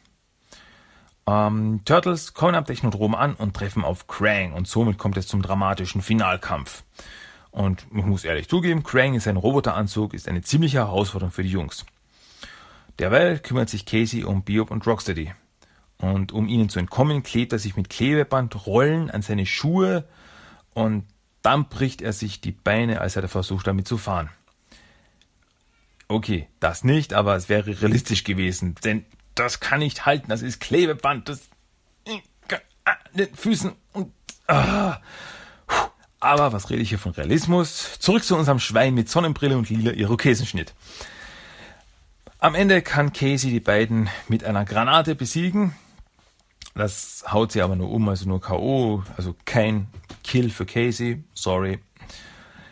Ähm, 1.28 1.82
Turtles 1.84 2.34
kommen 2.34 2.56
am 2.56 2.66
Technodrom 2.66 3.14
an 3.14 3.36
und 3.36 3.54
treffen 3.54 3.84
auf 3.84 4.08
Krang 4.08 4.54
und 4.54 4.68
somit 4.68 4.98
kommt 4.98 5.18
es 5.18 5.28
zum 5.28 5.42
dramatischen 5.42 6.02
Finalkampf. 6.02 6.84
Und 7.52 7.86
ich 7.94 8.06
muss 8.06 8.24
ehrlich 8.24 8.48
zugeben, 8.48 8.84
Krang 8.84 9.14
in 9.14 9.20
seinem 9.20 9.38
Roboteranzug 9.38 10.14
ist 10.14 10.28
eine 10.28 10.42
ziemliche 10.42 10.78
Herausforderung 10.78 11.32
für 11.32 11.44
die 11.44 11.50
Jungs. 11.50 11.86
Derweil 13.00 13.40
kümmert 13.40 13.70
sich 13.70 13.86
Casey 13.86 14.24
um 14.24 14.44
Biob 14.44 14.72
und 14.72 14.88
Rocksteady. 14.88 15.34
Und 16.00 16.32
um 16.32 16.48
ihnen 16.48 16.70
zu 16.70 16.80
entkommen, 16.80 17.24
klebt 17.24 17.52
er 17.54 17.60
sich 17.60 17.76
mit 17.76 17.90
Klebeband 17.90 18.66
Rollen 18.66 19.10
an 19.12 19.22
seine 19.22 19.46
Schuhe 19.46 20.08
und 20.74 21.06
dann 21.42 21.70
bricht 21.70 22.02
er 22.02 22.14
sich 22.14 22.40
die 22.40 22.52
Beine, 22.52 23.02
als 23.02 23.16
er 23.16 23.28
versucht 23.28 23.68
damit 23.68 23.88
zu 23.88 23.98
fahren. 23.98 24.30
Okay, 26.08 26.48
das 26.60 26.84
nicht, 26.84 27.14
aber 27.14 27.36
es 27.36 27.50
wäre 27.50 27.82
realistisch 27.82 28.24
gewesen, 28.24 28.76
denn 28.84 29.06
das 29.40 29.60
kann 29.60 29.80
nicht 29.80 30.06
halten, 30.06 30.30
das 30.30 30.42
ist 30.42 30.60
Klebeband, 30.60 31.30
das 31.30 31.50
den 33.14 33.34
Füßen 33.34 33.74
und 33.94 34.14
ah. 34.48 34.98
Aber 36.20 36.52
was 36.52 36.70
rede 36.70 36.82
ich 36.82 36.90
hier 36.90 37.00
von 37.00 37.12
Realismus? 37.12 38.00
Zurück 38.00 38.24
zu 38.24 38.36
unserem 38.36 38.60
Schwein 38.60 38.94
mit 38.94 39.10
Sonnenbrille 39.10 39.58
und 39.58 39.70
lila 39.70 39.92
Irokesenschnitt. 39.92 40.74
Am 42.40 42.56
Ende 42.56 42.82
kann 42.82 43.14
Casey 43.14 43.52
die 43.52 43.60
beiden 43.60 44.10
mit 44.28 44.44
einer 44.44 44.66
Granate 44.66 45.16
besiegen. 45.16 45.76
Das 46.74 47.26
haut 47.32 47.52
sie 47.52 47.62
aber 47.62 47.76
nur 47.76 47.90
um, 47.90 48.08
also 48.10 48.28
nur 48.28 48.40
K.O., 48.40 49.04
also 49.16 49.36
kein 49.46 49.88
Kill 50.24 50.50
für 50.50 50.66
Casey, 50.66 51.24
sorry. 51.34 51.80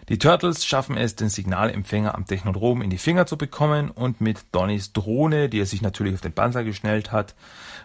Die 0.07 0.19
Turtles 0.19 0.65
schaffen 0.65 0.97
es, 0.97 1.15
den 1.15 1.29
Signalempfänger 1.29 2.13
am 2.13 2.27
Technodrom 2.27 2.83
in 2.83 2.91
die 2.91 2.99
Finger 2.99 3.25
zu 3.25 3.37
bekommen 3.37 3.89
und 3.89 4.21
mit 4.21 4.39
Donnys 4.51 4.93
Drohne, 4.93 5.49
die 5.49 5.59
er 5.59 5.65
sich 5.65 5.81
natürlich 5.81 6.13
auf 6.13 6.21
den 6.21 6.33
Panzer 6.33 6.63
geschnellt 6.63 7.11
hat, 7.11 7.33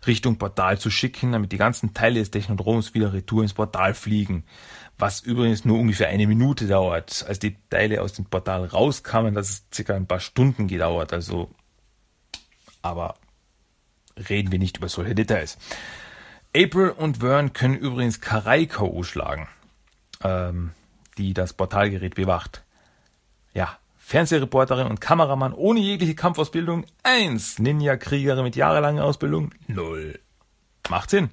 Richtung 0.07 0.37
Portal 0.37 0.79
zu 0.79 0.91
schicken, 0.91 1.33
damit 1.33 1.53
die 1.53 1.57
ganzen 1.57 1.95
Teile 1.95 2.21
des 2.21 2.31
Technodroms 2.31 2.93
wieder 2.93 3.15
retour 3.15 3.43
ins 3.43 3.55
Portal 3.55 3.95
fliegen. 3.95 4.45
Was 4.99 5.21
übrigens 5.21 5.65
nur 5.65 5.79
ungefähr 5.79 6.09
eine 6.09 6.27
Minute 6.27 6.67
dauert. 6.67 7.25
Als 7.27 7.39
die 7.39 7.57
Teile 7.71 8.03
aus 8.03 8.13
dem 8.13 8.27
Portal 8.27 8.67
rauskamen, 8.67 9.35
das 9.35 9.49
ist 9.49 9.75
circa 9.75 9.95
ein 9.95 10.07
paar 10.07 10.21
Stunden 10.21 10.69
gedauert, 10.69 11.15
also, 11.15 11.49
aber 12.83 13.15
reden 14.29 14.53
wir 14.53 14.59
nicht 14.59 14.77
über 14.77 14.91
solche 14.91 15.15
Details. 15.15 15.57
April 16.55 16.91
und 16.91 17.19
Vern 17.19 17.55
können 17.55 17.77
übrigens 17.77 18.21
Karai 18.21 18.67
K.O. 18.67 19.05
schlagen. 19.05 19.49
Ähm, 20.23 20.73
die 21.21 21.35
das 21.35 21.53
Portalgerät 21.53 22.15
bewacht. 22.15 22.65
Ja, 23.53 23.79
Fernsehreporterin 23.99 24.87
und 24.87 25.01
Kameramann 25.01 25.53
ohne 25.53 25.81
jegliche 25.81 26.15
Kampfausbildung 26.15 26.87
eins, 27.03 27.59
Ninja-Kriegerin 27.59 28.43
mit 28.43 28.57
jahrelanger 28.57 29.05
Ausbildung 29.05 29.53
null. 29.69 30.19
Macht 30.89 31.11
Sinn. 31.11 31.31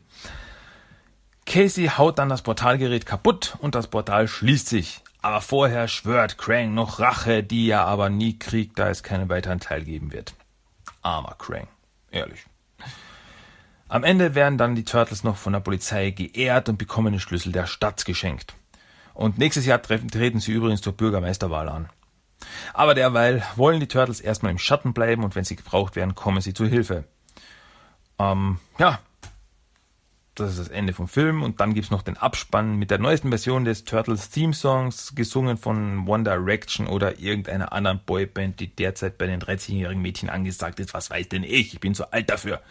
Casey 1.46 1.88
haut 1.98 2.20
dann 2.20 2.30
das 2.30 2.42
Portalgerät 2.42 3.06
kaputt 3.06 3.58
und 3.62 3.74
das 3.74 3.88
Portal 3.88 4.28
schließt 4.28 4.68
sich. 4.68 5.02
Aber 5.22 5.42
vorher 5.42 5.88
schwört 5.88 6.38
Krang 6.38 6.74
noch 6.74 7.00
Rache, 7.00 7.42
die 7.42 7.70
er 7.70 7.86
aber 7.86 8.10
nie 8.10 8.38
kriegt, 8.38 8.78
da 8.78 8.90
es 8.90 9.02
keinen 9.02 9.30
weiteren 9.30 9.60
Teil 9.60 9.84
geben 9.84 10.12
wird. 10.12 10.36
Armer 11.02 11.36
Krang. 11.40 11.68
Ehrlich. 12.12 12.46
Am 13.90 14.04
Ende 14.04 14.36
werden 14.36 14.58
dann 14.58 14.76
die 14.76 14.84
Turtles 14.84 15.24
noch 15.24 15.38
von 15.38 15.54
der 15.54 15.62
Polizei 15.62 16.12
geehrt 16.12 16.68
und 16.68 16.78
bekommen 16.78 17.14
den 17.14 17.22
Schlüssel 17.22 17.54
der 17.54 17.66
Stadt 17.66 18.04
geschenkt. 18.04 18.54
Und 19.18 19.40
nächstes 19.40 19.66
Jahr 19.66 19.82
treten 19.82 20.40
sie 20.40 20.52
übrigens 20.52 20.82
zur 20.82 20.94
Bürgermeisterwahl 20.94 21.70
an. 21.70 21.90
Aber 22.76 22.94
derweil 22.94 23.44
wollen 23.56 23.80
die 23.80 23.88
Turtles 23.88 24.22
erstmal 24.22 24.52
im 24.52 24.60
Schatten 24.60 24.94
bleiben 24.94 25.24
und 25.24 25.36
wenn 25.36 25.44
sie 25.44 25.56
gebraucht 25.56 25.96
werden, 25.96 26.14
kommen 26.14 26.40
sie 26.40 26.54
zu 26.54 26.68
Hilfe. 26.68 27.04
Ähm, 28.20 28.60
ja, 28.78 29.00
das 30.36 30.52
ist 30.52 30.60
das 30.60 30.68
Ende 30.68 30.94
vom 30.94 31.08
Film 31.08 31.42
und 31.42 31.60
dann 31.60 31.74
gibt's 31.74 31.90
noch 31.90 32.04
den 32.04 32.16
Abspann 32.16 32.76
mit 32.76 32.92
der 32.92 33.00
neuesten 33.00 33.30
Version 33.30 33.66
des 33.66 33.86
Turtles 33.86 34.30
Theme 34.30 34.54
Songs, 34.54 35.16
gesungen 35.16 35.58
von 35.58 36.08
One 36.08 36.24
Direction 36.24 36.86
oder 36.86 37.18
irgendeiner 37.18 37.74
anderen 37.74 38.00
Boyband, 38.06 38.60
die 38.60 38.68
derzeit 38.68 39.18
bei 39.18 39.26
den 39.26 39.42
13-jährigen 39.42 40.02
Mädchen 40.02 40.30
angesagt 40.30 40.80
ist. 40.80 40.94
Was 40.94 41.10
weiß 41.10 41.30
denn 41.30 41.44
ich? 41.44 41.74
Ich 41.74 41.80
bin 41.80 41.96
zu 41.96 42.14
alt 42.14 42.30
dafür. 42.30 42.62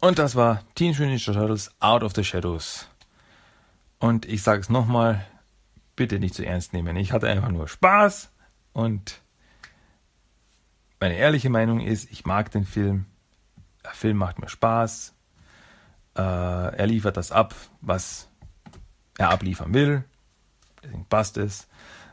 Und 0.00 0.18
das 0.18 0.36
war 0.36 0.62
Teenage 0.74 1.02
Mutant 1.02 1.26
Ninja 1.26 1.32
Turtles 1.32 1.74
Out 1.80 2.02
of 2.04 2.14
the 2.14 2.22
Shadows. 2.22 2.88
Und 3.98 4.26
ich 4.26 4.42
sage 4.42 4.60
es 4.60 4.68
nochmal, 4.68 5.26
bitte 5.96 6.20
nicht 6.20 6.34
zu 6.34 6.46
ernst 6.46 6.72
nehmen. 6.72 6.96
Ich 6.96 7.12
hatte 7.12 7.28
einfach 7.28 7.50
nur 7.50 7.66
Spaß 7.66 8.30
und 8.72 9.20
meine 11.00 11.16
ehrliche 11.16 11.50
Meinung 11.50 11.80
ist, 11.80 12.10
ich 12.10 12.24
mag 12.24 12.50
den 12.50 12.64
Film. 12.64 13.06
Der 13.84 13.92
Film 13.92 14.16
macht 14.16 14.38
mir 14.38 14.48
Spaß. 14.48 15.14
Äh, 16.16 16.22
er 16.22 16.86
liefert 16.86 17.16
das 17.16 17.32
ab, 17.32 17.54
was 17.80 18.28
er 19.16 19.30
abliefern 19.30 19.74
will. 19.74 20.04
Deswegen 20.82 21.06
passt 21.06 21.36
es. 21.36 21.68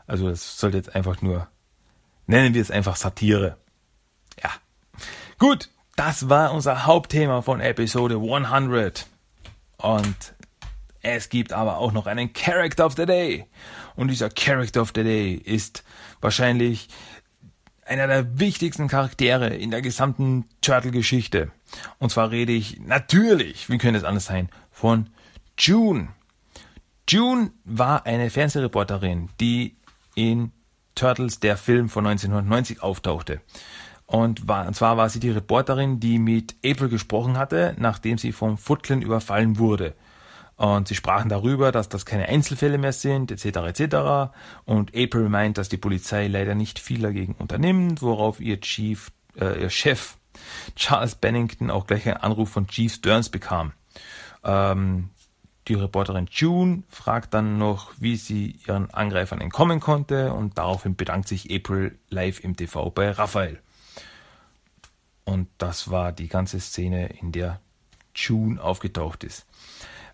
Also 0.06 0.28
das 0.28 0.58
sollte 0.58 0.76
jetzt 0.76 0.94
einfach 0.94 1.22
nur, 1.22 1.48
nennen 2.26 2.54
wir 2.54 2.62
es 2.62 2.70
einfach 2.70 2.96
Satire. 2.96 3.56
Ja. 4.42 4.50
Gut, 5.38 5.70
das 5.96 6.28
war 6.28 6.52
unser 6.52 6.86
Hauptthema 6.86 7.42
von 7.42 7.60
Episode 7.60 8.16
100. 8.16 9.06
Und 9.78 10.34
es 11.02 11.28
gibt 11.30 11.52
aber 11.52 11.78
auch 11.78 11.92
noch 11.92 12.06
einen 12.06 12.32
Character 12.32 12.86
of 12.86 12.94
the 12.96 13.06
Day. 13.06 13.46
Und 13.96 14.08
dieser 14.08 14.28
Character 14.28 14.82
of 14.82 14.92
the 14.94 15.02
Day 15.02 15.34
ist 15.34 15.84
wahrscheinlich 16.20 16.88
einer 17.86 18.06
der 18.06 18.38
wichtigsten 18.38 18.88
Charaktere 18.88 19.48
in 19.48 19.70
der 19.70 19.80
gesamten 19.80 20.44
Turtle-Geschichte. 20.60 21.50
Und 21.98 22.10
zwar 22.10 22.30
rede 22.30 22.52
ich 22.52 22.80
natürlich, 22.80 23.70
wie 23.70 23.78
könnte 23.78 23.98
es 23.98 24.04
anders 24.04 24.26
sein, 24.26 24.50
von 24.70 25.08
June. 25.58 26.08
June 27.08 27.52
war 27.64 28.04
eine 28.04 28.28
Fernsehreporterin, 28.30 29.30
die 29.40 29.76
in 30.14 30.52
Turtles, 30.94 31.40
der 31.40 31.56
Film 31.56 31.88
von 31.88 32.06
1990, 32.06 32.82
auftauchte. 32.82 33.40
Und, 34.06 34.46
war, 34.46 34.66
und 34.66 34.74
zwar 34.74 34.96
war 34.96 35.08
sie 35.08 35.18
die 35.18 35.30
Reporterin, 35.30 35.98
die 35.98 36.18
mit 36.18 36.54
April 36.64 36.88
gesprochen 36.88 37.36
hatte, 37.36 37.74
nachdem 37.78 38.18
sie 38.18 38.32
vom 38.32 38.56
Foot 38.56 38.84
Clan 38.84 39.02
überfallen 39.02 39.58
wurde. 39.58 39.94
Und 40.56 40.88
sie 40.88 40.94
sprachen 40.94 41.28
darüber, 41.28 41.70
dass 41.70 41.88
das 41.88 42.06
keine 42.06 42.28
Einzelfälle 42.28 42.78
mehr 42.78 42.92
sind, 42.92 43.30
etc. 43.30 43.80
etc. 43.80 44.32
Und 44.64 44.96
April 44.96 45.28
meint, 45.28 45.58
dass 45.58 45.68
die 45.68 45.76
Polizei 45.76 46.28
leider 46.28 46.54
nicht 46.54 46.78
viel 46.78 47.02
dagegen 47.02 47.34
unternimmt, 47.34 48.00
worauf 48.00 48.40
ihr 48.40 48.60
Chief, 48.60 49.10
äh, 49.38 49.60
ihr 49.60 49.70
Chef 49.70 50.16
Charles 50.76 51.16
Bennington 51.16 51.70
auch 51.70 51.86
gleich 51.86 52.06
einen 52.06 52.18
Anruf 52.18 52.50
von 52.50 52.68
Chief 52.68 52.92
Stearns 52.92 53.28
bekam. 53.28 53.72
Ähm, 54.44 55.10
die 55.68 55.74
Reporterin 55.74 56.28
June 56.30 56.84
fragt 56.88 57.34
dann 57.34 57.58
noch, 57.58 57.92
wie 57.98 58.16
sie 58.16 58.60
ihren 58.66 58.90
Angreifern 58.92 59.40
entkommen 59.40 59.80
konnte 59.80 60.32
und 60.32 60.56
daraufhin 60.58 60.94
bedankt 60.94 61.28
sich 61.28 61.52
April 61.52 61.98
live 62.08 62.40
im 62.44 62.56
TV 62.56 62.90
bei 62.90 63.10
Raphael. 63.10 63.60
Und 65.26 65.48
das 65.58 65.90
war 65.90 66.12
die 66.12 66.28
ganze 66.28 66.60
Szene, 66.60 67.08
in 67.20 67.32
der 67.32 67.60
June 68.14 68.62
aufgetaucht 68.62 69.24
ist. 69.24 69.44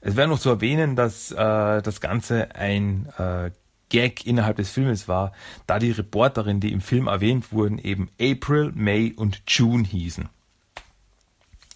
Es 0.00 0.16
wäre 0.16 0.26
noch 0.26 0.40
zu 0.40 0.48
erwähnen, 0.48 0.96
dass 0.96 1.30
äh, 1.30 1.36
das 1.82 2.00
Ganze 2.00 2.54
ein 2.56 3.06
äh, 3.18 3.52
Gag 3.90 4.26
innerhalb 4.26 4.56
des 4.56 4.70
Filmes 4.70 5.06
war, 5.06 5.32
da 5.66 5.78
die 5.78 5.90
Reporterin, 5.90 6.60
die 6.60 6.72
im 6.72 6.80
Film 6.80 7.06
erwähnt 7.08 7.52
wurden, 7.52 7.78
eben 7.78 8.10
April, 8.18 8.72
May 8.74 9.12
und 9.12 9.42
June 9.46 9.84
hießen. 9.84 10.30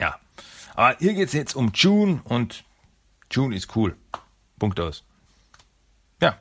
Ja, 0.01 0.19
aber 0.75 0.97
hier 0.99 1.13
geht 1.13 1.29
es 1.29 1.35
jetzt 1.35 1.55
um 1.55 1.73
June 1.75 2.23
und 2.25 2.65
June 3.31 3.55
ist 3.55 3.77
cool. 3.77 3.97
Punkt 4.59 4.81
aus. 4.81 5.05
Ja, 6.23 6.39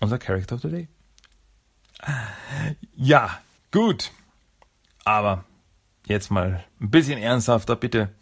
unser 0.00 0.18
Character 0.18 0.54
of 0.54 0.62
the 0.62 0.70
Day. 0.70 0.88
Ja, 2.96 3.38
gut. 3.70 4.10
Aber 5.04 5.44
jetzt 6.06 6.30
mal 6.30 6.64
ein 6.80 6.90
bisschen 6.90 7.18
ernsthafter, 7.18 7.76
bitte. 7.76 8.14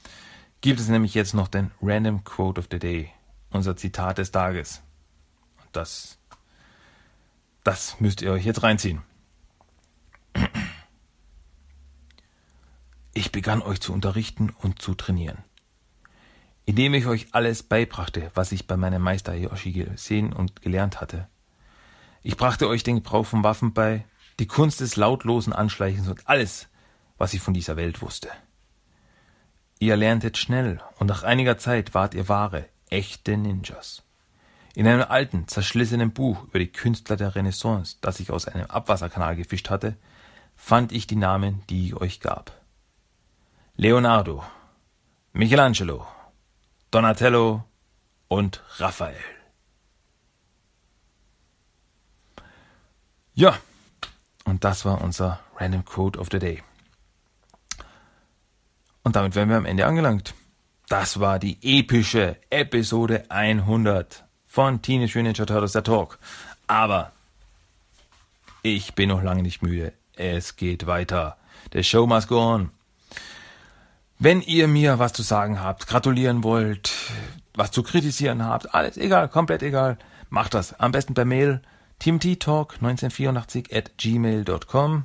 Gibt 0.61 0.81
es 0.81 0.89
nämlich 0.89 1.15
jetzt 1.15 1.35
noch 1.35 1.49
den 1.49 1.71
Random 1.81 2.23
Quote 2.25 2.61
of 2.61 2.69
the 2.71 2.79
Day, 2.79 3.11
unser 3.51 3.77
Zitat 3.77 4.19
des 4.19 4.31
Tages. 4.31 4.83
Und 5.63 5.69
das, 5.73 6.19
das 7.65 8.01
müsst 8.01 8.23
ihr 8.23 8.33
euch 8.33 8.45
jetzt 8.45 8.63
reinziehen. 8.63 9.03
Ich 13.13 13.33
begann 13.33 13.63
euch 13.63 13.81
zu 13.81 13.93
unterrichten 13.93 14.51
und 14.63 14.81
zu 14.81 14.95
trainieren. 14.95 15.39
Indem 16.65 16.95
ich 16.95 17.07
euch 17.07 17.29
alles 17.33 17.63
beibrachte, 17.63 18.31
was 18.35 18.53
ich 18.53 18.67
bei 18.67 18.77
meinem 18.77 19.03
Meister 19.03 19.35
Yoshi 19.35 19.73
gesehen 19.73 20.33
und 20.33 20.63
gelernt 20.63 21.01
hatte. 21.01 21.29
Ich 22.23 22.37
brachte 22.37 22.69
euch 22.69 22.83
den 22.83 22.97
Gebrauch 22.97 23.27
von 23.27 23.43
Waffen 23.43 23.73
bei, 23.73 24.05
die 24.39 24.47
Kunst 24.47 24.81
des 24.81 24.97
lautlosen 24.97 25.53
Anschleichens 25.53 26.09
und 26.09 26.29
alles, 26.29 26.70
was 27.21 27.35
ich 27.35 27.43
von 27.43 27.53
dieser 27.53 27.77
Welt 27.77 28.01
wusste. 28.01 28.31
Ihr 29.79 29.95
lerntet 29.95 30.39
schnell 30.39 30.81
und 30.99 31.07
nach 31.07 31.23
einiger 31.23 31.59
Zeit 31.59 31.93
wart 31.93 32.15
ihr 32.15 32.31
wahre, 32.31 32.65
echte 32.89 33.37
Ninjas. 33.37 34.03
In 34.75 34.87
einem 34.87 35.03
alten, 35.03 35.47
zerschlissenen 35.47 36.13
Buch 36.13 36.45
über 36.45 36.59
die 36.59 36.73
Künstler 36.73 37.17
der 37.17 37.35
Renaissance, 37.35 37.99
das 38.01 38.21
ich 38.21 38.31
aus 38.31 38.49
einem 38.49 38.65
Abwasserkanal 38.71 39.37
gefischt 39.37 39.69
hatte, 39.69 39.97
fand 40.57 40.93
ich 40.93 41.07
die 41.07 41.17
Namen, 41.17 41.63
die 41.69 41.89
ich 41.89 41.95
euch 41.95 42.21
gab. 42.21 42.59
Leonardo, 43.77 44.43
Michelangelo, 45.35 46.07
Donatello 46.91 47.65
und 48.29 48.63
Raphael. 48.79 49.15
Ja, 53.35 53.59
und 54.45 54.65
das 54.65 54.87
war 54.87 55.03
unser 55.03 55.41
Random 55.59 55.85
Code 55.85 56.19
of 56.19 56.29
the 56.33 56.39
Day. 56.39 56.63
Und 59.03 59.17
damit 59.17 59.35
wären 59.35 59.49
wir 59.49 59.57
am 59.57 59.67
Ende 59.67 59.87
angelangt. 59.87 60.35
Das 60.89 61.21
war 61.21 61.39
die 61.39 61.59
epische 61.63 62.37
Episode 62.51 63.25
100 63.29 64.25
von 64.45 64.83
Teenage 64.83 65.19
Mutant 65.19 65.39
Ninja 65.39 65.47
Turtles 65.47 65.73
der 65.73 65.85
Talk. 65.85 66.19
Aber 66.67 67.13
ich 68.63 68.95
bin 68.95 69.09
noch 69.09 69.23
lange 69.23 69.43
nicht 69.43 69.63
müde. 69.63 69.93
Es 70.17 70.57
geht 70.57 70.87
weiter. 70.87 71.37
The 71.73 71.85
show 71.85 72.07
must 72.07 72.29
go 72.29 72.41
on. 72.41 72.71
Wenn 74.19 74.43
ihr 74.43 74.69
mir 74.69 74.99
was 74.99 75.13
zu 75.15 75.23
sagen 75.23 75.61
habt, 75.61 75.87
gratulieren 75.87 76.45
wollt, 76.45 76.93
was 77.55 77.71
zu 77.71 77.83
kritisieren 77.83 78.45
habt, 78.45 78.75
alles 78.75 78.99
egal, 78.99 79.29
komplett 79.29 79.63
egal, 79.63 79.97
macht 80.29 80.55
das. 80.55 80.79
Am 80.79 80.93
besten 80.93 81.15
per 81.15 81.25
Mail 81.25 81.63
timothytalk1984 82.03 83.75
at 83.75 83.97
gmail.com. 83.97 85.05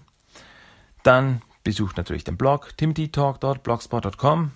Dann 1.04 1.41
Besucht 1.66 1.97
natürlich 1.97 2.24
den 2.24 2.38
Blog 2.38 2.78
timothytalk.blogspot.com. 2.78 4.51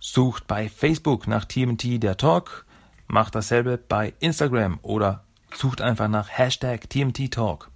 Sucht 0.00 0.48
bei 0.48 0.68
Facebook 0.68 1.28
nach 1.28 1.44
TMT 1.44 2.02
der 2.02 2.16
Talk. 2.16 2.66
Macht 3.06 3.36
dasselbe 3.36 3.78
bei 3.78 4.14
Instagram 4.18 4.80
oder 4.82 5.22
sucht 5.54 5.80
einfach 5.80 6.08
nach 6.08 6.28
Hashtag 6.28 6.90
TMT 6.90 7.30
Talk. 7.32 7.70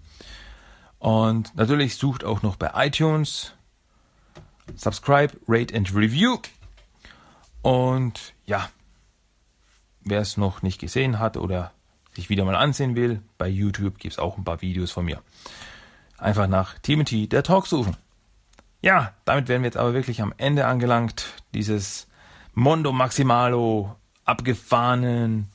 Und 0.98 1.54
natürlich 1.54 1.94
sucht 1.98 2.24
auch 2.24 2.42
noch 2.42 2.56
bei 2.56 2.72
iTunes. 2.74 3.52
Subscribe, 4.74 5.34
rate 5.46 5.72
and 5.76 5.94
review. 5.94 6.38
Und 7.62 8.34
ja, 8.44 8.68
wer 10.00 10.20
es 10.20 10.36
noch 10.36 10.62
nicht 10.62 10.80
gesehen 10.80 11.20
hat 11.20 11.36
oder 11.36 11.70
sich 12.12 12.28
wieder 12.28 12.44
mal 12.44 12.56
ansehen 12.56 12.96
will, 12.96 13.22
bei 13.38 13.46
YouTube 13.46 13.98
gibt 13.98 14.14
es 14.14 14.18
auch 14.18 14.36
ein 14.36 14.42
paar 14.42 14.62
Videos 14.62 14.90
von 14.90 15.04
mir. 15.04 15.22
Einfach 16.16 16.48
nach 16.48 16.76
TMT 16.80 17.30
der 17.30 17.44
Talk 17.44 17.68
suchen. 17.68 17.96
Ja, 18.80 19.12
damit 19.24 19.48
wären 19.48 19.62
wir 19.62 19.66
jetzt 19.66 19.76
aber 19.76 19.92
wirklich 19.92 20.22
am 20.22 20.32
Ende 20.36 20.66
angelangt. 20.66 21.26
Dieses 21.52 22.06
Mondo 22.54 22.92
Maximalo 22.92 23.96
abgefahrenen 24.24 25.48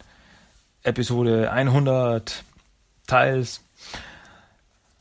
Episode 0.84 1.50
100 1.52 2.44
Teils. 3.08 3.62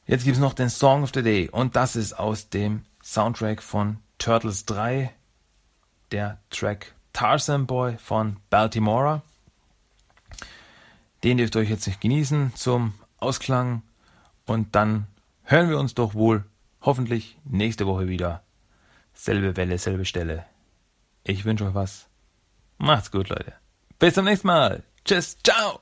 Jetzt 0.06 0.24
gibt 0.24 0.36
es 0.36 0.40
noch 0.40 0.54
den 0.54 0.70
Song 0.70 1.02
of 1.02 1.10
the 1.14 1.22
Day 1.22 1.48
und 1.50 1.74
das 1.74 1.96
ist 1.96 2.12
aus 2.12 2.48
dem 2.48 2.84
Soundtrack 3.02 3.62
von 3.62 3.96
Turtles 4.18 4.66
3, 4.66 5.12
der 6.12 6.38
Track 6.50 6.94
Tarzan 7.12 7.66
Boy 7.66 7.96
von 7.98 8.36
Baltimora. 8.50 9.22
Den 11.24 11.38
dürft 11.38 11.56
ihr 11.56 11.62
euch 11.62 11.70
jetzt 11.70 11.86
nicht 11.88 12.00
genießen 12.00 12.54
zum 12.54 12.94
Ausklang 13.18 13.82
und 14.46 14.76
dann 14.76 15.08
hören 15.42 15.68
wir 15.68 15.78
uns 15.78 15.94
doch 15.94 16.14
wohl 16.14 16.44
Hoffentlich 16.82 17.38
nächste 17.44 17.86
Woche 17.86 18.08
wieder. 18.08 18.42
Selbe 19.14 19.56
Welle, 19.56 19.78
selbe 19.78 20.04
Stelle. 20.04 20.44
Ich 21.24 21.44
wünsche 21.44 21.66
euch 21.66 21.74
was. 21.74 22.08
Macht's 22.78 23.10
gut, 23.10 23.28
Leute. 23.28 23.54
Bis 23.98 24.14
zum 24.14 24.24
nächsten 24.24 24.48
Mal. 24.48 24.82
Tschüss, 25.04 25.38
ciao. 25.44 25.80